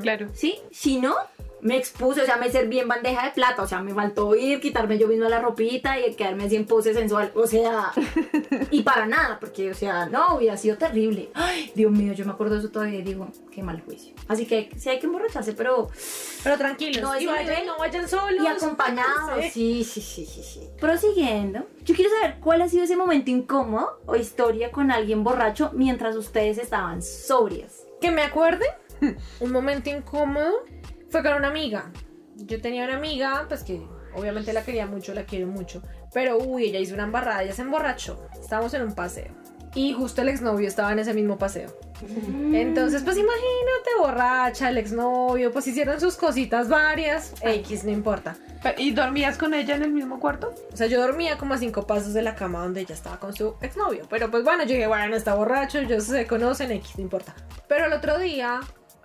Claro. 0.01 0.29
¿Sí? 0.33 0.57
Si 0.71 1.01
no, 1.01 1.15
me 1.61 1.75
expuse, 1.77 2.21
o 2.21 2.25
sea, 2.25 2.37
me 2.37 2.49
serví 2.51 2.79
en 2.79 2.87
bandeja 2.87 3.25
de 3.25 3.31
plata, 3.31 3.63
o 3.63 3.67
sea, 3.67 3.81
me 3.81 3.93
faltó 3.93 4.35
ir, 4.35 4.59
quitarme 4.61 4.97
yo 4.97 5.07
misma 5.07 5.27
la 5.29 5.39
ropita 5.41 5.99
y 5.99 6.13
quedarme 6.15 6.45
así 6.45 6.55
en 6.55 6.65
pose 6.65 6.93
sensual, 6.93 7.31
o 7.35 7.47
sea, 7.47 7.91
y 8.71 8.83
para 8.83 9.05
nada, 9.05 9.39
porque, 9.39 9.71
o 9.71 9.73
sea, 9.73 10.05
no, 10.05 10.35
hubiera 10.35 10.55
sido 10.57 10.77
terrible. 10.77 11.29
Ay, 11.33 11.71
Dios 11.75 11.91
mío, 11.91 12.13
yo 12.13 12.25
me 12.25 12.31
acuerdo 12.31 12.53
de 12.55 12.59
eso 12.61 12.69
todavía 12.69 12.99
y 12.99 13.01
digo, 13.03 13.27
qué 13.51 13.63
mal 13.63 13.81
juicio. 13.81 14.13
Así 14.27 14.45
que 14.45 14.69
sí 14.77 14.89
hay 14.89 14.99
que 14.99 15.05
emborracharse, 15.07 15.53
pero... 15.53 15.89
Pero 16.43 16.57
tranquilos. 16.57 17.01
No, 17.01 17.19
y 17.19 17.25
vayan, 17.25 17.45
nivel- 17.45 17.65
no 17.65 17.77
vayan 17.77 18.07
solos. 18.07 18.43
Y 18.43 18.47
acompañados, 18.47 19.43
Sí. 19.51 19.83
sí, 19.83 19.83
sí, 19.83 20.01
sí, 20.01 20.25
sí, 20.25 20.43
sí. 20.43 20.69
Prosiguiendo, 20.79 21.65
yo 21.83 21.95
quiero 21.95 22.11
saber 22.11 22.37
cuál 22.39 22.61
ha 22.61 22.69
sido 22.69 22.83
ese 22.83 22.95
momento 22.95 23.31
incómodo 23.31 23.99
o 24.05 24.15
historia 24.15 24.71
con 24.71 24.91
alguien 24.91 25.23
borracho 25.23 25.71
mientras 25.73 26.15
ustedes 26.15 26.57
estaban 26.57 27.01
sobrias. 27.01 27.83
Que 28.01 28.11
me 28.11 28.21
acuerde, 28.21 28.65
un 29.39 29.51
momento 29.51 29.89
incómodo 29.89 30.53
fue 31.09 31.23
con 31.23 31.33
una 31.33 31.47
amiga. 31.47 31.91
Yo 32.35 32.61
tenía 32.61 32.85
una 32.85 32.97
amiga, 32.97 33.45
pues 33.47 33.63
que 33.63 33.81
obviamente 34.15 34.53
la 34.53 34.63
quería 34.63 34.85
mucho, 34.85 35.13
la 35.13 35.23
quiero 35.23 35.47
mucho. 35.47 35.81
Pero 36.13 36.37
uy, 36.37 36.65
ella 36.65 36.79
hizo 36.79 36.93
una 36.93 37.03
embarrada, 37.03 37.43
ella 37.43 37.53
se 37.53 37.61
emborrachó. 37.61 38.27
Estábamos 38.39 38.73
en 38.73 38.83
un 38.83 38.95
paseo. 38.95 39.31
Y 39.75 39.93
justo 39.93 40.21
el 40.21 40.29
exnovio 40.29 40.67
estaba 40.67 40.91
en 40.91 40.99
ese 40.99 41.13
mismo 41.13 41.37
paseo. 41.37 41.77
Entonces, 42.51 43.03
pues 43.03 43.17
imagínate, 43.17 43.89
borracha, 43.99 44.69
el 44.69 44.77
exnovio, 44.77 45.51
pues 45.51 45.67
hicieron 45.67 45.99
sus 45.99 46.15
cositas 46.15 46.69
varias. 46.69 47.33
X, 47.41 47.83
no 47.83 47.91
importa. 47.91 48.35
¿Y 48.77 48.91
dormías 48.91 49.37
con 49.37 49.53
ella 49.53 49.75
en 49.75 49.83
el 49.83 49.91
mismo 49.91 50.19
cuarto? 50.19 50.53
O 50.73 50.75
sea, 50.77 50.87
yo 50.87 51.01
dormía 51.01 51.37
como 51.37 51.53
a 51.53 51.57
cinco 51.57 51.85
pasos 51.85 52.13
de 52.13 52.21
la 52.21 52.35
cama 52.35 52.63
donde 52.63 52.81
ella 52.81 52.95
estaba 52.95 53.19
con 53.19 53.33
su 53.33 53.55
exnovio. 53.61 54.05
Pero 54.09 54.31
pues 54.31 54.43
bueno, 54.43 54.63
yo 54.63 54.73
dije, 54.73 54.87
bueno, 54.87 55.15
está 55.15 55.35
borracho, 55.35 55.79
ellos 55.79 56.05
se 56.05 56.25
conocen, 56.25 56.71
X, 56.71 56.97
no 56.97 57.03
importa. 57.03 57.35
Pero 57.67 57.85
el 57.85 57.93
otro 57.93 58.17
día 58.17 58.61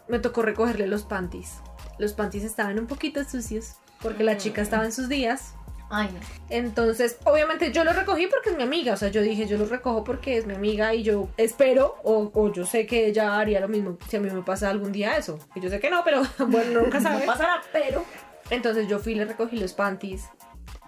me 0.09 0.19
tocó 0.19 0.43
recogerle 0.43 0.87
los 0.87 1.03
panties. 1.03 1.57
Los 1.99 2.13
panties 2.13 2.45
estaban 2.45 2.79
un 2.79 2.87
poquito 2.87 3.23
sucios 3.25 3.75
porque 4.01 4.25
la 4.25 4.37
chica 4.37 4.63
estaba 4.63 4.85
en 4.85 4.93
sus 4.93 5.09
días. 5.09 5.55
Ay, 5.95 6.09
no. 6.13 6.21
Entonces, 6.49 7.19
obviamente 7.25 7.71
yo 7.71 7.85
los 7.85 7.95
recogí 7.95 8.27
porque 8.27 8.51
es 8.51 8.57
mi 8.57 8.63
amiga. 8.63 8.95
O 8.95 8.97
sea, 8.97 9.09
yo 9.09 9.21
dije, 9.21 9.47
yo 9.47 9.59
los 9.59 9.69
recojo 9.69 10.05
porque 10.05 10.39
es 10.39 10.47
mi 10.47 10.55
amiga 10.55 10.95
y 10.95 11.03
yo 11.03 11.29
espero 11.37 11.97
o, 12.03 12.31
o 12.33 12.51
yo 12.53 12.65
sé 12.65 12.87
que 12.87 13.07
ella 13.07 13.39
haría 13.39 13.61
lo 13.61 13.69
mismo 13.69 13.99
si 14.09 14.17
a 14.17 14.21
mí 14.21 14.31
me 14.31 14.43
pasa 14.43 14.71
algún 14.71 14.91
día 14.91 15.17
eso. 15.19 15.39
Y 15.55 15.61
yo 15.61 15.69
sé 15.69 15.81
que 15.81 15.91
no, 15.91 16.03
pero 16.03 16.23
bueno, 16.49 16.81
nunca 16.81 16.99
No 16.99 17.11
sabe. 17.11 17.27
pasará, 17.27 17.61
pero... 17.73 18.05
Entonces 18.51 18.89
yo 18.89 18.99
fui 18.99 19.13
y 19.13 19.17
le 19.17 19.25
recogí 19.27 19.59
los 19.59 19.73
panties. 19.73 20.25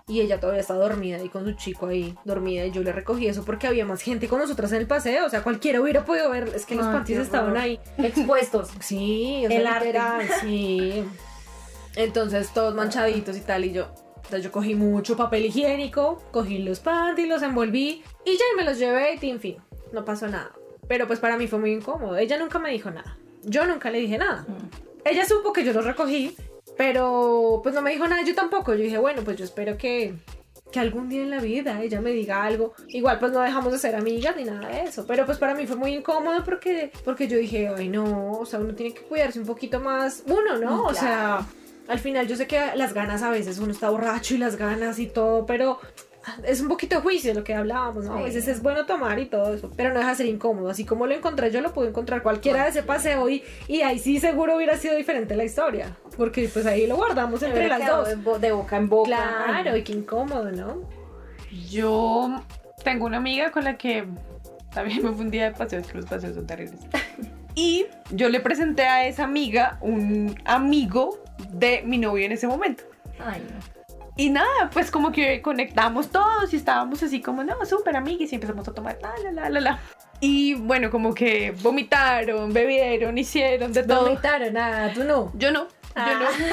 Y 0.07 0.20
ella 0.20 0.38
todavía 0.38 0.61
está 0.61 0.74
dormida 0.74 1.22
y 1.22 1.30
con 1.30 1.44
su 1.46 1.52
chico 1.55 1.86
ahí 1.86 2.14
dormida. 2.24 2.66
Y 2.66 2.70
yo 2.70 2.82
le 2.82 2.92
recogí 2.92 3.26
eso 3.26 3.44
porque 3.44 3.66
había 3.66 3.86
más 3.86 4.02
gente 4.02 4.28
con 4.28 4.38
nosotras 4.38 4.70
en 4.72 4.78
el 4.78 4.86
paseo. 4.86 5.24
O 5.24 5.30
sea, 5.30 5.42
cualquiera 5.42 5.80
hubiera 5.80 6.05
podido 6.05 6.28
ver. 6.30 6.50
Es 6.55 6.66
que 6.66 6.74
los 6.74 6.84
panties 6.86 7.20
estaban 7.20 7.57
ahí. 7.57 7.80
Expuestos. 7.98 8.70
Sí, 8.80 9.44
o 9.46 9.48
sea, 9.48 9.59
El 9.61 9.66
arte. 9.66 10.28
sí. 10.42 11.05
Entonces 11.96 12.50
todos 12.52 12.74
manchaditos 12.74 13.36
y 13.36 13.40
tal. 13.40 13.64
Y 13.64 13.72
yo, 13.72 13.88
entonces 14.16 14.42
yo 14.42 14.52
cogí 14.52 14.74
mucho 14.74 15.16
papel 15.16 15.46
higiénico, 15.46 16.22
cogí 16.32 16.59
los 16.59 16.80
panties, 16.80 17.28
los 17.28 17.42
envolví 17.42 18.02
y 18.24 18.32
ya 18.32 18.44
me 18.57 18.64
los 18.64 18.78
llevé 18.78 19.18
y 19.20 19.30
en 19.30 19.40
fin, 19.40 19.57
no 19.92 20.05
pasó 20.05 20.26
nada. 20.26 20.50
Pero 20.88 21.07
pues 21.07 21.20
para 21.20 21.36
mí 21.36 21.46
fue 21.46 21.59
muy 21.59 21.72
incómodo. 21.72 22.16
Ella 22.16 22.36
nunca 22.38 22.59
me 22.59 22.70
dijo 22.70 22.90
nada. 22.90 23.16
Yo 23.44 23.64
nunca 23.66 23.90
le 23.90 24.00
dije 24.00 24.18
nada. 24.18 24.44
Ella 25.05 25.24
supo 25.24 25.52
que 25.52 25.64
yo 25.64 25.72
los 25.72 25.84
recogí, 25.84 26.36
pero 26.77 27.61
pues 27.62 27.75
no 27.75 27.83
me 27.83 27.93
dijo 27.93 28.07
nada, 28.07 28.22
yo 28.22 28.35
tampoco. 28.35 28.75
Yo 28.75 28.83
dije, 28.83 28.99
bueno, 28.99 29.22
pues 29.22 29.37
yo 29.37 29.45
espero 29.45 29.77
que, 29.79 30.14
que 30.72 30.81
algún 30.81 31.09
día 31.09 31.22
en 31.22 31.31
la 31.31 31.41
vida 31.41 31.81
ella 31.83 32.01
me 32.01 32.11
diga 32.11 32.43
algo. 32.43 32.75
Igual 32.89 33.18
pues 33.18 33.33
no 33.33 33.41
dejamos 33.41 33.72
de 33.72 33.79
ser 33.79 33.95
amigas 33.95 34.37
ni 34.37 34.45
nada 34.45 34.68
de 34.68 34.83
eso. 34.83 35.07
Pero 35.07 35.25
pues 35.27 35.39
para 35.39 35.55
mí 35.55 35.66
fue 35.66 35.77
muy 35.77 35.95
incómodo 35.95 36.45
porque, 36.45 36.91
porque 37.05 37.29
yo 37.29 37.39
dije, 37.39 37.68
ay 37.68 37.89
no, 37.89 38.33
o 38.33 38.47
sea, 38.47 38.59
uno 38.59 38.75
tiene 38.75 38.95
que 38.95 39.03
cuidarse 39.03 39.39
un 39.39 39.47
poquito 39.47 39.81
más. 39.81 40.25
Uno, 40.27 40.59
¿no? 40.59 40.85
O 40.85 40.95
sea, 40.95 41.47
al 41.89 41.99
final 41.99 42.27
yo 42.27 42.37
sé 42.37 42.47
que 42.47 42.61
las 42.75 42.93
ganas 42.93 43.22
a 43.22 43.31
veces 43.31 43.59
uno 43.59 43.72
está 43.72 43.91
borracho 43.91 44.35
y 44.35 44.39
las 44.39 44.57
ganas 44.57 44.99
y 44.99 45.07
todo, 45.07 45.47
pero 45.47 45.79
es 46.45 46.61
un 46.61 46.68
poquito 46.68 46.97
de 46.97 47.03
juicio 47.03 47.35
lo 47.35 47.45
que 47.45 47.55
hablábamos, 47.55 48.05
¿no? 48.07 48.16
A 48.18 48.22
veces 48.22 48.49
es 48.49 48.62
bueno 48.62 48.87
tomar 48.87 49.18
y 49.18 49.27
todo 49.27 49.55
eso, 49.55 49.70
pero 49.77 49.91
no 49.93 49.97
deja 49.99 50.11
de 50.11 50.16
ser 50.16 50.27
incómodo. 50.27 50.70
Así 50.70 50.85
como 50.85 51.07
lo 51.07 51.14
encontré 51.14 51.51
yo, 51.51 51.61
lo 51.61 51.72
pude 51.72 51.89
encontrar 51.89 52.22
cualquiera 52.22 52.64
de 52.64 52.70
ese 52.70 52.83
paseo 52.83 53.29
y, 53.29 53.43
y 53.68 53.83
ahí 53.83 53.99
sí 53.99 54.20
seguro 54.20 54.57
hubiera 54.57 54.77
sido 54.77 54.97
diferente 54.97 55.37
la 55.37 55.45
historia, 55.45 55.97
porque 56.16 56.49
pues 56.53 56.66
ahí 56.66 56.87
lo 56.87 56.97
guardamos 56.97 57.43
entre 57.43 57.68
las 57.68 57.87
dos. 57.87 58.09
De, 58.09 58.14
bo- 58.16 58.39
de 58.39 58.53
boca 58.53 58.77
en 58.77 58.89
boca. 58.89 59.09
Claro, 59.47 59.77
y 59.77 59.83
qué 59.83 59.93
incómodo, 59.93 60.51
¿no? 60.53 60.83
Yo 61.70 62.43
tengo 62.83 63.07
una 63.07 63.18
amiga 63.18 63.51
con 63.51 63.64
la 63.64 63.77
que 63.77 64.05
también 64.72 65.03
me 65.03 65.12
fue 65.12 65.25
un 65.25 65.31
día 65.31 65.45
de 65.45 65.51
paseo, 65.53 65.81
es 65.81 65.87
que 65.87 65.99
los 65.99 66.07
paseos 66.07 66.35
son 66.35 66.47
terribles. 66.47 66.81
Y 67.57 67.87
yo 68.11 68.29
le 68.31 68.41
presenté 68.41 68.83
a 68.83 69.07
esa 69.07 69.22
amiga 69.22 69.79
un 69.81 70.35
amigo 70.45 71.22
de 71.53 71.83
mi 71.87 71.99
novio 71.99 72.27
en 72.27 72.33
ese 72.33 72.49
momento. 72.49 72.83
Ay, 73.25 73.47
no. 73.49 73.74
Y 74.17 74.31
nada, 74.31 74.71
pues 74.73 74.91
como 74.91 75.11
que 75.11 75.43
conectamos 75.43 76.11
todos 76.11 76.53
y 76.53 76.57
estábamos 76.57 77.03
así 77.03 77.21
como, 77.21 77.43
no, 77.43 77.65
súper 77.67 77.97
amiguis 77.97 78.31
y 78.33 78.37
empezamos 78.37 78.67
a 78.69 78.73
tomar, 78.73 78.97
la, 79.03 79.12
la, 79.25 79.33
la, 79.33 79.51
la, 79.51 79.61
la. 79.61 79.79
Y 80.21 80.55
bueno, 80.55 80.91
como 80.91 81.12
que 81.15 81.51
vomitaron, 81.62 82.53
bebieron, 82.53 83.19
hicieron 83.19 83.73
de 83.73 83.83
todo. 83.83 84.05
Vomitaron, 84.05 84.53
nada, 84.55 84.93
tú 84.93 85.03
no. 85.03 85.33
Yo 85.35 85.51
no, 85.51 85.67
yo 85.97 86.19
no. 86.19 86.31
Mi 86.31 86.45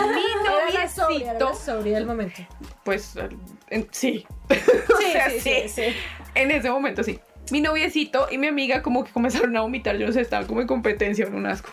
sobria, 0.90 1.32
era 1.32 1.40
noviecito, 1.40 1.84
del 1.84 2.06
momento. 2.08 2.42
pues 2.84 3.16
en- 3.70 3.88
sí. 3.92 4.26
o 4.50 4.98
Sí, 4.98 5.12
sea, 5.12 5.30
sí, 5.30 5.40
sí, 5.40 5.54
sí, 5.68 5.70
sí. 5.70 5.96
En 6.34 6.50
ese 6.52 6.70
momento 6.72 7.04
sí. 7.04 7.20
Mi 7.52 7.62
noviecito 7.62 8.28
y 8.32 8.38
mi 8.38 8.48
amiga 8.48 8.82
como 8.82 9.04
que 9.04 9.12
comenzaron 9.12 9.56
a 9.58 9.62
vomitar, 9.62 9.98
yo 9.98 10.08
no 10.08 10.14
sé, 10.14 10.22
estaban 10.22 10.48
como 10.48 10.62
en 10.62 10.68
competencia, 10.68 11.26
en 11.26 11.36
un 11.36 11.46
asco. 11.46 11.70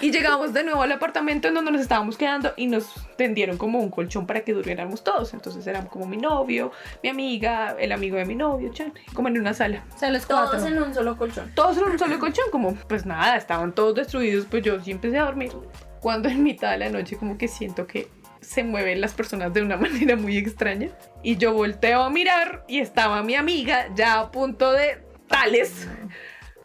Y 0.00 0.10
llegamos 0.10 0.52
de 0.52 0.64
nuevo 0.64 0.82
al 0.82 0.92
apartamento 0.92 1.48
en 1.48 1.54
donde 1.54 1.70
nos 1.70 1.80
estábamos 1.80 2.16
quedando 2.16 2.52
y 2.56 2.66
nos 2.66 2.92
tendieron 3.16 3.56
como 3.56 3.78
un 3.78 3.90
colchón 3.90 4.26
para 4.26 4.40
que 4.40 4.52
durmiéramos 4.52 5.04
todos. 5.04 5.32
Entonces 5.32 5.66
éramos 5.66 5.90
como 5.90 6.06
mi 6.06 6.16
novio, 6.16 6.72
mi 7.02 7.08
amiga, 7.08 7.76
el 7.78 7.92
amigo 7.92 8.16
de 8.16 8.24
mi 8.24 8.34
novio, 8.34 8.72
chan, 8.72 8.92
como 9.14 9.28
en 9.28 9.38
una 9.38 9.54
sala. 9.54 9.84
O 9.94 9.98
sea, 9.98 10.10
los 10.10 10.26
cuatro. 10.26 10.58
Todos 10.58 10.70
en 10.70 10.82
un 10.82 10.92
solo 10.92 11.16
colchón. 11.16 11.52
Todos 11.54 11.78
en 11.78 11.84
un 11.84 11.98
solo 11.98 12.18
colchón, 12.18 12.46
como 12.50 12.74
pues 12.88 13.06
nada, 13.06 13.36
estaban 13.36 13.72
todos 13.74 13.94
destruidos, 13.94 14.46
pues 14.50 14.62
yo 14.62 14.80
sí 14.82 14.90
empecé 14.90 15.18
a 15.18 15.24
dormir. 15.24 15.52
Cuando 16.00 16.28
en 16.28 16.42
mitad 16.42 16.72
de 16.72 16.78
la 16.78 16.90
noche 16.90 17.16
como 17.16 17.38
que 17.38 17.48
siento 17.48 17.86
que 17.86 18.08
se 18.46 18.62
mueven 18.64 19.00
las 19.00 19.12
personas 19.14 19.52
de 19.52 19.62
una 19.62 19.76
manera 19.86 20.16
muy 20.16 20.38
extraña 20.38 20.90
y 21.22 21.36
yo 21.36 21.52
volteo 21.52 22.02
a 22.02 22.10
mirar 22.10 22.64
y 22.68 22.78
estaba 22.80 23.22
mi 23.22 23.34
amiga 23.34 23.88
ya 23.94 24.20
a 24.20 24.30
punto 24.30 24.72
de 24.72 25.02
tales 25.28 25.88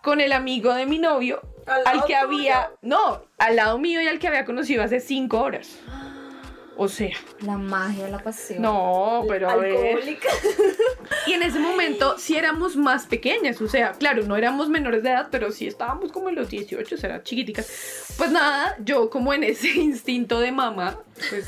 con 0.04 0.22
el 0.22 0.32
amigo 0.34 0.74
de 0.74 0.86
mi 0.86 1.00
novio 1.00 1.42
¿Al 1.68 2.02
que 2.06 2.14
tuyo? 2.14 2.18
había, 2.18 2.72
no, 2.82 3.24
al 3.38 3.56
lado 3.56 3.78
mío 3.78 4.02
y 4.02 4.08
al 4.08 4.20
que 4.20 4.28
había 4.28 4.46
conocido 4.46 4.84
hace 4.84 5.00
cinco 5.00 5.40
horas. 5.40 5.78
O 6.76 6.88
sea, 6.88 7.16
La 7.42 7.58
magia 7.58 8.08
la 8.08 8.18
pasión. 8.18 8.62
no, 8.64 9.24
pero 9.28 9.48
a 9.50 9.56
ver. 9.58 9.76
Alcohólica. 9.76 10.30
Y 11.28 11.34
en 11.34 11.44
ese 11.44 11.60
momento 11.60 12.18
sí 12.18 12.36
éramos 12.36 12.76
más 12.76 13.06
pequeñas, 13.06 13.62
o 13.62 13.68
sea, 13.68 13.92
claro, 13.92 14.24
no 14.24 14.36
éramos 14.38 14.70
menores 14.70 15.04
de 15.04 15.10
edad, 15.10 15.28
pero 15.30 15.52
sí 15.52 15.68
estábamos 15.68 16.12
como 16.12 16.30
en 16.30 16.36
los 16.36 16.50
18, 16.50 16.96
o 16.96 16.98
sea, 16.98 17.22
chiquiticas. 17.22 18.14
Pues 18.18 18.32
nada, 18.32 18.76
yo 18.84 19.10
como 19.12 19.32
en 19.34 19.44
ese 19.44 19.68
instinto 19.76 20.40
de 20.40 20.52
mamá, 20.52 20.98
pues 21.30 21.46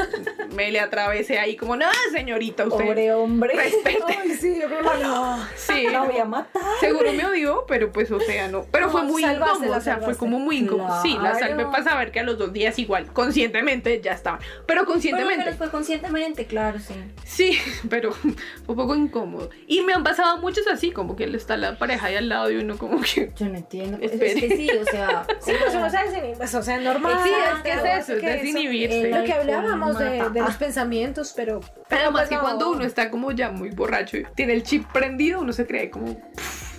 me 0.54 0.72
le 0.72 0.80
atravesé 0.80 1.40
ahí 1.40 1.56
como, 1.56 1.76
no, 1.76 1.86
señorita, 2.12 2.66
usted 2.68 2.86
Pobre 2.86 3.14
hombre. 3.14 3.54
respete. 3.56 4.18
Ay, 4.22 4.32
sí, 4.32 4.58
yo 4.62 4.68
creo 4.68 4.80
que 4.80 5.04
no. 5.04 5.40
Sí, 5.56 5.88
La 5.92 6.02
voy 6.04 6.18
a 6.18 6.26
matar. 6.26 6.62
seguro 6.80 7.12
me 7.14 7.26
odió, 7.26 7.66
pero 7.68 7.92
pues, 7.92 8.12
o 8.12 8.20
sea, 8.20 8.48
no. 8.48 8.66
Pero 8.72 8.88
No, 8.88 8.92
fue 8.92 9.04
muy 9.04 9.24
incómodo, 9.24 9.78
o 9.78 9.82
sea, 9.82 9.98
fue 9.98 10.16
como 10.16 10.40
muy 10.40 10.58
incómodo. 10.58 11.02
Sí, 11.02 11.18
la 11.22 11.38
salvé 11.38 11.66
para 11.66 11.84
saber 11.84 12.12
que 12.12 12.20
a 12.20 12.24
los 12.24 12.38
dos 12.38 12.54
días 12.54 12.78
igual, 12.80 13.12
conscientemente 13.14 14.02
ya 14.02 14.12
estaban. 14.14 14.40
Pero 14.40 14.64
Pero 14.68 14.86
conscientemente. 14.86 15.54
fue 15.54 15.70
conscientemente, 15.70 16.46
claro, 16.46 16.80
sí. 16.80 16.94
Sí, 17.26 17.58
pero 17.90 18.12
fue 18.12 18.32
un 18.68 18.76
poco 18.76 18.96
incómodo. 18.96 19.50
Y 19.68 19.82
me 19.82 19.94
han 19.94 20.04
pasado 20.04 20.38
muchos 20.38 20.68
así, 20.68 20.92
como 20.92 21.16
que 21.16 21.24
está 21.26 21.58
la 21.58 21.78
pareja 21.78 22.08
ahí 22.08 22.16
al 22.16 22.30
lado 22.30 22.52
y 22.52 22.58
uno 22.58 22.78
como 22.78 23.00
que... 23.02 23.32
Yo 23.38 23.48
no 23.48 23.58
entiendo. 23.58 23.98
Es, 24.02 24.12
Espere. 24.14 24.32
es 24.34 24.40
que 24.42 24.58
sí, 24.58 24.70
o 24.72 24.86
sea. 24.86 25.26
Sí, 25.40 25.52
pues 25.60 25.74
uno 25.76 25.90
se 25.90 25.98
desinhibe, 25.98 26.36
pues, 26.38 26.54
o 26.56 26.62
sea, 26.64 26.78
normal. 26.80 27.20
Sí, 27.24 27.30
es 27.32 27.56
que 27.56 27.70
pero 27.70 27.86
es 27.86 28.04
eso, 28.10 28.14
es 28.14 28.22
desinhibirse. 28.22 29.10
Lo 29.10 29.24
que 29.24 29.34
hablábamos 29.64 30.00
de, 30.34 30.42
los 30.42 30.56
pensamientos, 30.56 31.34
pero... 31.36 31.62
pero 31.88 32.04
Además 32.04 32.22
pues 32.24 32.30
que 32.30 32.36
no. 32.36 32.42
cuando 32.42 32.72
uno 32.72 32.84
está 32.84 33.10
como 33.10 33.32
ya 33.32 33.50
muy 33.50 33.70
borracho 33.70 34.18
y 34.18 34.26
tiene 34.36 34.54
el 34.54 34.64
chip 34.64 34.86
prendido, 34.92 35.42
uno 35.42 35.54
se 35.54 35.66
cree 35.66 35.90
como... 35.90 36.18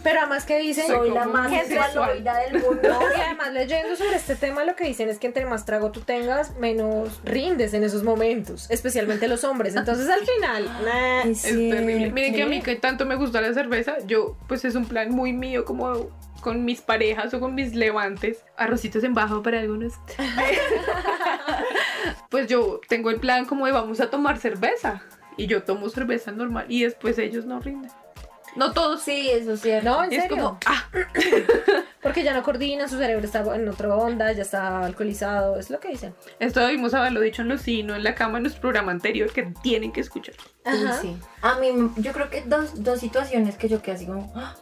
Pero 0.03 0.21
además 0.21 0.45
que 0.45 0.59
dicen... 0.59 0.87
Soy 0.87 1.11
la 1.11 1.25
más 1.25 1.51
sexualoida 1.51 2.39
del 2.41 2.61
mundo. 2.63 2.81
Y 3.17 3.21
además 3.21 3.53
leyendo 3.53 3.97
sobre 3.97 4.17
este 4.17 4.37
tema 4.37 4.63
lo 4.65 4.77
que 4.77 4.85
dicen 4.85 5.09
es 5.09 5.19
que 5.19 5.27
entre 5.27 5.47
más 5.47 5.65
trago 5.65 5.91
tú 5.93 6.01
tengas, 6.01 6.55
menos 6.57 7.21
rindes 7.25 7.73
en 7.73 7.85
esos 7.85 8.03
momentos, 8.03 8.67
especialmente 8.71 9.29
los 9.29 9.45
hombres. 9.45 9.75
Entonces 9.75 10.09
al 10.11 10.21
final, 10.21 10.65
nah. 10.85 11.23
Es 11.23 11.47
Es 11.47 11.53
terrible. 11.53 12.11
Miren 12.13 12.35
que 12.35 12.43
a 12.43 12.47
mí 12.47 12.61
que 12.61 12.77
tanto 12.77 13.07
me 13.07 13.17
gusta 13.17 13.41
la 13.41 13.55
cerveza, 13.55 13.97
yo 14.07 14.37
pues 14.47 14.65
es 14.67 14.75
un 14.75 14.85
plan 14.85 15.11
muy 15.11 15.33
mío 15.33 15.65
como 15.65 16.11
con 16.45 16.65
mis 16.67 16.83
parejas 16.83 17.33
o 17.33 17.41
con 17.41 17.55
mis 17.55 17.75
levantes, 17.75 18.45
arrocitos 18.59 19.03
en 19.03 19.15
bajo 19.15 19.43
para 19.43 19.61
algunos. 19.61 19.95
pues 22.35 22.49
yo 22.49 22.81
tengo 22.89 23.11
el 23.11 23.21
plan 23.21 23.45
como 23.45 23.65
de 23.65 23.71
vamos 23.71 24.01
a 24.01 24.11
tomar 24.11 24.39
cerveza 24.39 25.05
y 25.37 25.47
yo 25.47 25.63
tomo 25.63 25.89
cerveza 25.89 26.33
normal 26.33 26.67
y 26.69 26.83
después 26.83 27.17
ellos 27.21 27.45
no 27.45 27.61
rinden. 27.61 27.93
No 28.57 28.73
todos. 28.73 29.03
Sí, 29.03 29.31
eso 29.31 29.53
es 29.53 29.61
cierto. 29.61 29.89
No, 29.89 30.03
en 30.03 30.13
es 30.13 30.23
serio. 30.23 30.37
como, 30.37 30.59
ah, 30.67 30.89
Porque 32.03 32.25
ya 32.25 32.35
no 32.35 32.43
coordina, 32.43 32.89
su 32.89 32.99
cerebro 32.99 33.25
está 33.25 33.45
en 33.55 33.69
otra 33.69 33.95
onda, 33.95 34.33
ya 34.33 34.43
está 34.43 34.81
alcoholizado, 34.81 35.61
es 35.61 35.71
lo 35.71 35.79
que 35.79 35.91
dicen. 35.91 36.13
esto 36.41 36.59
debimos 36.59 36.93
haberlo 36.93 37.21
dicho 37.21 37.43
en 37.43 37.51
los 37.51 37.61
sí, 37.61 37.85
no 37.85 37.95
en 37.95 38.03
la 38.03 38.17
cama 38.17 38.39
en 38.39 38.43
nuestro 38.43 38.63
programa 38.63 38.91
anterior 38.91 39.33
que 39.33 39.45
tienen 39.63 39.93
que 39.93 40.01
escuchar. 40.01 40.35
Ajá. 40.65 40.95
sí. 41.01 41.17
A 41.41 41.61
mí, 41.61 41.69
yo 41.99 42.13
creo 42.13 42.31
que 42.31 42.41
dos, 42.41 42.83
dos 42.83 42.99
situaciones 42.99 43.57
que 43.57 43.69
yo 43.69 43.81
quedé 43.81 43.95
así 43.95 44.07
como. 44.07 44.33
¡ah! 44.35 44.57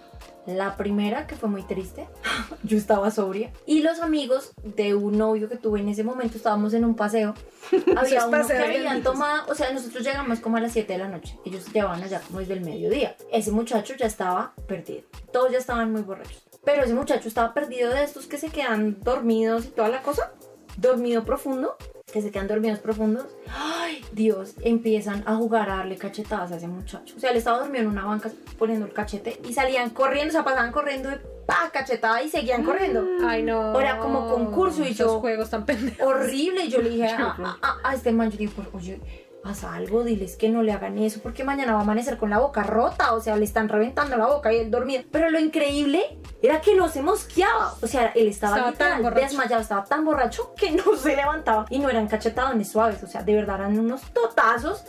La 0.47 0.77
primera, 0.77 1.27
que 1.27 1.37
fue 1.37 1.49
muy 1.49 1.63
triste, 1.63 2.09
yo 2.65 2.77
estaba 2.77 3.11
sobria. 3.11 3.53
Y 3.67 3.83
los 3.83 4.01
amigos 4.01 4.53
de 4.63 4.95
un 4.95 5.19
novio 5.19 5.49
que 5.49 5.57
tuve 5.57 5.81
en 5.81 5.89
ese 5.89 6.03
momento, 6.03 6.37
estábamos 6.37 6.75
en 6.75 6.85
un 6.85 6.97
paseo. 6.97 7.35
Había 7.97 8.19
Esos 8.19 8.29
uno 8.29 8.47
que 8.47 8.59
habían 8.59 9.03
tomado, 9.03 9.51
o 9.51 9.55
sea, 9.55 9.73
nosotros 9.73 10.05
llegamos 10.05 10.41
como 10.41 10.57
a 10.57 10.61
las 10.61 10.73
7 10.73 10.93
de 10.93 10.99
la 10.99 11.09
noche. 11.09 11.39
Ellos 11.45 11.73
llevaban 11.73 12.03
allá 12.03 12.21
como 12.27 12.41
desde 12.41 12.55
el 12.55 12.63
mediodía. 12.63 13.17
Ese 13.31 13.53
muchacho 13.53 13.95
ya 13.97 14.07
estaba 14.07 14.53
perdido. 14.67 15.03
Todos 15.33 15.53
ya 15.53 15.59
estaban 15.59 15.93
muy 15.93 16.03
borrachos. 16.03 16.43
Pero 16.65 16.83
ese 16.83 16.95
muchacho 16.95 17.29
estaba 17.29 17.55
perdido 17.55 17.91
de 17.93 18.05
estos 18.05 18.27
que 18.27 18.39
se 18.39 18.49
quedan 18.49 19.01
dormidos 19.01 19.67
y 19.67 19.69
toda 19.69 19.89
la 19.89 20.03
cosa. 20.03 20.33
Dormido 20.77 21.25
profundo. 21.25 21.77
Que 22.13 22.21
se 22.21 22.31
quedan 22.31 22.47
dormidos 22.47 22.79
profundos. 22.79 23.25
Ay, 23.49 24.05
Dios, 24.13 24.55
empiezan 24.61 25.23
a 25.27 25.37
jugar 25.37 25.71
a 25.71 25.77
darle 25.77 25.97
cachetadas 25.97 26.53
a 26.53 26.57
ese 26.57 26.69
muchacho. 26.69 27.15
O 27.17 27.21
sea, 27.21 27.31
él 27.31 27.39
estaba 27.39 27.59
dormido 27.61 27.85
en 27.85 27.89
una 27.91 28.05
banca 28.05 28.31
poniendo 28.59 28.85
el 28.87 28.93
cachete 28.93 29.41
y 29.49 29.55
salían 29.55 29.91
corriendo, 29.91 30.29
o 30.29 30.33
sea, 30.33 30.45
pasaban 30.45 30.73
corriendo 30.73 31.09
de 31.09 31.17
pa, 31.47 31.71
cachetada 31.73 32.23
y 32.23 32.29
seguían 32.29 32.65
corriendo. 32.65 33.03
Ay, 33.27 33.43
no. 33.43 33.81
Era 33.81 33.99
como 33.99 34.29
concurso 34.29 34.83
y 34.85 34.89
Esos 34.89 34.99
yo- 35.13 35.21
juegos 35.21 35.49
tan 35.51 35.65
pendejos. 35.65 36.07
Horrible. 36.07 36.67
Y 36.67 36.69
yo 36.69 36.83
le 36.83 36.91
dije 36.91 37.07
a, 37.09 37.29
horror. 37.29 37.47
a- 37.47 37.59
a- 37.83 37.91
a 37.91 37.95
este 37.95 38.13
man, 38.13 38.31
yo 38.31 38.51
pues, 38.51 38.69
oye, 38.75 39.01
pasa 39.43 39.75
algo, 39.75 40.05
diles 40.05 40.37
que 40.37 40.49
no 40.49 40.63
le 40.63 40.73
hagan 40.73 40.99
eso 40.99 41.21
porque 41.23 41.43
mañana 41.45 41.73
va 41.73 41.81
a 41.81 41.83
amanecer 41.83 42.17
con 42.17 42.31
la 42.31 42.39
boca 42.39 42.63
rota, 42.63 43.13
o 43.15 43.21
sea, 43.21 43.37
le 43.37 43.45
están 43.45 43.69
reventando 43.69 44.17
la 44.17 44.27
boca 44.27 44.53
y 44.53 44.59
él 44.59 44.71
dormido. 44.71 45.03
Pero 45.11 45.31
lo 45.31 45.41
increíble 45.41 46.19
era 46.43 46.61
que 46.61 46.75
no 46.77 46.89
se 46.89 47.03
mosqueaba, 47.03 47.75
o 47.83 47.87
sea, 47.87 48.13
él 48.15 48.29
estaba, 48.29 48.57
Estaba 48.57 48.73
tan 48.73 48.89
literal 48.89 49.03
borracho. 49.03 49.27
desmayado, 49.29 49.63
estaba 49.63 49.85
tan 49.85 50.05
borracho 50.05 50.55
que 50.57 50.71
no 50.71 50.85
se 50.97 51.17
levantaba 51.17 51.67
y 51.71 51.79
no 51.81 51.89
eran 51.91 52.07
cachetadones 52.09 52.69
suaves, 52.71 53.03
o 53.03 53.07
sea, 53.07 53.23
de 53.23 53.35
verdad 53.35 53.57
eran 53.61 53.79
unos 53.79 54.03
totazos 54.13 54.85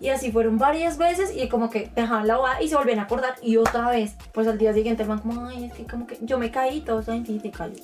y 0.00 0.08
así 0.10 0.30
fueron 0.30 0.58
varias 0.58 0.98
veces 0.98 1.34
y 1.34 1.48
como 1.48 1.70
que 1.70 1.90
dejaban 1.94 2.26
la 2.26 2.36
boda 2.36 2.60
y 2.62 2.68
se 2.68 2.76
volvían 2.76 2.98
a 2.98 3.02
acordar 3.02 3.34
y 3.42 3.56
otra 3.56 3.88
vez, 3.90 4.16
pues 4.32 4.46
al 4.46 4.58
día 4.58 4.72
siguiente 4.74 5.02
el 5.02 5.08
man 5.08 5.18
como, 5.20 5.46
ay, 5.46 5.64
es 5.64 5.72
que 5.72 5.86
como 5.86 6.06
que 6.06 6.18
yo 6.20 6.38
me 6.38 6.50
caí, 6.50 6.80
todos 6.82 7.08
en 7.08 7.24
ti 7.24 7.38
te 7.38 7.50
caí. 7.50 7.80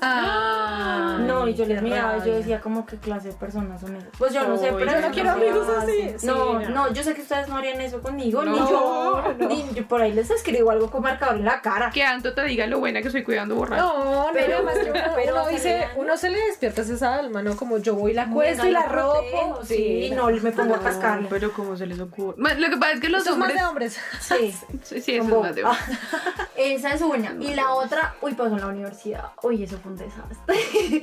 No, 1.26 1.48
y 1.48 1.54
yo 1.54 1.64
les 1.66 1.80
miraba 1.82 2.14
y 2.16 2.18
yo 2.20 2.24
rabia. 2.26 2.34
decía 2.36 2.60
como 2.60 2.84
qué 2.86 2.96
clase 2.96 3.28
de 3.28 3.34
personas 3.34 3.80
son 3.80 3.96
esas. 3.96 4.10
Pues 4.18 4.32
yo 4.32 4.46
no 4.46 4.56
sé, 4.56 4.72
pero 4.76 4.92
yo 4.92 5.00
no 5.00 5.10
quiero 5.12 5.30
amigos 5.30 5.66
hace. 5.68 6.09
Sí, 6.18 6.26
No, 6.26 6.58
no. 6.60 6.68
no, 6.68 6.92
yo 6.92 7.02
sé 7.02 7.14
que 7.14 7.22
ustedes 7.22 7.48
no 7.48 7.56
harían 7.56 7.80
eso 7.80 8.00
conmigo, 8.02 8.44
ni 8.44 8.56
yo, 8.58 9.22
no. 9.38 9.46
ni 9.48 9.64
yo 9.74 9.86
por 9.86 10.02
ahí 10.02 10.12
les 10.12 10.30
escribo 10.30 10.70
algo 10.70 10.90
con 10.90 11.02
marcador 11.02 11.36
en 11.36 11.44
la 11.44 11.60
cara. 11.62 11.90
Que 11.90 12.02
Anto 12.02 12.34
te 12.34 12.42
diga 12.44 12.66
lo 12.66 12.78
buena 12.80 13.00
que 13.02 13.08
estoy 13.08 13.22
cuidando 13.24 13.54
borracho. 13.54 13.82
No, 13.82 14.04
no, 14.04 14.26
Pero- 14.32 14.56
además 14.56 14.78
que 14.78 14.90
uno, 14.90 15.00
pero 15.14 15.34
uno 15.34 15.44
se 15.46 15.50
dice, 15.52 15.78
le- 15.78 15.88
uno 16.00 16.16
se 16.16 16.30
le 16.30 16.38
despierta 16.46 16.82
esa 16.82 17.14
alma, 17.16 17.42
¿no? 17.42 17.56
Como 17.56 17.78
yo 17.78 17.94
voy 17.94 18.10
y 18.12 18.14
la 18.14 18.28
cuesto 18.30 18.66
y 18.66 18.70
la 18.70 18.82
ropo. 18.86 19.60
sí, 19.64 20.10
no, 20.14 20.26
me 20.30 20.52
pongo 20.52 20.74
a 20.74 20.80
cascarle. 20.80 21.28
Pero 21.30 21.52
como 21.52 21.76
se 21.76 21.86
les 21.86 22.00
ocurre. 22.00 22.36
Lo 22.58 22.70
que 22.70 22.76
pasa 22.76 22.92
es 22.92 23.00
que 23.00 23.08
los 23.08 23.22
Eso 23.22 23.32
es 23.32 23.36
más 23.38 23.48
hombres... 23.50 23.62
de 23.62 23.68
hombres. 23.68 24.00
Sí. 24.20 24.54
Sí, 24.82 25.00
sí, 25.00 25.16
eso 25.16 25.24
es 25.36 25.42
más 25.42 25.54
de 25.54 25.64
hombres. 25.64 25.88
Esa 26.56 26.94
es 26.94 27.02
una. 27.02 27.34
Y 27.40 27.54
la 27.54 27.72
otra, 27.74 28.14
uy, 28.22 28.34
pasó 28.34 28.54
en 28.54 28.60
la 28.60 28.66
universidad. 28.68 29.30
Uy, 29.42 29.62
eso 29.64 29.78
fue 29.78 29.92
un 29.92 29.98
desastre. 29.98 31.02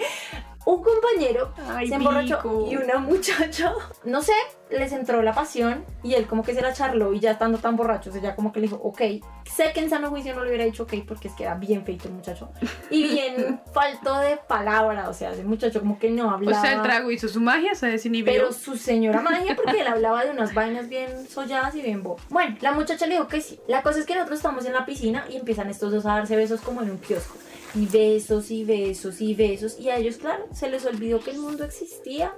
Un 0.76 0.84
compañero 0.84 1.54
Ay, 1.70 1.88
se 1.88 1.96
emborrachó 1.96 2.38
pico. 2.38 2.68
y 2.70 2.76
una 2.76 2.98
muchacha, 2.98 3.74
no 4.04 4.22
sé, 4.22 4.34
les 4.70 4.92
entró 4.92 5.22
la 5.22 5.34
pasión 5.34 5.86
y 6.04 6.14
él 6.16 6.28
como 6.28 6.44
que 6.44 6.54
se 6.54 6.62
la 6.62 6.74
charló 6.74 7.14
y 7.14 7.20
ya 7.22 7.32
estando 7.32 7.58
tan 7.58 7.76
borracho, 7.78 8.10
o 8.10 8.14
sea, 8.14 8.22
ya 8.22 8.36
como 8.36 8.52
que 8.52 8.60
le 8.60 8.68
dijo, 8.68 8.80
ok. 8.84 9.02
Sé 9.50 9.72
que 9.74 9.80
en 9.80 9.90
sano 9.90 10.10
juicio 10.10 10.36
no 10.36 10.44
le 10.44 10.50
hubiera 10.50 10.66
dicho 10.66 10.84
ok 10.84 10.94
porque 11.08 11.30
es 11.30 11.34
que 11.36 11.44
era 11.44 11.56
bien 11.56 11.86
feito 11.86 12.10
el 12.10 12.16
muchacho 12.16 12.50
y 12.90 13.04
bien 13.08 13.62
falto 13.74 14.20
de 14.20 14.36
palabra, 14.36 15.08
o 15.10 15.14
sea, 15.14 15.32
ese 15.32 15.44
muchacho 15.46 15.80
como 15.80 15.98
que 15.98 16.10
no 16.10 16.28
O 16.28 16.32
hablaba. 16.32 16.62
sea, 16.62 16.74
el 16.74 16.82
trago 16.82 17.12
hizo 17.12 17.30
su 17.30 17.40
magia, 17.40 17.74
se 17.74 17.88
desinhibió. 17.88 18.34
Pero 18.34 18.52
su 18.52 18.76
señora 18.76 19.22
magia, 19.22 19.56
porque 19.56 19.80
él 19.80 19.88
hablaba 19.88 20.26
de 20.26 20.32
unas 20.32 20.54
vainas 20.54 20.90
bien 20.90 21.28
solladas 21.30 21.74
y 21.76 21.82
bien 21.82 22.04
bo. 22.04 22.18
Bueno, 22.30 22.58
la 22.60 22.74
muchacha 22.74 23.08
le 23.08 23.14
dijo 23.16 23.28
que 23.30 23.40
sí. 23.40 23.58
La 23.70 23.82
cosa 23.84 24.00
es 24.00 24.06
que 24.06 24.16
nosotros 24.16 24.40
estamos 24.40 24.66
en 24.66 24.74
la 24.74 24.86
piscina 24.86 25.26
y 25.30 25.38
empiezan 25.38 25.70
estos 25.70 25.94
dos 25.94 26.06
a 26.06 26.16
darse 26.16 26.36
besos 26.36 26.60
como 26.60 26.82
en 26.82 26.92
un 26.92 26.98
kiosco. 26.98 27.38
Y 27.78 27.86
besos 27.86 28.50
y 28.52 28.64
besos 28.64 29.22
y 29.22 29.34
besos. 29.36 29.80
Y 29.80 29.90
a 29.90 29.98
ellos, 29.98 30.18
claro, 30.18 30.46
se 30.54 30.70
les 30.70 30.86
olvidó 30.86 31.20
que 31.20 31.32
el 31.32 31.38
mundo 31.40 31.64
existía. 31.64 32.34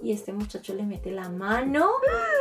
Y 0.00 0.12
este 0.12 0.32
muchacho 0.32 0.74
le 0.74 0.84
mete 0.84 1.10
la 1.10 1.28
mano 1.28 1.90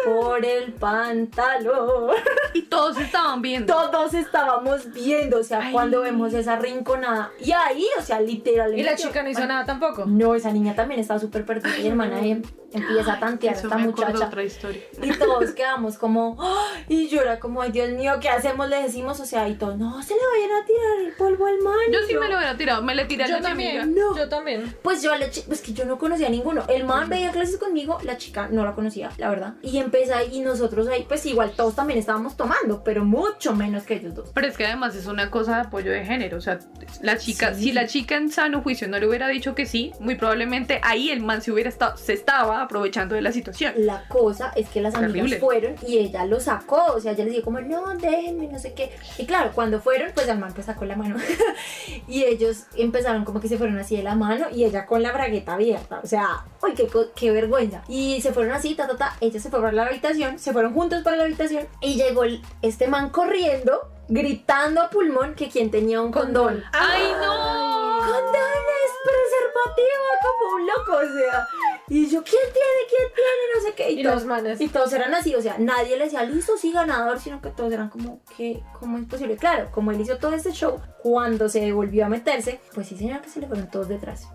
por 0.06 0.46
el 0.46 0.74
pantalón. 0.74 2.12
Y 2.54 2.64
todos 2.64 2.98
estaban 3.00 3.42
viendo. 3.42 3.72
Todos 3.72 4.14
estábamos 4.16 4.92
viendo, 4.92 5.40
o 5.40 5.44
sea, 5.44 5.60
Ay. 5.62 5.74
cuando 5.74 6.02
vemos 6.02 6.34
esa 6.34 6.56
rinconada. 6.58 7.32
Y 7.44 7.52
ahí, 7.52 7.86
o 8.00 8.02
sea, 8.02 8.20
literal. 8.20 8.72
le 8.72 8.80
Y 8.80 8.84
la 8.84 8.96
chica 8.96 9.22
no 9.22 9.30
hizo 9.30 9.42
Ay, 9.42 9.48
nada 9.48 9.66
tampoco. 9.66 10.06
no, 10.08 10.34
esa 10.34 10.52
niña 10.52 10.74
también 10.74 11.00
estaba 11.00 11.20
súper 11.20 11.46
perdida 11.46 11.78
y 11.78 11.88
hermana 11.88 12.20
de 12.20 12.42
empieza 12.74 13.14
a 13.14 13.20
tantear 13.20 13.56
a 13.56 13.58
Eso 13.58 13.68
esta 13.68 13.78
muchacha. 13.78 14.26
otra 14.28 14.44
historia. 14.44 14.82
Y 15.02 15.10
todos 15.18 15.52
quedamos 15.52 15.98
como, 15.98 16.36
"Ah", 16.40 16.68
y 16.88 17.08
yo 17.08 17.22
era 17.22 17.40
como, 17.40 17.62
ay 17.62 17.72
Dios 17.72 17.90
mío, 17.92 18.14
¿qué 18.22 18.30
hacemos? 18.30 18.70
Le 18.70 18.82
decimos, 18.84 19.20
o 19.20 19.26
sea, 19.26 19.48
y 19.48 19.56
todos, 19.56 19.78
no 19.78 20.02
se 20.04 20.14
le 20.16 20.20
vayan 20.34 20.62
a 20.62 20.66
tirar 20.66 21.00
el 21.08 21.14
polvo 21.14 21.48
al 21.48 21.60
man. 21.60 21.74
Yo 21.92 22.00
sí 22.08 22.14
me 22.16 22.28
lo 22.28 22.38
hubiera 22.38 22.58
tirado, 22.58 22.82
me 22.84 22.96
le 22.96 23.06
tiré 23.06 23.24
a 23.24 23.28
Yo 23.28 23.36
la 23.38 23.42
también. 23.42 23.96
No. 23.96 24.16
Yo 24.18 24.28
también. 24.30 24.76
Pues 24.82 25.02
yo 25.02 25.14
a 25.14 25.18
la 25.18 25.30
chica, 25.30 25.48
pues 25.48 25.62
que 25.62 25.74
yo 25.74 25.86
no 25.86 25.98
conocía 25.98 26.28
a 26.28 26.30
ninguno. 26.30 26.64
El 26.68 26.84
man 26.84 27.10
veía 27.10 27.32
clases 27.32 27.58
conmigo, 27.58 27.98
la 28.04 28.18
chica 28.18 28.48
no 28.52 28.66
la 28.66 28.74
conocía, 28.74 29.12
la 29.18 29.30
verdad. 29.30 29.54
Y 29.62 29.78
empecé 29.78 30.14
ahí, 30.14 30.30
y 30.34 30.40
nosotros 30.42 30.88
ahí, 30.88 31.06
pues 31.08 31.26
igual 31.26 31.52
todos 31.52 31.76
también 31.76 32.00
estábamos 32.00 32.36
tomando, 32.38 32.84
pero 32.84 33.04
mucho 33.06 33.56
menos 33.56 33.84
que 33.84 33.96
ellos 33.96 34.14
dos. 34.16 34.30
Pero 34.34 34.48
es 34.48 34.58
que 34.58 34.66
además 34.66 34.96
es 34.96 35.06
una 35.08 35.32
cosa 35.32 35.56
de 35.56 35.62
apoyo 35.62 35.92
de 35.92 36.04
género. 36.06 36.38
O 36.38 36.42
sea, 36.42 36.60
la 37.02 37.18
chica, 37.18 37.54
Sí. 37.54 37.64
si 37.66 37.72
la 37.72 37.88
chica 37.88 38.16
en 38.16 38.30
sano 38.30 38.62
juicio 38.62 38.88
no 38.88 39.00
le 39.00 39.08
hubiera 39.08 39.28
dicho 39.28 39.56
que 39.56 39.66
sí, 39.66 39.92
muy 40.00 40.16
probablemente 40.16 40.80
ahí 40.84 41.10
el 41.12 41.22
man 41.22 41.42
se 41.42 41.52
hubiera 41.52 41.70
estado, 41.70 41.98
se 41.98 42.14
estaba 42.14 42.57
aprovechando 42.64 43.16
de 43.16 43.22
la 43.22 43.32
situación. 43.32 43.74
La 43.78 44.08
cosa 44.08 44.52
es 44.56 44.70
que 44.70 44.82
las 44.82 44.96
amigas 44.96 45.40
fueron 45.40 45.76
y 45.86 45.98
ella 45.98 46.26
lo 46.26 46.40
sacó, 46.40 46.94
o 46.94 47.00
sea, 47.00 47.14
ella 47.14 47.26
les 47.26 47.34
dijo 47.34 47.46
como, 47.46 47.62
no, 47.62 47.96
déjenme, 47.96 48.48
no 48.48 48.60
sé 48.60 48.74
qué. 48.74 48.92
Y 49.18 49.26
claro, 49.26 49.52
cuando 49.54 49.80
fueron, 49.80 50.12
pues 50.14 50.28
el 50.28 50.38
man 50.38 50.52
pues 50.54 50.66
sacó 50.66 50.86
la 50.86 50.96
mano. 50.96 51.16
y 52.08 52.24
ellos 52.24 52.64
empezaron 52.76 53.26
como 53.26 53.40
que 53.40 53.48
se 53.48 53.58
fueron 53.58 53.78
así 53.78 53.98
de 53.98 54.04
la 54.04 54.16
mano 54.16 54.48
y 54.52 54.64
ella 54.64 54.86
con 54.86 55.02
la 55.02 55.12
bragueta 55.12 55.54
abierta. 55.54 56.00
O 56.04 56.08
sea, 56.08 56.46
uy, 56.62 56.74
qué, 56.74 56.88
qué 57.16 57.32
vergüenza. 57.32 57.84
Y 57.88 58.22
se 58.22 58.34
fueron 58.34 58.54
así, 58.54 58.76
ta, 58.76 58.88
ta, 58.88 58.98
ta. 58.98 59.16
Ella 59.22 59.40
se 59.40 59.50
fue 59.50 59.62
para 59.62 59.74
la 59.74 59.86
habitación, 59.86 60.40
se 60.40 60.54
fueron 60.54 60.74
juntos 60.74 61.04
para 61.04 61.18
la 61.18 61.24
habitación 61.24 61.68
y 61.82 61.96
llegó 61.96 62.24
este 62.62 62.88
man 62.88 63.10
corriendo, 63.10 63.90
gritando 64.08 64.82
a 64.82 64.90
pulmón 64.90 65.36
que 65.36 65.50
quien 65.50 65.72
tenía 65.72 66.02
un 66.02 66.12
condón. 66.12 66.64
¡Ay, 66.74 67.04
no! 67.22 67.88
condones, 68.08 68.92
preservativa, 69.04 69.27
como 69.72 70.56
un 70.56 70.68
loco, 70.68 70.94
o 70.98 71.14
sea. 71.14 71.48
Y 71.90 72.08
yo, 72.10 72.24
¿quién 72.24 72.42
tiene? 72.54 72.80
¿Quién 72.90 73.10
tiene? 73.16 73.56
No 73.56 73.62
sé 73.62 73.74
qué. 73.76 73.92
Y 73.92 74.04
todos- 74.04 74.16
los 74.16 74.26
manes. 74.26 74.60
Y 74.62 74.68
todos 74.68 74.92
eran 74.94 75.14
así, 75.14 75.36
o 75.36 75.42
sea, 75.42 75.58
nadie 75.58 75.98
le 75.98 76.06
decía, 76.06 76.24
listo, 76.24 76.58
sí, 76.58 76.72
ganador, 76.72 77.20
sino 77.20 77.42
que 77.42 77.50
todos 77.50 77.72
eran 77.72 77.90
como, 77.90 78.22
¿qué? 78.36 78.64
¿Cómo 78.80 78.98
es 78.98 79.06
posible? 79.06 79.38
Claro, 79.38 79.70
como 79.72 79.92
él 79.92 80.02
hizo 80.02 80.18
todo 80.18 80.34
este 80.34 80.52
show, 80.52 80.80
cuando 81.02 81.48
se 81.50 81.72
volvió 81.72 82.06
a 82.06 82.10
meterse, 82.10 82.60
pues 82.74 82.88
sí, 82.88 82.98
señora, 82.98 83.22
que 83.22 83.30
se 83.30 83.40
le 83.40 83.48
fueron 83.48 83.70
todos 83.70 83.88
detrás. 83.88 84.28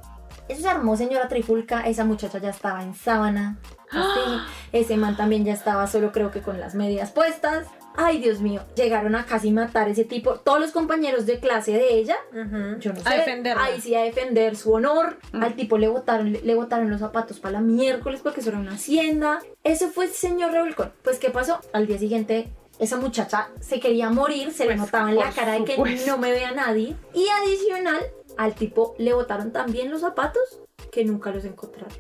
Eso 0.49 0.63
se 0.63 0.69
armó, 0.69 0.97
señora 0.97 1.29
Trifulca, 1.29 1.83
esa 1.83 2.05
muchacha 2.05 2.39
ya 2.39 2.51
estaba 2.51 2.83
en 2.83 2.95
sábana. 2.95 3.59
Este, 3.93 4.81
ese 4.81 4.97
man 4.97 5.17
también 5.17 5.45
ya 5.45 5.53
estaba 5.53 5.87
solo 5.87 6.13
creo 6.13 6.31
que 6.31 6.41
con 6.43 6.59
las 6.59 6.75
medias 6.75 7.11
puestas. 7.13 7.67
Ay, 7.97 8.19
Dios 8.21 8.41
mío, 8.41 8.63
llegaron 8.75 9.15
a 9.15 9.27
casi 9.27 9.51
matar 9.51 9.89
ese 9.89 10.05
tipo. 10.05 10.35
Todos 10.37 10.61
los 10.61 10.71
compañeros 10.73 11.27
de 11.27 11.39
clase 11.41 11.73
de 11.73 11.95
ella 11.95 12.17
Ujú. 12.31 12.79
yo 12.81 12.93
no 12.93 13.01
sé. 13.01 13.09
A 13.09 13.15
defenderla. 13.17 13.65
Ahí 13.65 13.81
sí 13.81 13.95
a 13.95 14.03
defender 14.03 14.57
su 14.57 14.73
honor. 14.73 15.19
Al 15.33 15.55
tipo 15.55 15.79
le 15.79 15.89
botaron, 15.89 16.33
le 16.33 16.55
botaron 16.55 16.91
los 16.91 17.01
zapatos 17.01 17.41
para 17.41 17.53
la 17.55 17.61
miércoles 17.61 18.21
porque 18.23 18.41
eso 18.41 18.51
era 18.51 18.59
una 18.59 18.73
hacienda. 18.75 19.41
Ese 19.65 19.89
fue 19.89 20.07
el 20.07 20.11
señor 20.13 20.53
Revolcón. 20.53 20.93
Pues, 21.03 21.19
¿qué 21.19 21.31
pasó? 21.31 21.61
Al 21.73 21.87
día 21.87 21.99
siguiente, 21.99 22.49
esa 22.79 22.97
muchacha 22.97 23.51
se 23.61 23.79
quería 23.81 24.11
morir, 24.11 24.53
se 24.53 24.65
le 24.65 24.71
Pues, 24.71 24.79
notaba 24.81 25.11
en 25.11 25.17
la 25.17 25.31
cara 25.31 25.53
de 25.53 25.65
que 25.65 25.77
supuesto. 25.77 26.11
no 26.11 26.19
me 26.19 26.31
vea 26.33 26.53
nadie. 26.53 26.97
Y 27.15 27.27
adicional, 27.29 28.01
al 28.37 28.55
tipo 28.55 28.95
le 28.99 29.13
botaron 29.13 29.53
también 29.53 29.91
los 29.91 30.01
zapatos 30.01 30.61
que 30.91 31.05
nunca 31.05 31.31
los 31.31 31.45
encontraron. 31.45 31.93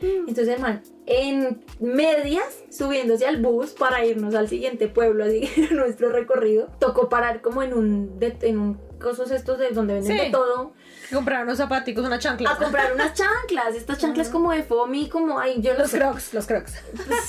Mm. 0.00 0.28
Entonces, 0.28 0.48
hermano, 0.48 0.80
en 1.10 1.64
medias, 1.80 2.44
subiéndose 2.70 3.26
al 3.26 3.38
bus 3.40 3.70
para 3.72 4.04
irnos 4.04 4.34
al 4.34 4.46
siguiente 4.48 4.88
pueblo, 4.88 5.24
así 5.24 5.50
nuestro 5.72 6.10
recorrido, 6.10 6.68
tocó 6.78 7.08
parar 7.08 7.40
como 7.40 7.62
en 7.62 7.72
un, 7.74 8.18
de- 8.18 8.36
en 8.42 8.58
un 8.58 8.88
cosos 8.98 9.30
estos 9.30 9.58
de 9.58 9.70
donde 9.70 9.94
venden 9.94 10.18
Sí. 10.18 10.24
de 10.24 10.30
todo, 10.30 10.72
Compraron 11.12 11.44
unos 11.46 11.56
zapaticos, 11.58 12.04
una 12.04 12.18
chancla. 12.18 12.50
a 12.50 12.56
comprar 12.58 12.92
unas 12.92 13.14
chanclas, 13.14 13.74
estas 13.74 13.96
chanclas 13.98 14.28
como 14.28 14.50
de 14.52 14.62
foamy, 14.64 15.08
como 15.08 15.38
ay, 15.38 15.62
yo 15.62 15.72
no 15.74 15.78
Los 15.80 15.90
sé. 15.92 15.98
crocs, 15.98 16.34
los 16.34 16.46
crocs. 16.46 16.74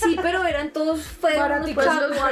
Sí, 0.03 0.17
pero 0.21 0.45
eran 0.45 0.73
todos 0.73 0.99
feos, 0.99 1.35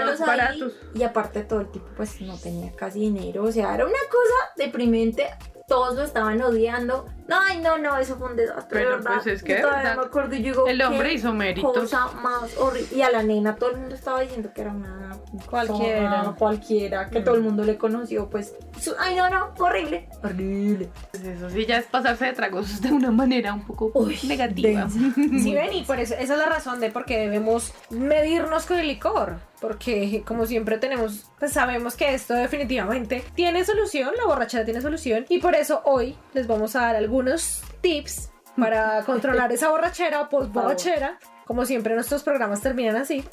los 0.05 0.19
ahí. 0.21 0.27
baratos. 0.27 0.73
Y 0.95 1.03
aparte 1.03 1.43
todo 1.43 1.61
el 1.61 1.71
tipo 1.71 1.85
pues 1.95 2.19
no 2.19 2.37
tenía 2.37 2.73
casi 2.75 2.99
dinero, 2.99 3.43
o 3.43 3.51
sea, 3.51 3.73
era 3.75 3.85
una 3.85 3.93
cosa 4.09 4.51
deprimente. 4.57 5.27
Todos 5.67 5.95
lo 5.95 6.03
estaban 6.03 6.41
odiando. 6.41 7.05
No, 7.27 7.35
ay, 7.39 7.59
no, 7.59 7.77
no, 7.77 7.97
eso 7.97 8.15
fue 8.17 8.29
un 8.29 8.35
desastre, 8.37 8.79
Pero, 8.79 8.89
¿verdad? 8.97 9.11
pues, 9.15 9.27
es 9.27 9.43
que 9.43 9.55
Yo 9.55 9.61
todavía 9.63 9.83
verdad, 9.83 9.97
me 9.97 10.05
acuerdo 10.07 10.35
y 10.35 10.37
yo 10.39 10.43
digo, 10.51 10.67
El 10.67 10.81
hombre 10.81 11.09
¿qué 11.09 11.15
hizo 11.15 11.33
méritos. 11.33 11.73
cosa 11.77 12.07
más 12.21 12.55
horrible. 12.57 12.87
Y 12.95 13.01
a 13.01 13.11
la 13.11 13.21
nena 13.23 13.55
todo 13.55 13.71
el 13.71 13.77
mundo 13.77 13.95
estaba 13.95 14.21
diciendo 14.21 14.49
que 14.55 14.61
era 14.61 14.71
una 14.71 15.17
Cualquiera. 15.49 16.23
zorra, 16.23 16.35
cualquiera, 16.37 17.09
que 17.09 17.21
todo 17.21 17.35
el 17.35 17.41
mundo 17.41 17.63
le 17.63 17.77
conoció, 17.77 18.29
pues. 18.29 18.53
su- 18.79 18.95
Ay, 18.97 19.15
no, 19.15 19.29
no, 19.29 19.53
horrible. 19.59 20.07
Horrible. 20.23 20.89
Pues 21.11 21.23
eso 21.25 21.49
sí 21.49 21.65
ya 21.65 21.77
es 21.79 21.85
pasarse 21.85 22.25
de 22.25 22.33
tragos 22.33 22.81
de 22.81 22.91
una 22.91 23.11
manera 23.11 23.53
un 23.53 23.65
poco 23.65 23.91
Uy, 23.93 24.17
negativa. 24.27 24.87
Sí, 24.89 25.53
ven, 25.53 25.73
y 25.73 25.83
por 25.83 25.99
eso, 25.99 26.13
esa 26.13 26.33
es 26.33 26.39
la 26.39 26.45
razón 26.47 26.79
de 26.79 26.91
por 26.91 27.05
qué 27.05 27.17
debemos 27.19 27.73
medirnos 27.89 28.65
con 28.65 28.77
el 28.77 28.87
licor. 28.87 29.35
Porque, 29.59 30.21
como 30.23 30.45
siempre, 30.45 30.77
tenemos, 30.77 31.31
pues 31.39 31.51
sabemos 31.51 31.95
que 31.95 32.13
esto 32.13 32.35
definitivamente 32.35 33.23
tiene 33.33 33.65
solución, 33.65 34.11
la 34.15 34.25
borrachera 34.25 34.63
tiene 34.65 34.81
solución. 34.81 35.25
Y 35.29 35.39
por 35.39 35.55
eso 35.55 35.81
hoy 35.83 36.15
les 36.33 36.45
vamos 36.45 36.75
a 36.75 36.81
dar 36.81 36.95
algunos 37.17 37.61
tips 37.81 38.29
para 38.59 39.01
controlar 39.05 39.51
esa 39.51 39.69
borrachera 39.69 40.21
o 40.21 40.29
post 40.29 40.51
borrachera. 40.51 41.17
Como 41.45 41.65
siempre, 41.65 41.95
nuestros 41.95 42.23
programas 42.23 42.61
terminan 42.61 42.97
así. 42.97 43.23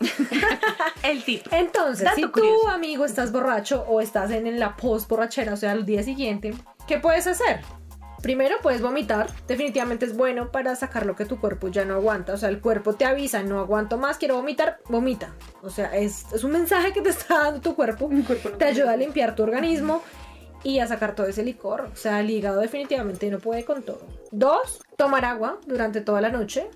El 1.02 1.24
tip. 1.24 1.46
Entonces, 1.50 2.04
Dato 2.04 2.16
si 2.16 2.22
tú, 2.22 2.32
curioso. 2.32 2.68
amigo, 2.70 3.04
estás 3.04 3.32
borracho 3.32 3.84
o 3.88 4.00
estás 4.00 4.30
en, 4.30 4.58
la 4.58 4.76
post 4.76 5.08
borrachera, 5.08 5.52
o 5.52 5.56
sea, 5.56 5.72
al 5.72 5.84
día 5.84 6.02
siguiente, 6.02 6.54
¿qué 6.86 6.98
puedes 6.98 7.26
hacer? 7.26 7.60
Primero 8.22 8.56
puedes 8.62 8.80
vomitar, 8.80 9.26
definitivamente 9.48 10.06
es 10.06 10.16
bueno 10.16 10.50
para 10.50 10.76
sacar 10.76 11.04
lo 11.04 11.16
que 11.16 11.26
tu 11.26 11.38
cuerpo 11.40 11.68
ya 11.68 11.84
no 11.84 11.94
aguanta, 11.96 12.32
o 12.32 12.36
sea, 12.38 12.48
el 12.48 12.60
cuerpo 12.60 12.94
te 12.94 13.04
avisa, 13.04 13.42
no 13.42 13.58
aguanto 13.58 13.98
más, 13.98 14.16
quiero 14.16 14.36
vomitar, 14.36 14.78
vomita. 14.88 15.34
O 15.62 15.68
sea, 15.68 15.94
es, 15.94 16.24
es 16.32 16.44
un 16.44 16.52
mensaje 16.52 16.92
que 16.92 17.02
te 17.02 17.10
está 17.10 17.42
dando 17.42 17.60
tu 17.60 17.74
cuerpo, 17.74 18.08
te 18.56 18.64
ayuda 18.64 18.92
a 18.92 18.96
limpiar 18.96 19.34
tu 19.34 19.42
organismo 19.42 20.02
y 20.64 20.80
a 20.80 20.86
sacar 20.88 21.14
todo 21.14 21.26
ese 21.26 21.44
licor, 21.44 21.82
o 21.92 21.96
sea, 21.96 22.20
el 22.20 22.30
hígado 22.30 22.60
definitivamente 22.60 23.30
no 23.30 23.38
puede 23.38 23.64
con 23.64 23.82
todo. 23.82 24.00
Dos, 24.32 24.80
tomar 24.96 25.24
agua 25.24 25.60
durante 25.66 26.00
toda 26.00 26.20
la 26.20 26.30
noche. 26.30 26.66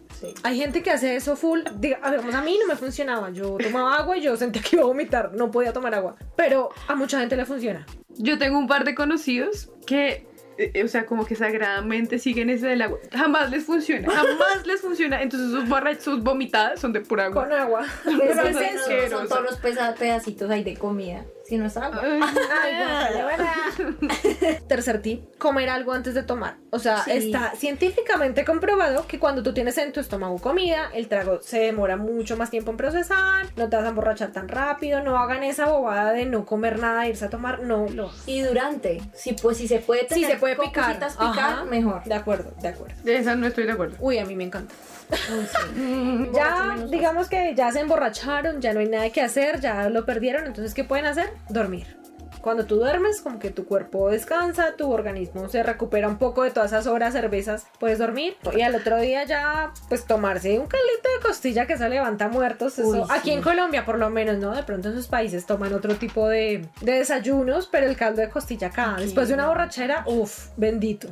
Hay 0.44 0.58
gente 0.58 0.82
que 0.82 0.90
hace 0.92 1.16
eso 1.16 1.34
full. 1.34 1.60
Diga, 1.76 1.98
digamos, 2.10 2.34
a 2.34 2.42
mí 2.42 2.56
no 2.60 2.66
me 2.68 2.76
funcionaba. 2.76 3.30
Yo 3.30 3.56
tomaba 3.56 3.96
agua 3.96 4.16
y 4.16 4.20
yo 4.20 4.36
sentía 4.36 4.62
que 4.62 4.76
iba 4.76 4.84
a 4.84 4.86
vomitar. 4.86 5.32
No 5.34 5.50
podía 5.50 5.72
tomar 5.72 5.94
agua. 5.94 6.14
Pero 6.36 6.68
a 6.86 6.94
mucha 6.94 7.18
gente 7.18 7.34
le 7.36 7.44
funciona. 7.46 7.84
Yo 8.16 8.38
tengo 8.38 8.58
un 8.58 8.66
par 8.68 8.84
de 8.84 8.94
conocidos 8.94 9.70
que, 9.86 10.26
eh, 10.58 10.84
o 10.84 10.88
sea, 10.88 11.06
como 11.06 11.24
que 11.24 11.34
sagradamente 11.34 12.18
siguen 12.18 12.50
ese 12.50 12.66
del 12.66 12.82
agua. 12.82 12.98
Jamás 13.12 13.50
les 13.50 13.64
funciona, 13.64 14.08
jamás 14.10 14.66
les 14.66 14.80
funciona. 14.80 15.22
Entonces 15.22 15.50
sus, 15.50 15.68
borra- 15.68 15.98
sus 15.98 16.22
vomitadas 16.22 16.80
son 16.80 16.92
de 16.92 17.00
pura 17.00 17.26
agua. 17.26 17.44
Con 17.44 17.52
agua. 17.52 17.86
Pero 18.04 18.18
Pero 18.18 18.42
es 18.42 18.56
es 18.56 18.62
eso, 18.74 18.80
asqueroso. 18.82 19.18
son 19.18 19.28
todos 19.28 19.42
los 19.42 19.56
pedacitos 19.96 20.50
ahí 20.50 20.62
de 20.64 20.76
comida. 20.76 21.24
Si 21.48 21.56
no 21.56 21.66
es 21.66 21.76
agua. 21.78 22.02
Ay. 22.02 22.72
Tercer 24.68 25.00
tip, 25.00 25.24
comer 25.38 25.70
algo 25.70 25.92
antes 25.92 26.14
de 26.14 26.22
tomar. 26.22 26.56
O 26.70 26.78
sea, 26.78 26.98
Sí. 27.04 27.12
está 27.12 27.52
científicamente 27.56 28.44
comprobado 28.44 29.06
que 29.06 29.18
cuando 29.18 29.42
tú 29.42 29.54
tienes 29.54 29.78
en 29.78 29.92
tu 29.92 30.00
estómago 30.00 30.36
comida, 30.38 30.90
el 30.92 31.08
trago 31.08 31.40
se 31.40 31.60
demora 31.60 31.96
mucho 31.96 32.36
más 32.36 32.50
tiempo 32.50 32.70
en 32.70 32.76
procesar, 32.76 33.46
no 33.56 33.68
te 33.70 33.76
vas 33.76 33.86
a 33.86 33.88
emborrachar 33.88 34.32
tan 34.32 34.48
rápido, 34.48 35.02
no 35.02 35.16
hagan 35.18 35.42
esa 35.42 35.66
bobada 35.68 36.12
de 36.12 36.26
no 36.26 36.44
comer 36.44 36.78
nada, 36.78 37.06
e 37.06 37.10
irse 37.10 37.24
a 37.24 37.30
tomar, 37.30 37.60
no 37.62 37.86
lo 37.88 38.10
Y 38.26 38.42
durante, 38.42 39.00
si 39.14 39.32
pues 39.32 39.56
si 39.56 39.68
se 39.68 39.78
puede 39.78 40.04
tener 40.04 40.30
se 40.32 40.36
puede 40.36 40.56
picar. 40.56 40.86
cositas 40.86 41.12
picar, 41.14 41.38
Ajá. 41.52 41.64
mejor. 41.64 42.04
De 42.04 42.14
acuerdo, 42.14 42.52
de 42.60 42.68
acuerdo. 42.68 42.94
De 43.04 43.16
esa 43.16 43.34
no 43.36 43.46
estoy 43.46 43.64
de 43.64 43.72
acuerdo. 43.72 43.96
Uy, 44.00 44.18
a 44.18 44.26
mí 44.26 44.34
me 44.36 44.44
encanta. 44.44 44.74
Sí. 44.74 46.28
Ya, 46.34 46.76
digamos 46.90 47.28
que 47.28 47.54
ya 47.54 47.70
se 47.72 47.80
emborracharon, 47.80 48.60
ya 48.60 48.74
no 48.74 48.80
hay 48.80 48.88
nada 48.88 49.08
que 49.10 49.22
hacer, 49.22 49.60
ya 49.60 49.88
lo 49.88 50.04
perdieron, 50.04 50.44
entonces 50.46 50.74
¿qué 50.74 50.84
pueden 50.84 51.06
hacer? 51.06 51.30
Dormir. 51.48 51.98
Cuando 52.40 52.66
tú 52.66 52.76
duermes, 52.76 53.20
como 53.20 53.38
que 53.38 53.50
tu 53.50 53.66
cuerpo 53.66 54.10
descansa, 54.10 54.76
tu 54.76 54.90
organismo 54.90 55.48
se 55.48 55.62
recupera 55.62 56.08
un 56.08 56.18
poco 56.18 56.44
de 56.44 56.50
todas 56.50 56.72
esas 56.72 56.86
horas 56.86 57.12
cervezas, 57.12 57.66
puedes 57.80 57.98
dormir 57.98 58.36
y 58.56 58.60
al 58.60 58.74
otro 58.74 58.98
día 58.98 59.24
ya, 59.24 59.72
pues 59.88 60.06
tomarse 60.06 60.58
un 60.58 60.66
caldito 60.66 61.08
de 61.16 61.26
costilla 61.26 61.66
que 61.66 61.76
se 61.76 61.88
levanta 61.88 62.28
muertos. 62.28 62.78
Eso, 62.78 62.88
Uy, 62.88 63.02
Aquí 63.10 63.32
en 63.32 63.42
Colombia, 63.42 63.84
por 63.84 63.98
lo 63.98 64.08
menos, 64.08 64.38
¿no? 64.38 64.54
De 64.54 64.62
pronto 64.62 64.88
en 64.88 64.94
sus 64.94 65.08
países 65.08 65.46
toman 65.46 65.74
otro 65.74 65.96
tipo 65.96 66.28
de, 66.28 66.68
de 66.80 66.92
desayunos, 66.92 67.66
pero 67.66 67.86
el 67.86 67.96
caldo 67.96 68.20
de 68.20 68.30
costilla 68.30 68.68
acá, 68.68 68.96
después 68.98 69.28
de 69.28 69.34
una 69.34 69.48
borrachera, 69.48 70.04
uff, 70.06 70.50
bendito. 70.56 71.08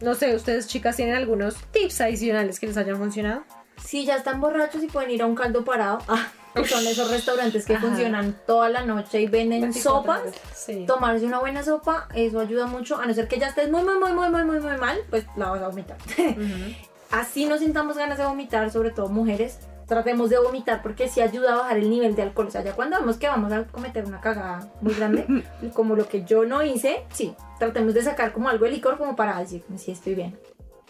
No 0.00 0.14
sé, 0.14 0.34
ustedes 0.34 0.66
chicas 0.66 0.96
tienen 0.96 1.14
algunos 1.14 1.54
tips 1.72 2.00
adicionales 2.00 2.58
que 2.58 2.66
les 2.66 2.76
hayan 2.76 2.96
funcionado. 2.96 3.44
Si 3.84 4.04
ya 4.04 4.16
están 4.16 4.40
borrachos 4.40 4.82
y 4.82 4.86
pueden 4.86 5.10
ir 5.10 5.22
a 5.22 5.26
un 5.26 5.34
caldo 5.34 5.64
parado, 5.64 5.98
ah, 6.08 6.28
que 6.54 6.64
son 6.64 6.86
esos 6.86 7.10
restaurantes 7.10 7.64
que 7.64 7.74
Ajá. 7.74 7.86
funcionan 7.86 8.36
toda 8.46 8.68
la 8.68 8.84
noche 8.84 9.20
y 9.20 9.26
venden 9.26 9.62
24 9.62 9.82
sopas. 9.82 10.22
Sí. 10.54 10.84
Tomarse 10.86 11.24
una 11.26 11.38
buena 11.38 11.62
sopa, 11.62 12.08
eso 12.14 12.40
ayuda 12.40 12.66
mucho. 12.66 12.98
A 13.00 13.06
no 13.06 13.14
ser 13.14 13.28
que 13.28 13.38
ya 13.38 13.48
estés 13.48 13.70
muy, 13.70 13.82
muy, 13.82 13.98
muy, 13.98 14.12
muy, 14.12 14.28
muy, 14.30 14.44
muy, 14.44 14.60
muy 14.60 14.76
mal, 14.76 14.98
pues 15.10 15.26
la 15.36 15.50
vas 15.50 15.62
a 15.62 15.68
vomitar. 15.68 15.96
Así 17.10 17.44
no 17.46 17.58
sintamos 17.58 17.96
ganas 17.96 18.18
de 18.18 18.24
vomitar, 18.24 18.70
sobre 18.70 18.90
todo 18.90 19.08
mujeres. 19.08 19.58
Tratemos 19.86 20.30
de 20.30 20.38
vomitar 20.38 20.82
porque 20.82 21.08
sí 21.08 21.20
ayuda 21.20 21.52
a 21.52 21.56
bajar 21.56 21.78
el 21.78 21.90
nivel 21.90 22.14
de 22.14 22.22
alcohol. 22.22 22.46
O 22.46 22.50
sea, 22.50 22.62
ya 22.62 22.76
cuando 22.76 22.96
vemos 23.00 23.16
que 23.16 23.26
vamos 23.26 23.52
a 23.52 23.64
cometer 23.64 24.04
una 24.04 24.20
cagada 24.20 24.70
muy 24.80 24.94
grande, 24.94 25.44
como 25.74 25.96
lo 25.96 26.08
que 26.08 26.24
yo 26.24 26.44
no 26.44 26.62
hice, 26.62 27.04
sí, 27.12 27.34
tratemos 27.58 27.94
de 27.94 28.02
sacar 28.02 28.32
como 28.32 28.48
algo 28.48 28.66
de 28.66 28.70
licor 28.70 28.98
como 28.98 29.16
para 29.16 29.38
decir, 29.40 29.64
sí, 29.76 29.90
estoy 29.90 30.14
bien. 30.14 30.38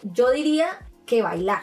Yo 0.03 0.31
diría 0.31 0.87
que 1.07 1.23
bailar. 1.23 1.63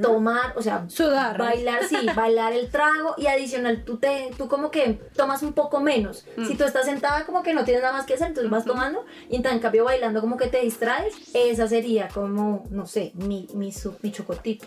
Tomar, 0.00 0.52
o 0.56 0.62
sea, 0.62 0.88
Sudar. 0.88 1.36
bailar, 1.36 1.84
sí, 1.84 1.96
bailar 2.14 2.52
el 2.52 2.70
trago 2.70 3.14
y 3.18 3.26
adicional 3.26 3.84
tú 3.84 3.96
te, 3.98 4.30
tú 4.38 4.48
como 4.48 4.70
que 4.70 5.00
tomas 5.16 5.42
un 5.42 5.52
poco 5.52 5.80
menos. 5.80 6.24
Si 6.46 6.54
tú 6.56 6.64
estás 6.64 6.86
sentada 6.86 7.26
como 7.26 7.42
que 7.42 7.52
no 7.52 7.64
tienes 7.64 7.82
nada 7.82 7.94
más 7.94 8.06
que 8.06 8.14
hacer, 8.14 8.28
entonces 8.28 8.50
vas 8.50 8.64
tomando 8.64 9.04
y 9.28 9.36
en 9.36 9.42
tan 9.42 9.58
cambio 9.58 9.84
bailando 9.84 10.20
como 10.20 10.36
que 10.36 10.46
te 10.48 10.60
distraes, 10.60 11.14
esa 11.34 11.66
sería 11.68 12.08
como, 12.08 12.64
no 12.70 12.86
sé, 12.86 13.12
mi, 13.14 13.48
mi, 13.54 13.72
mi 14.02 14.12
chocotip. 14.12 14.62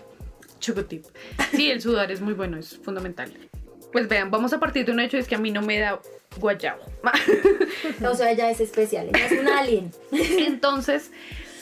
Chocotip. 0.59 1.05
Sí, 1.51 1.71
el 1.71 1.81
sudar 1.81 2.11
es 2.11 2.21
muy 2.21 2.34
bueno, 2.34 2.57
es 2.57 2.77
fundamental. 2.77 3.31
Pues 3.91 4.07
vean, 4.07 4.31
vamos 4.31 4.53
a 4.53 4.59
partir 4.59 4.86
de 4.86 4.91
un 4.91 4.99
hecho, 4.99 5.17
es 5.17 5.27
que 5.27 5.36
a 5.36 5.38
mí 5.38 5.51
no 5.51 5.61
me 5.61 5.79
da 5.79 5.99
guayabo. 6.39 6.84
O 8.09 8.15
sea, 8.15 8.31
ella 8.31 8.49
es 8.49 8.59
especial, 8.59 9.09
ella 9.13 9.25
es 9.25 9.39
un 9.39 9.47
alien. 9.47 9.91
Entonces, 10.11 11.11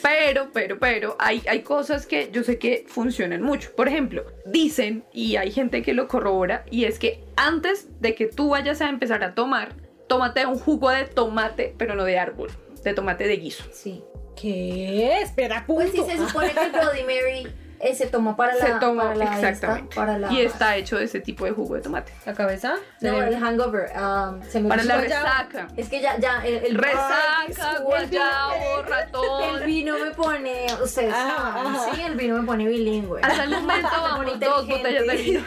pero, 0.02 0.50
pero, 0.52 0.78
pero, 0.78 1.16
hay, 1.18 1.42
hay 1.48 1.62
cosas 1.62 2.06
que 2.06 2.30
yo 2.32 2.42
sé 2.42 2.58
que 2.58 2.84
funcionan 2.88 3.42
mucho. 3.42 3.74
Por 3.74 3.88
ejemplo, 3.88 4.24
dicen, 4.44 5.04
y 5.12 5.36
hay 5.36 5.50
gente 5.50 5.82
que 5.82 5.94
lo 5.94 6.08
corrobora, 6.08 6.64
y 6.70 6.84
es 6.84 6.98
que 6.98 7.24
antes 7.36 7.88
de 8.00 8.14
que 8.14 8.26
tú 8.26 8.50
vayas 8.50 8.80
a 8.80 8.88
empezar 8.88 9.22
a 9.24 9.34
tomar, 9.34 9.74
tómate 10.08 10.44
un 10.46 10.58
jugo 10.58 10.90
de 10.90 11.04
tomate, 11.04 11.74
pero 11.78 11.94
no 11.94 12.04
de 12.04 12.18
árbol, 12.18 12.50
de 12.82 12.94
tomate 12.94 13.26
de 13.26 13.36
guiso. 13.36 13.64
Sí. 13.72 14.02
¿Qué? 14.40 15.20
Espera, 15.20 15.64
punto. 15.66 15.82
Pues 15.82 15.92
sí, 15.92 16.02
se 16.10 16.18
supone 16.18 16.52
que 16.52 16.64
el 16.64 16.72
Bloody 16.72 17.02
Mary 17.02 17.46
eh, 17.82 17.94
se 17.96 18.06
toma 18.06 18.36
para 18.36 18.54
la... 18.54 18.64
Se 18.64 18.72
toma 18.74 19.02
para 19.02 19.14
la 19.16 19.24
esta, 19.24 19.48
exactamente. 19.50 19.96
para 19.96 20.18
la, 20.18 20.32
Y 20.32 20.40
está 20.40 20.76
hecho 20.76 20.96
de 20.98 21.04
ese 21.04 21.18
tipo 21.20 21.44
de 21.44 21.50
jugo 21.50 21.74
de 21.74 21.80
tomate. 21.82 22.12
¿La 22.24 22.32
cabeza? 22.32 22.74
No, 23.00 23.10
Cerebro. 23.10 23.26
el 23.26 23.36
hangover. 23.42 23.90
um, 23.96 24.42
se 24.44 24.60
me 24.60 24.68
Para 24.68 24.84
la 24.84 24.98
resaca. 24.98 25.66
Es 25.76 25.88
que 25.88 26.00
ya, 26.00 26.16
ya, 26.18 26.44
el, 26.46 26.64
el 26.64 26.74
Resaca, 26.76 27.76
el 27.78 27.82
guayabo, 27.82 28.54
vino- 28.54 28.82
ratón. 28.88 29.42
El 29.56 29.64
vino 29.66 29.98
me 29.98 30.10
pone, 30.12 30.66
ustedes 30.82 31.12
saben, 31.12 31.66
ajá. 31.66 31.90
sí, 31.92 32.00
el 32.02 32.14
vino 32.14 32.38
me 32.40 32.46
pone 32.46 32.66
bilingüe. 32.68 33.20
Hasta 33.22 33.44
el 33.44 33.50
momento 33.50 33.88
vamos 34.02 34.40
dos 34.40 34.66
botellas 34.68 35.06
de 35.06 35.16
vino. 35.16 35.40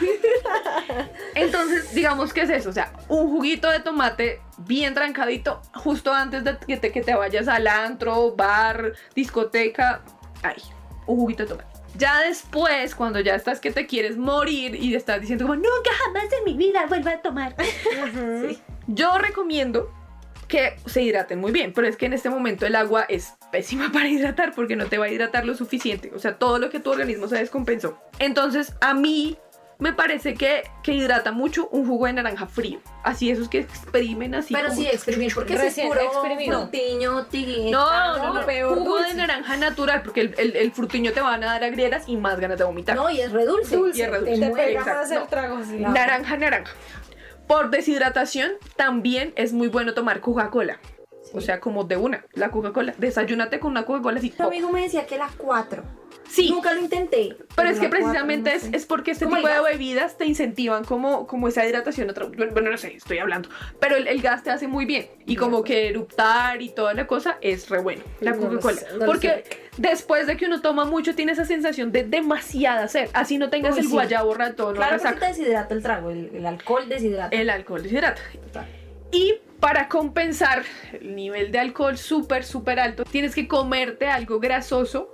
Entonces, 1.34 1.94
digamos 1.94 2.32
que 2.32 2.42
es 2.42 2.50
eso, 2.50 2.70
o 2.70 2.72
sea, 2.72 2.92
un 3.08 3.28
juguito 3.30 3.70
de 3.70 3.80
tomate 3.80 4.40
bien 4.58 4.94
trancadito 4.94 5.62
justo 5.74 6.12
antes 6.12 6.44
de 6.44 6.56
que 6.58 6.76
te, 6.76 6.92
que 6.92 7.00
te 7.02 7.14
vayas 7.14 7.48
al 7.48 7.66
antro, 7.66 8.34
bar, 8.36 8.92
discoteca, 9.14 10.02
ahí, 10.42 10.62
un 11.06 11.16
juguito 11.16 11.42
de 11.44 11.48
tomate. 11.50 11.75
Ya 11.96 12.22
después, 12.22 12.94
cuando 12.94 13.20
ya 13.20 13.34
estás 13.34 13.60
que 13.60 13.70
te 13.70 13.86
quieres 13.86 14.16
morir 14.16 14.74
y 14.74 14.94
estás 14.94 15.20
diciendo 15.20 15.44
como, 15.46 15.56
nunca 15.56 15.90
jamás 16.04 16.24
en 16.24 16.44
mi 16.44 16.56
vida 16.56 16.86
vuelvo 16.86 17.10
a 17.10 17.18
tomar. 17.18 17.54
Sí. 18.48 18.58
Yo 18.86 19.18
recomiendo 19.18 19.90
que 20.48 20.76
se 20.86 21.02
hidraten 21.02 21.40
muy 21.40 21.52
bien, 21.52 21.72
pero 21.72 21.88
es 21.88 21.96
que 21.96 22.06
en 22.06 22.12
este 22.12 22.30
momento 22.30 22.66
el 22.66 22.76
agua 22.76 23.04
es 23.08 23.34
pésima 23.50 23.90
para 23.92 24.08
hidratar 24.08 24.54
porque 24.54 24.76
no 24.76 24.86
te 24.86 24.98
va 24.98 25.06
a 25.06 25.08
hidratar 25.08 25.44
lo 25.44 25.54
suficiente, 25.54 26.12
o 26.14 26.18
sea, 26.18 26.38
todo 26.38 26.58
lo 26.58 26.70
que 26.70 26.80
tu 26.80 26.90
organismo 26.90 27.28
se 27.28 27.36
descompensó. 27.36 27.98
Entonces, 28.18 28.74
a 28.80 28.94
mí 28.94 29.36
me 29.78 29.92
parece 29.92 30.34
que, 30.34 30.62
que 30.82 30.92
hidrata 30.92 31.32
mucho 31.32 31.68
un 31.68 31.86
jugo 31.86 32.06
de 32.06 32.14
naranja 32.14 32.46
frío, 32.46 32.80
así 33.04 33.30
esos 33.30 33.48
que 33.48 33.58
exprimen 33.58 34.34
así. 34.34 34.54
Pero 34.54 34.68
como- 34.68 34.80
sí, 34.80 34.86
exprimir, 34.86 35.34
porque 35.34 35.54
es 35.54 35.74
puro 35.80 36.00
exprimido. 36.00 36.60
frutiño, 36.62 37.26
tigre. 37.26 37.70
No, 37.70 38.16
no, 38.18 38.34
no, 38.34 38.46
peor 38.46 38.78
jugo 38.78 38.96
dulce. 38.96 39.08
de 39.10 39.14
naranja 39.14 39.56
natural, 39.58 40.02
porque 40.02 40.22
el, 40.22 40.34
el, 40.38 40.56
el 40.56 40.72
frutiño 40.72 41.12
te 41.12 41.20
van 41.20 41.42
a 41.44 41.46
dar 41.46 41.64
agrieras 41.64 42.04
y 42.08 42.16
más 42.16 42.40
ganas 42.40 42.56
de 42.58 42.64
vomitar. 42.64 42.96
No, 42.96 43.10
y 43.10 43.20
es 43.20 43.30
redulce. 43.32 43.76
Dulce, 43.76 43.98
Y 43.98 44.02
es 44.02 44.10
redulce. 44.10 44.40
te 44.40 44.50
pega 44.50 44.80
más 44.84 44.88
Exacto. 45.10 45.22
el 45.24 45.28
trago 45.28 45.56
así. 45.58 45.76
No. 45.78 45.90
Naranja, 45.90 46.36
naranja. 46.38 46.72
Por 47.46 47.70
deshidratación, 47.70 48.52
también 48.76 49.32
es 49.36 49.52
muy 49.52 49.68
bueno 49.68 49.94
tomar 49.94 50.20
Coca-Cola. 50.20 50.78
O 51.36 51.40
sea, 51.40 51.60
como 51.60 51.84
de 51.84 51.96
una, 51.96 52.24
la 52.32 52.50
Coca-Cola. 52.50 52.94
Desayúnate 52.98 53.60
con 53.60 53.70
una 53.72 53.84
Coca-Cola 53.84 54.18
así. 54.18 54.32
Un 54.38 54.46
amigo 54.46 54.70
me 54.70 54.82
decía 54.82 55.06
que 55.06 55.18
las 55.18 55.32
cuatro. 55.36 55.82
Sí, 56.28 56.50
Nunca 56.50 56.74
lo 56.74 56.80
intenté. 56.80 57.36
pero 57.54 57.68
es 57.68 57.78
que 57.78 57.84
la 57.84 57.90
cuatro, 57.90 57.90
precisamente 57.90 58.50
no 58.50 58.56
es, 58.56 58.62
sé. 58.64 58.70
es 58.76 58.84
porque 58.84 59.12
este 59.12 59.26
tipo 59.26 59.46
de 59.46 59.60
bebidas 59.60 60.18
te 60.18 60.26
incentivan 60.26 60.82
como, 60.84 61.24
como 61.28 61.46
esa 61.46 61.64
hidratación. 61.64 62.10
Otra, 62.10 62.26
bueno, 62.26 62.70
no 62.72 62.76
sé, 62.78 62.96
estoy 62.96 63.18
hablando. 63.18 63.48
Pero 63.78 63.94
el, 63.94 64.08
el 64.08 64.20
gas 64.22 64.42
te 64.42 64.50
hace 64.50 64.66
muy 64.66 64.86
bien. 64.86 65.06
Y 65.24 65.36
como 65.36 65.62
que 65.62 65.88
eruptar 65.88 66.60
y 66.62 66.70
toda 66.70 66.94
la 66.94 67.06
cosa 67.06 67.38
es 67.42 67.68
re 67.70 67.80
bueno, 67.80 68.02
la 68.20 68.32
No 68.32 68.38
Coca-Cola. 68.40 68.80
no 68.98 69.06
porque 69.06 69.44
después 69.78 70.26
de 70.26 70.36
que 70.36 70.46
uno 70.46 70.60
toma 70.60 70.84
mucho, 70.84 71.14
tiene 71.14 71.30
esa 71.30 71.44
sensación 71.44 71.92
de 71.92 72.02
demasiada 72.02 72.88
sed. 72.88 73.08
Así 73.12 73.38
no 73.38 73.48
tengas 73.48 73.74
Uy, 73.74 73.80
el 73.80 73.86
sí. 73.86 73.92
guayabo 73.92 74.34
ratón 74.34 74.74
Claro, 74.74 74.98
porque 75.00 75.20
te 75.20 75.26
deshidrata 75.26 75.74
el 75.74 75.82
trago, 75.82 76.10
el, 76.10 76.30
el 76.34 76.44
alcohol 76.44 76.88
deshidrata. 76.88 77.36
El 77.36 77.50
alcohol 77.50 77.82
deshidrata. 77.84 78.20
Total. 78.46 78.66
Y 79.12 79.36
para 79.76 79.88
compensar 79.90 80.62
el 80.98 81.14
nivel 81.14 81.52
de 81.52 81.58
alcohol 81.58 81.98
súper, 81.98 82.44
súper 82.44 82.80
alto, 82.80 83.04
tienes 83.04 83.34
que 83.34 83.46
comerte 83.46 84.08
algo 84.08 84.40
grasoso 84.40 85.12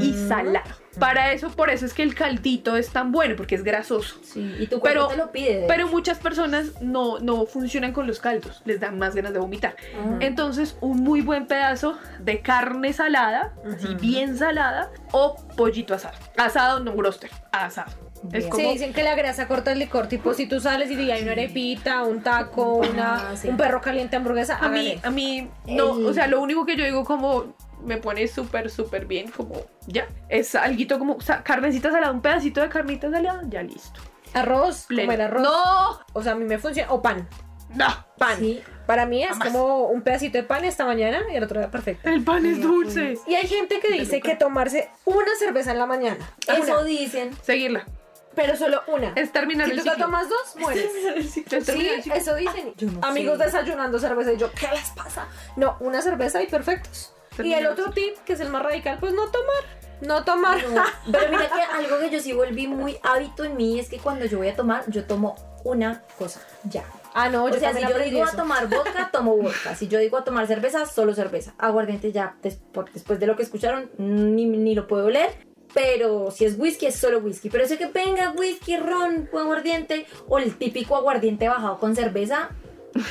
y 0.00 0.12
salado. 0.14 0.74
Para 0.98 1.32
eso, 1.32 1.50
por 1.50 1.70
eso 1.70 1.86
es 1.86 1.94
que 1.94 2.02
el 2.02 2.16
caldito 2.16 2.76
es 2.76 2.90
tan 2.90 3.12
bueno, 3.12 3.36
porque 3.36 3.54
es 3.54 3.62
grasoso. 3.62 4.16
Sí, 4.24 4.56
y 4.58 4.66
tu 4.66 4.80
cuerpo 4.80 5.06
Pero- 5.06 5.08
te 5.08 5.16
lo 5.16 5.30
pide. 5.30 5.60
de 5.60 5.66
Pero 5.68 5.86
muchas 5.86 6.18
personas 6.18 6.82
no, 6.82 7.20
no 7.20 7.46
funcionan 7.46 7.92
con 7.92 8.08
los 8.08 8.18
caldos, 8.18 8.60
les 8.64 8.80
dan 8.80 8.98
más 8.98 9.14
ganas 9.14 9.34
de 9.34 9.38
vomitar. 9.38 9.76
Entonces, 10.18 10.76
un 10.80 10.96
muy 11.04 11.20
buen 11.20 11.46
pedazo 11.46 11.96
de 12.18 12.40
carne 12.40 12.92
salada, 12.92 13.54
así 13.72 13.94
bien 13.94 14.36
salada, 14.36 14.90
o 15.12 15.36
pollito 15.56 15.94
asado. 15.94 16.18
Asado, 16.36 16.80
no 16.80 16.90
broster, 16.92 17.30
asado. 17.52 17.92
Es 18.32 18.46
como 18.46 18.62
Sí, 18.62 18.72
dicen 18.74 18.92
que 18.92 19.02
la 19.02 19.14
grasa 19.14 19.48
corta 19.48 19.72
el 19.72 19.78
licor, 19.80 20.06
tipo 20.08 20.32
si 20.34 20.46
tú 20.46 20.60
sales 20.60 20.90
y 20.90 21.10
hay 21.10 21.22
una 21.22 21.32
arepita, 21.32 22.02
un 22.04 22.22
taco, 22.22 22.74
una, 22.74 23.30
Ah, 23.30 23.36
sí. 23.36 23.48
un 23.48 23.56
perro 23.56 23.80
caliente 23.80 24.16
hamburguesa, 24.16 24.58
A 24.58 24.68
mí, 24.68 24.98
a 25.02 25.10
mí, 25.10 25.48
no, 25.66 25.96
El- 25.98 26.06
o 26.06 26.12
sea, 26.14 26.26
lo 26.28 26.40
único 26.40 26.64
que 26.64 26.76
yo 26.76 26.84
digo 26.84 27.04
como 27.04 27.54
me 27.84 27.96
pone 27.96 28.28
súper, 28.28 28.70
súper 28.70 29.06
bien, 29.06 29.28
como 29.30 29.54
ya, 29.86 30.06
es 30.28 30.54
alguito 30.54 30.98
como 31.00 31.20
sa- 31.20 31.42
carnecita 31.42 31.90
salada, 31.90 32.12
un 32.12 32.22
pedacito 32.22 32.60
de 32.60 32.68
carnita 32.68 33.10
salada, 33.10 33.42
ya 33.48 33.62
listo. 33.62 34.00
Arroz, 34.34 34.84
Pleno. 34.86 35.06
comer 35.08 35.22
arroz. 35.22 35.42
No, 35.42 36.00
O 36.12 36.22
sea, 36.22 36.32
a 36.32 36.34
mí 36.36 36.44
me 36.44 36.58
funciona. 36.58 36.92
O 36.92 37.02
pan. 37.02 37.28
no, 37.74 37.86
Pan. 38.18 38.38
Sí. 38.38 38.62
Para 38.86 39.06
mí 39.06 39.22
es 39.22 39.30
Jamás. 39.30 39.48
como 39.48 39.86
un 39.88 40.02
pedacito 40.02 40.36
de 40.38 40.44
pan 40.44 40.64
esta 40.64 40.84
mañana 40.84 41.22
y 41.32 41.36
el 41.36 41.42
otro 41.44 41.58
día 41.60 41.70
perfecto. 41.70 42.08
el 42.08 42.22
pan 42.22 42.44
es 42.46 42.60
dulce. 42.60 43.16
Y 43.26 43.34
hay 43.34 43.46
gente 43.46 43.78
que 43.80 43.90
dice 43.92 44.20
que 44.20 44.36
tomarse 44.36 44.88
una 45.04 45.34
cerveza 45.38 45.72
en 45.72 45.78
la 45.78 45.86
mañana. 45.86 46.18
Eso 46.46 46.62
Una, 46.78 46.82
dicen. 46.84 47.30
Seguirla, 47.42 47.86
pero 48.34 48.56
solo 48.56 48.82
una. 48.86 49.12
es 49.16 49.32
terminar 49.32 49.66
si 49.66 49.72
el 49.72 49.78
tú 49.78 49.84
te 49.84 49.90
ciclo. 49.90 50.04
tomas 50.06 50.28
dos, 50.28 50.56
mueres. 50.58 50.84
Es 51.16 51.30
Sí, 51.30 51.42
terminar 51.42 51.94
el 51.94 52.02
ciclo. 52.02 52.18
eso 52.18 52.34
dicen. 52.34 52.74
No 52.80 53.06
Amigos 53.06 53.38
sé. 53.38 53.44
desayunando 53.44 53.98
cerveza 53.98 54.32
y 54.32 54.36
yo, 54.38 54.50
¿qué 54.52 54.68
les 54.72 54.90
pasa? 54.90 55.28
No, 55.56 55.76
una 55.80 56.00
cerveza 56.02 56.42
y 56.42 56.46
perfectos. 56.46 57.12
Y 57.32 57.36
Termina 57.36 57.58
el 57.58 57.66
el 57.66 57.72
otro 57.72 57.90
tip, 57.92 58.16
que 58.24 58.34
es 58.34 58.40
el 58.40 58.48
más 58.50 58.62
radical, 58.62 58.98
pues 59.00 59.12
no 59.14 59.28
tomar. 59.30 59.82
No 60.02 60.24
tomar. 60.24 60.62
No, 60.68 60.82
pero 61.12 61.30
mira 61.30 61.48
que 61.48 61.62
algo 61.62 61.98
que 62.00 62.10
yo 62.10 62.20
sí 62.20 62.32
volví 62.32 62.66
muy 62.66 62.98
hábito 63.02 63.44
en 63.44 63.56
mí 63.56 63.78
es 63.78 63.88
que 63.88 63.98
cuando 63.98 64.24
yo 64.26 64.38
voy 64.38 64.48
a 64.48 64.56
tomar, 64.56 64.84
yo 64.88 65.04
tomo 65.04 65.34
una 65.64 66.02
cosa, 66.18 66.40
ya. 66.64 66.84
Ah, 67.14 67.28
no, 67.28 67.44
O 67.44 67.48
yo 67.50 67.58
sea, 67.60 67.72
si 67.74 67.82
yo 67.82 67.98
digo 67.98 68.24
a 68.24 68.28
eso. 68.28 68.36
tomar 68.38 68.68
vodka, 68.68 69.10
tomo 69.12 69.36
vodka. 69.36 69.74
Si 69.76 69.86
yo 69.86 69.98
digo 69.98 70.16
a 70.16 70.24
tomar 70.24 70.46
cerveza, 70.46 70.86
solo 70.86 71.14
cerveza. 71.14 71.54
Aguardiente 71.58 72.10
ya, 72.10 72.36
des- 72.42 72.56
por- 72.56 72.90
después 72.90 73.20
de 73.20 73.26
lo 73.26 73.36
que 73.36 73.42
escucharon, 73.44 73.90
ni, 73.98 74.46
ni 74.46 74.74
lo 74.74 74.86
puedo 74.88 75.06
oler. 75.06 75.30
Pero 75.74 76.30
si 76.30 76.44
es 76.44 76.58
whisky, 76.58 76.86
es 76.86 76.96
solo 76.96 77.18
whisky. 77.18 77.48
Pero 77.48 77.64
eso 77.64 77.78
que 77.78 77.86
venga 77.86 78.32
whisky, 78.32 78.76
ron, 78.76 79.28
o 79.32 79.38
aguardiente, 79.38 80.06
o 80.28 80.38
el 80.38 80.56
típico 80.56 80.96
aguardiente 80.96 81.48
bajado 81.48 81.78
con 81.78 81.96
cerveza, 81.96 82.50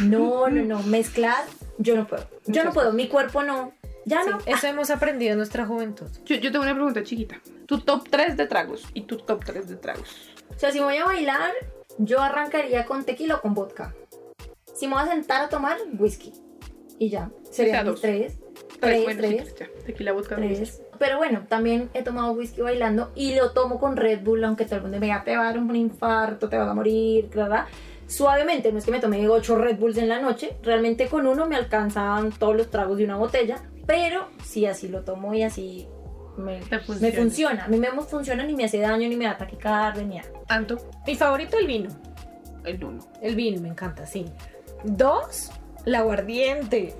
no, 0.01 0.49
no, 0.49 0.63
no. 0.63 0.83
Mezclar, 0.83 1.45
yo 1.77 1.95
no 1.95 2.07
puedo. 2.07 2.27
Yo 2.45 2.63
no 2.63 2.71
puedo, 2.73 2.93
mi 2.93 3.07
cuerpo 3.07 3.43
no. 3.43 3.73
Ya 4.05 4.23
no. 4.23 4.39
Eso 4.45 4.67
hemos 4.67 4.89
aprendido 4.89 5.31
en 5.31 5.37
nuestra 5.37 5.65
juventud. 5.65 6.07
Yo, 6.25 6.35
yo 6.35 6.51
tengo 6.51 6.63
una 6.63 6.73
pregunta 6.73 7.03
chiquita. 7.03 7.39
Tu 7.67 7.79
top 7.79 8.07
3 8.09 8.35
de 8.35 8.47
tragos 8.47 8.83
y 8.93 9.01
tu 9.01 9.17
top 9.17 9.43
3 9.45 9.67
de 9.69 9.75
tragos. 9.75 10.29
O 10.55 10.59
sea, 10.59 10.71
si 10.71 10.79
me 10.79 10.85
voy 10.85 10.97
a 10.97 11.05
bailar, 11.05 11.51
yo 11.97 12.19
arrancaría 12.19 12.85
con 12.85 13.03
tequila 13.03 13.35
o 13.35 13.41
con 13.41 13.53
vodka. 13.53 13.93
Si 14.73 14.87
me 14.87 14.93
voy 14.93 15.03
a 15.03 15.07
sentar 15.07 15.43
a 15.43 15.49
tomar, 15.49 15.77
whisky. 15.97 16.33
Y 16.97 17.09
ya. 17.09 17.31
Serían 17.49 17.97
sea, 17.97 18.19
mis 18.19 18.29
dos. 18.29 18.50
Tres. 18.81 19.03
Tres, 19.05 19.17
Tres, 19.17 19.31
bueno, 19.31 19.45
sí, 19.45 19.53
ya. 19.59 19.67
Tequila, 19.85 20.11
vodka. 20.11 20.35
Tres. 20.35 20.81
Pero 20.99 21.17
bueno, 21.17 21.45
también 21.47 21.89
he 21.93 22.03
tomado 22.03 22.33
whisky 22.33 22.61
bailando 22.61 23.11
y 23.15 23.35
lo 23.35 23.51
tomo 23.51 23.79
con 23.79 23.95
Red 23.95 24.21
Bull, 24.23 24.43
aunque 24.43 24.65
todo 24.65 24.75
el 24.77 24.81
mundo 24.83 24.99
me 24.99 25.05
diga, 25.05 25.23
te 25.23 25.35
va 25.37 25.43
a 25.43 25.45
dar 25.45 25.57
un 25.59 25.75
infarto, 25.75 26.49
te 26.49 26.57
vas 26.57 26.67
a 26.69 26.73
morir, 26.73 27.29
¿verdad? 27.33 27.65
Suavemente, 28.07 28.71
no 28.73 28.77
es 28.79 28.85
que 28.85 28.91
me 28.91 28.99
tomé 28.99 29.27
8 29.27 29.55
Red 29.55 29.77
Bulls 29.77 29.97
en 29.97 30.09
la 30.09 30.19
noche, 30.19 30.57
realmente 30.63 31.07
con 31.07 31.25
uno 31.25 31.45
me 31.45 31.55
alcanzaban 31.55 32.31
todos 32.31 32.55
los 32.57 32.69
tragos 32.69 32.97
de 32.97 33.05
una 33.05 33.15
botella, 33.15 33.57
pero 33.87 34.27
sí, 34.43 34.65
así 34.65 34.89
lo 34.89 35.01
tomo 35.03 35.33
y 35.33 35.43
así 35.43 35.87
me, 36.37 36.59
Te 36.59 36.75
me 36.77 36.81
funciona. 36.81 37.15
funciona. 37.15 37.65
A 37.65 37.67
mí 37.69 37.77
me 37.79 37.89
funciona 38.01 38.43
ni 38.43 38.53
me 38.53 38.65
hace 38.65 38.79
daño, 38.79 39.07
ni 39.07 39.15
me 39.15 39.25
da 39.25 39.37
taquicardia, 39.37 40.03
ni 40.03 40.17
nada. 40.17 40.29
Anto, 40.49 40.77
Mi 41.07 41.15
favorito, 41.15 41.57
el 41.57 41.67
vino. 41.67 41.89
el 42.65 42.83
uno. 42.83 42.99
El 43.21 43.35
vino, 43.35 43.61
me 43.61 43.69
encanta, 43.69 44.05
sí. 44.05 44.25
Dos, 44.83 45.49
el 45.85 45.95
aguardiente. 45.95 46.95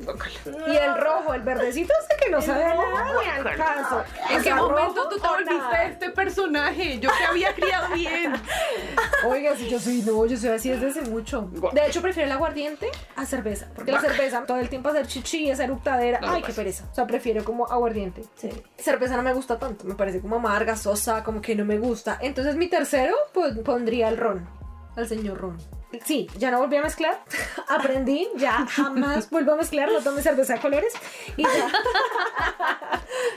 Y 0.67 0.75
el 0.75 0.97
rojo, 0.97 1.34
el 1.34 1.41
verdecito, 1.41 1.93
sé 2.09 2.15
que 2.23 2.32
no 2.32 2.41
sabe 2.41 2.63
nada 2.65 3.13
ni 3.21 3.29
al 3.29 3.55
caso. 3.57 4.03
¿En 4.29 4.39
O 4.39 4.43
qué 4.43 4.53
momento 4.55 5.09
tú 5.09 5.19
te 5.19 5.27
volviste 5.27 5.53
nada. 5.57 5.84
este 5.86 6.09
personaje? 6.09 6.99
Yo 6.99 7.09
te 7.17 7.25
había 7.25 7.53
criado 7.53 7.93
bien. 7.93 8.34
Oiga, 9.25 9.55
si 9.55 9.69
yo 9.69 9.79
soy, 9.79 10.01
no, 10.01 10.25
yo 10.25 10.38
soy 10.38 10.49
así 10.49 10.69
desde 10.69 10.88
hace 10.89 11.01
mucho. 11.09 11.49
De 11.73 11.86
hecho, 11.86 12.01
prefiero 12.01 12.27
el 12.27 12.32
aguardiente 12.32 12.89
a 13.15 13.25
cerveza. 13.25 13.67
Porque 13.75 13.91
la 13.91 14.01
cerveza, 14.01 14.43
todo 14.45 14.57
el 14.57 14.69
tiempo 14.69 14.89
hacer 14.89 15.05
chichi, 15.07 15.49
esa 15.49 15.63
eructadera. 15.63 16.19
No, 16.19 16.32
Ay, 16.34 16.41
qué 16.41 16.53
pereza. 16.53 16.86
O 16.91 16.95
sea, 16.95 17.05
prefiero 17.05 17.43
como 17.43 17.65
aguardiente. 17.67 18.23
Sí. 18.36 18.49
Cerveza 18.77 19.15
no 19.15 19.23
me 19.23 19.34
gusta 19.34 19.59
tanto. 19.59 19.86
Me 19.86 19.95
parece 19.95 20.21
como 20.21 20.38
amarga, 20.38 20.75
sosa, 20.75 21.23
como 21.23 21.41
que 21.41 21.55
no 21.55 21.65
me 21.65 21.77
gusta. 21.77 22.17
Entonces, 22.21 22.55
mi 22.55 22.67
tercero, 22.67 23.15
pues 23.34 23.57
pondría 23.59 24.09
el 24.09 24.17
ron. 24.17 24.47
Al 24.95 25.07
señor 25.07 25.38
ron. 25.39 25.57
Sí, 26.05 26.27
ya 26.37 26.51
no 26.51 26.59
volví 26.59 26.77
a 26.77 26.81
mezclar. 26.81 27.21
Aprendí, 27.67 28.27
ya 28.37 28.65
jamás 28.65 29.29
vuelvo 29.29 29.53
a 29.53 29.55
mezclar. 29.57 29.91
No 29.91 29.99
tome 29.99 30.21
cerveza 30.21 30.53
de 30.53 30.59
colores. 30.59 30.93
Y 31.37 31.43
ya. 31.43 31.71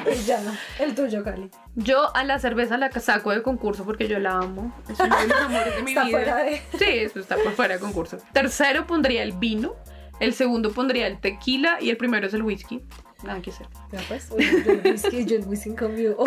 y 0.13 0.25
ya. 0.25 0.41
El 0.79 0.95
tuyo, 0.95 1.25
Cali. 1.25 1.51
Yo 1.75 2.15
a 2.15 2.25
la 2.25 2.39
cerveza 2.39 2.77
la 2.79 2.91
saco 2.93 3.31
de 3.33 3.43
concurso 3.43 3.85
porque 3.85 4.07
yo 4.09 4.19
la 4.19 4.37
amo. 4.39 4.73
Es 4.89 4.99
uno 5.01 5.17
de 5.17 5.27
los 5.29 5.41
amores 5.41 5.77
de 5.77 5.83
mi 5.83 5.91
Está 5.93 6.05
vida. 6.05 6.19
fuera 6.19 6.37
de- 6.37 6.63
Sí, 6.79 6.85
eso 6.89 7.21
está 7.21 7.37
por 7.37 7.53
fuera 7.53 7.75
de 7.75 7.81
concurso. 7.81 8.19
Tercero 8.33 8.87
pondría 8.87 9.23
el 9.23 9.33
vino. 9.33 9.75
El 10.21 10.33
segundo 10.33 10.73
pondría 10.73 11.07
el 11.09 11.21
tequila. 11.21 11.79
Y 11.81 11.91
el 11.91 11.97
primero 11.97 12.27
es 12.29 12.35
el 12.35 12.43
whisky. 12.43 12.85
Nada 13.25 13.43
que 13.43 13.51
hacer. 13.51 13.67
Ya 13.93 14.01
pues, 14.09 14.29
yo 14.31 14.37
el 14.73 14.81
whisky, 14.85 15.25
yo 15.25 15.37
el 15.37 15.47
whisky 15.47 15.71
en 15.71 15.77
cambio. 15.77 16.17
oh, 16.19 16.27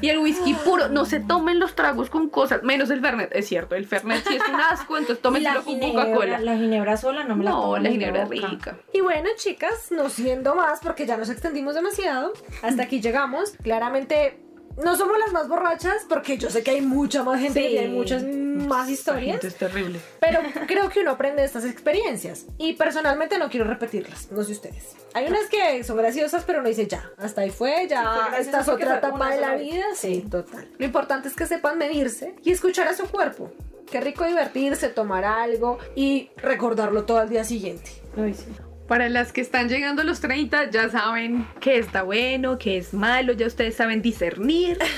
Y 0.00 0.08
el 0.08 0.18
whisky 0.18 0.54
puro. 0.54 0.88
No 0.88 1.04
se 1.04 1.20
tomen 1.20 1.58
los 1.58 1.74
tragos 1.74 2.10
con 2.10 2.28
cosas. 2.28 2.62
Menos 2.62 2.90
el 2.90 3.00
Fernet. 3.00 3.30
Es 3.32 3.48
cierto. 3.48 3.74
El 3.74 3.86
Fernet 3.86 4.22
sí 4.26 4.36
es 4.36 4.48
un 4.48 4.60
asco. 4.60 4.96
Entonces 4.96 5.22
tómenselo 5.22 5.64
con 5.64 5.78
Coca-Cola. 5.78 6.38
la 6.38 6.56
ginebra 6.56 6.96
sola 6.96 7.24
no 7.24 7.36
me 7.36 7.44
la 7.44 7.50
No, 7.50 7.60
tomo 7.62 7.76
la 7.78 7.82
ni 7.88 7.90
ginebra 7.90 8.22
es 8.24 8.28
rica. 8.28 8.78
Y 8.92 9.00
bueno, 9.00 9.28
chicas, 9.36 9.90
no 9.90 10.08
siendo 10.08 10.54
más, 10.54 10.80
porque 10.80 11.06
ya 11.06 11.16
nos 11.16 11.30
extendimos 11.30 11.74
demasiado, 11.74 12.32
hasta 12.62 12.82
aquí 12.82 13.00
llegamos. 13.00 13.52
Claramente 13.62 14.38
no 14.82 14.96
somos 14.96 15.18
las 15.18 15.32
más 15.32 15.48
borrachas, 15.48 16.04
porque 16.08 16.38
yo 16.38 16.50
sé 16.50 16.62
que 16.62 16.70
hay 16.72 16.80
mucha 16.80 17.22
más 17.22 17.40
gente 17.40 17.60
Sí. 17.60 17.66
y 17.74 17.78
hay 17.78 17.88
muchas 17.88 18.22
más 18.24 18.88
historias, 18.88 19.42
es 19.44 19.56
terrible. 19.56 19.98
pero 20.20 20.40
creo 20.66 20.88
que 20.88 21.00
uno 21.00 21.12
aprende 21.12 21.40
de 21.42 21.46
estas 21.46 21.64
experiencias. 21.64 22.46
Y 22.58 22.74
personalmente 22.74 23.38
no 23.38 23.48
quiero 23.50 23.66
repetirlas, 23.66 24.30
no 24.30 24.42
sé 24.44 24.52
ustedes. 24.52 24.94
Hay 25.14 25.26
unas 25.26 25.46
que 25.48 25.82
son 25.84 25.96
graciosas, 25.96 26.44
pero 26.44 26.60
uno 26.60 26.68
dice 26.68 26.86
ya, 26.86 27.10
hasta 27.18 27.42
ahí 27.42 27.50
fue, 27.50 27.82
Sí, 27.82 27.88
ya, 27.88 28.02
gracioso 28.02 28.36
esta 28.40 28.60
es 28.60 28.68
otra 28.68 28.98
etapa 28.98 29.30
de 29.30 29.40
la 29.40 29.54
vida. 29.56 29.84
Sí, 29.94 30.24
total. 30.30 30.68
Lo 30.78 30.84
importante 30.86 31.28
es 31.28 31.34
que 31.34 31.46
sepan 31.46 31.78
medirse 31.78 32.34
y 32.42 32.52
escuchar 32.52 32.88
a 32.88 32.94
su 32.94 33.04
cuerpo. 33.08 33.50
Qué 33.90 34.00
rico 34.00 34.24
divertirse, 34.24 34.88
tomar 34.88 35.24
algo 35.24 35.78
y 35.94 36.30
recordarlo 36.36 37.04
todo 37.04 37.18
al 37.18 37.28
día 37.28 37.44
siguiente. 37.44 37.90
Uy, 38.16 38.32
sí. 38.32 38.46
Para 38.92 39.08
las 39.08 39.32
que 39.32 39.40
están 39.40 39.70
llegando 39.70 40.02
a 40.02 40.04
los 40.04 40.20
30, 40.20 40.68
ya 40.68 40.90
saben 40.90 41.46
qué 41.60 41.78
está 41.78 42.02
bueno, 42.02 42.58
qué 42.58 42.76
es 42.76 42.92
malo, 42.92 43.32
ya 43.32 43.46
ustedes 43.46 43.74
saben 43.74 44.02
discernir. 44.02 44.78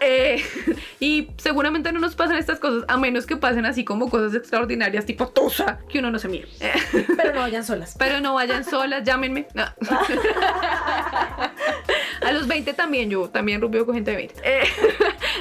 Eh, 0.00 0.40
y 1.00 1.28
seguramente 1.38 1.90
no 1.90 1.98
nos 1.98 2.14
pasan 2.14 2.36
estas 2.36 2.60
cosas, 2.60 2.84
a 2.86 2.96
menos 2.96 3.26
que 3.26 3.36
pasen 3.36 3.66
así 3.66 3.84
como 3.84 4.08
cosas 4.08 4.32
extraordinarias, 4.32 5.04
tipo 5.04 5.26
Tusa, 5.28 5.80
que 5.88 5.98
uno 5.98 6.12
no 6.12 6.20
se 6.20 6.28
mire. 6.28 6.46
Pero 7.16 7.34
no 7.34 7.40
vayan 7.40 7.64
solas. 7.64 7.96
pero 7.98 8.20
no 8.20 8.32
vayan 8.34 8.64
solas, 8.64 9.02
llámenme. 9.02 9.48
No. 9.54 9.64
A 12.22 12.32
los 12.32 12.46
20 12.46 12.74
también, 12.74 13.10
yo 13.10 13.28
también 13.28 13.60
rubio 13.60 13.84
con 13.84 13.96
gente 13.96 14.12
de 14.12 14.16
20. 14.18 14.34
Eh, 14.44 14.60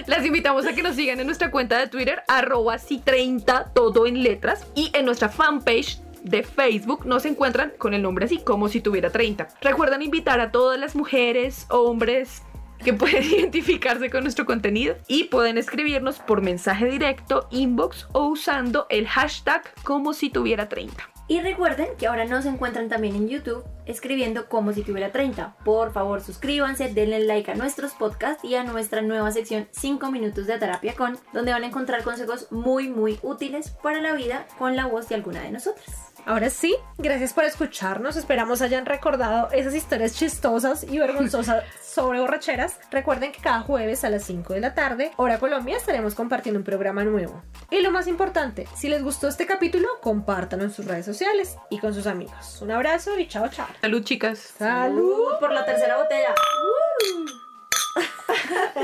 las 0.08 0.26
invitamos 0.26 0.66
a 0.66 0.74
que 0.74 0.82
nos 0.82 0.96
sigan 0.96 1.20
en 1.20 1.28
nuestra 1.28 1.52
cuenta 1.52 1.78
de 1.78 1.88
Twitter, 1.88 2.24
arroba 2.28 2.78
si30, 2.78 3.74
todo 3.74 4.08
en 4.08 4.24
letras, 4.24 4.66
y 4.76 4.90
en 4.94 5.06
nuestra 5.06 5.30
fanpage 5.30 6.00
de 6.24 6.44
Facebook 6.44 7.06
nos 7.06 7.26
encuentran 7.26 7.74
con 7.78 7.94
el 7.94 8.02
nombre 8.02 8.26
así, 8.26 8.40
como 8.40 8.70
si 8.70 8.82
tuviera 8.82 9.10
30. 9.10 9.48
Recuerden 9.62 10.02
invitar 10.02 10.40
a 10.40 10.52
todas 10.52 10.80
las 10.80 10.96
mujeres, 10.96 11.66
hombres 11.70 12.44
que 12.84 12.94
pueden 12.94 13.24
identificarse 13.32 14.10
con 14.10 14.24
nuestro 14.24 14.46
contenido 14.46 14.96
y 15.08 15.26
pueden 15.26 15.58
escribirnos 15.58 16.20
por 16.20 16.42
mensaje 16.42 16.86
directo, 16.86 17.48
inbox 17.52 18.08
o 18.14 18.28
usando 18.28 18.86
el 18.90 19.08
hashtag 19.08 19.64
como 19.84 20.14
si 20.14 20.30
tuviera 20.30 20.70
30. 20.70 21.10
Y 21.30 21.42
recuerden 21.42 21.90
que 21.98 22.08
ahora 22.08 22.24
nos 22.24 22.46
encuentran 22.46 22.88
también 22.88 23.16
en 23.16 23.28
YouTube 23.28 23.66
escribiendo 23.86 24.48
como 24.48 24.72
si 24.72 24.84
tuviera 24.84 25.12
30. 25.12 25.58
Por 25.66 25.92
favor, 25.92 26.22
suscríbanse, 26.22 26.94
denle 26.94 27.20
like 27.20 27.52
a 27.52 27.56
nuestros 27.56 27.92
podcasts 27.94 28.46
y 28.46 28.56
a 28.56 28.64
nuestra 28.64 29.02
nueva 29.02 29.32
sección 29.32 29.68
5 29.72 30.10
minutos 30.10 30.48
de 30.48 30.58
terapia 30.58 30.96
con, 30.96 31.20
donde 31.34 31.52
van 31.52 31.64
a 31.64 31.68
encontrar 31.68 32.04
consejos 32.04 32.50
muy 32.50 32.88
muy 32.88 33.20
útiles 33.24 33.72
para 33.84 34.02
la 34.02 34.14
vida 34.14 34.48
con 34.58 34.78
la 34.78 34.86
voz 34.86 35.10
de 35.10 35.16
alguna 35.16 35.42
de 35.42 35.52
nosotras. 35.52 36.07
Ahora 36.28 36.50
sí, 36.50 36.76
gracias 36.98 37.32
por 37.32 37.46
escucharnos. 37.46 38.18
Esperamos 38.18 38.62
hayan 38.62 38.86
recordado 38.86 39.50
esas 39.54 39.74
historias 39.74 40.14
chistosas 40.14 40.84
y 40.84 41.00
vergonzosas 41.00 41.64
sobre 41.82 42.20
borracheras. 42.20 42.82
Recuerden 42.92 43.32
que 43.32 43.40
cada 43.40 43.62
jueves 43.62 44.04
a 44.04 44.10
las 44.10 44.26
5 44.26 44.54
de 44.54 44.60
la 44.60 44.74
tarde, 44.74 45.14
hora 45.16 45.40
Colombia, 45.40 45.78
estaremos 45.78 46.16
compartiendo 46.16 46.60
un 46.60 46.66
programa 46.66 47.06
nuevo. 47.06 47.42
Y 47.72 47.80
lo 47.80 47.92
más 47.92 48.08
importante, 48.08 48.68
si 48.76 48.90
les 48.90 49.04
gustó 49.04 49.30
este 49.30 49.46
capítulo, 49.46 49.88
compártanlo 50.02 50.66
en 50.66 50.74
sus 50.74 50.86
redes 50.86 51.06
sociales 51.06 51.56
y 51.70 51.80
con 51.80 51.94
sus 51.94 52.08
amigos. 52.08 52.62
Un 52.62 52.72
abrazo 52.72 53.18
y 53.18 53.26
chao, 53.30 53.48
chao. 53.48 53.68
Salud 53.80 54.04
chicas. 54.04 54.40
Salud. 54.58 55.40
Por 55.40 55.54
la 55.54 55.64
tercera 55.64 55.96
botella. 55.96 56.36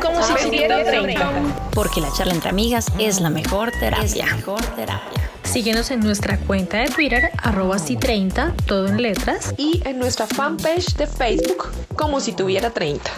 Como 0.01 0.23
si 0.23 0.45
tuviera 0.45 0.81
30. 0.81 1.29
30. 1.29 1.71
Porque 1.73 1.99
la 1.99 2.09
charla 2.13 2.33
entre 2.35 2.51
amigas 2.51 2.87
es 2.99 3.19
la 3.19 3.29
mejor 3.29 3.69
terapia. 3.71 4.05
Es 4.05 4.15
la 4.15 4.27
mejor 4.27 4.61
terapia. 4.77 5.32
Síguenos 5.43 5.91
en 5.91 5.99
nuestra 5.99 6.37
cuenta 6.39 6.77
de 6.79 6.89
Twitter, 6.89 7.29
arroba 7.41 7.77
si30, 7.77 8.53
todo 8.65 8.87
en 8.87 9.01
letras. 9.01 9.53
Y 9.57 9.81
en 9.85 9.99
nuestra 9.99 10.25
fanpage 10.25 10.95
de 10.95 11.07
Facebook, 11.07 11.71
como 11.95 12.19
si 12.19 12.33
tuviera 12.33 12.71
30. 12.71 13.11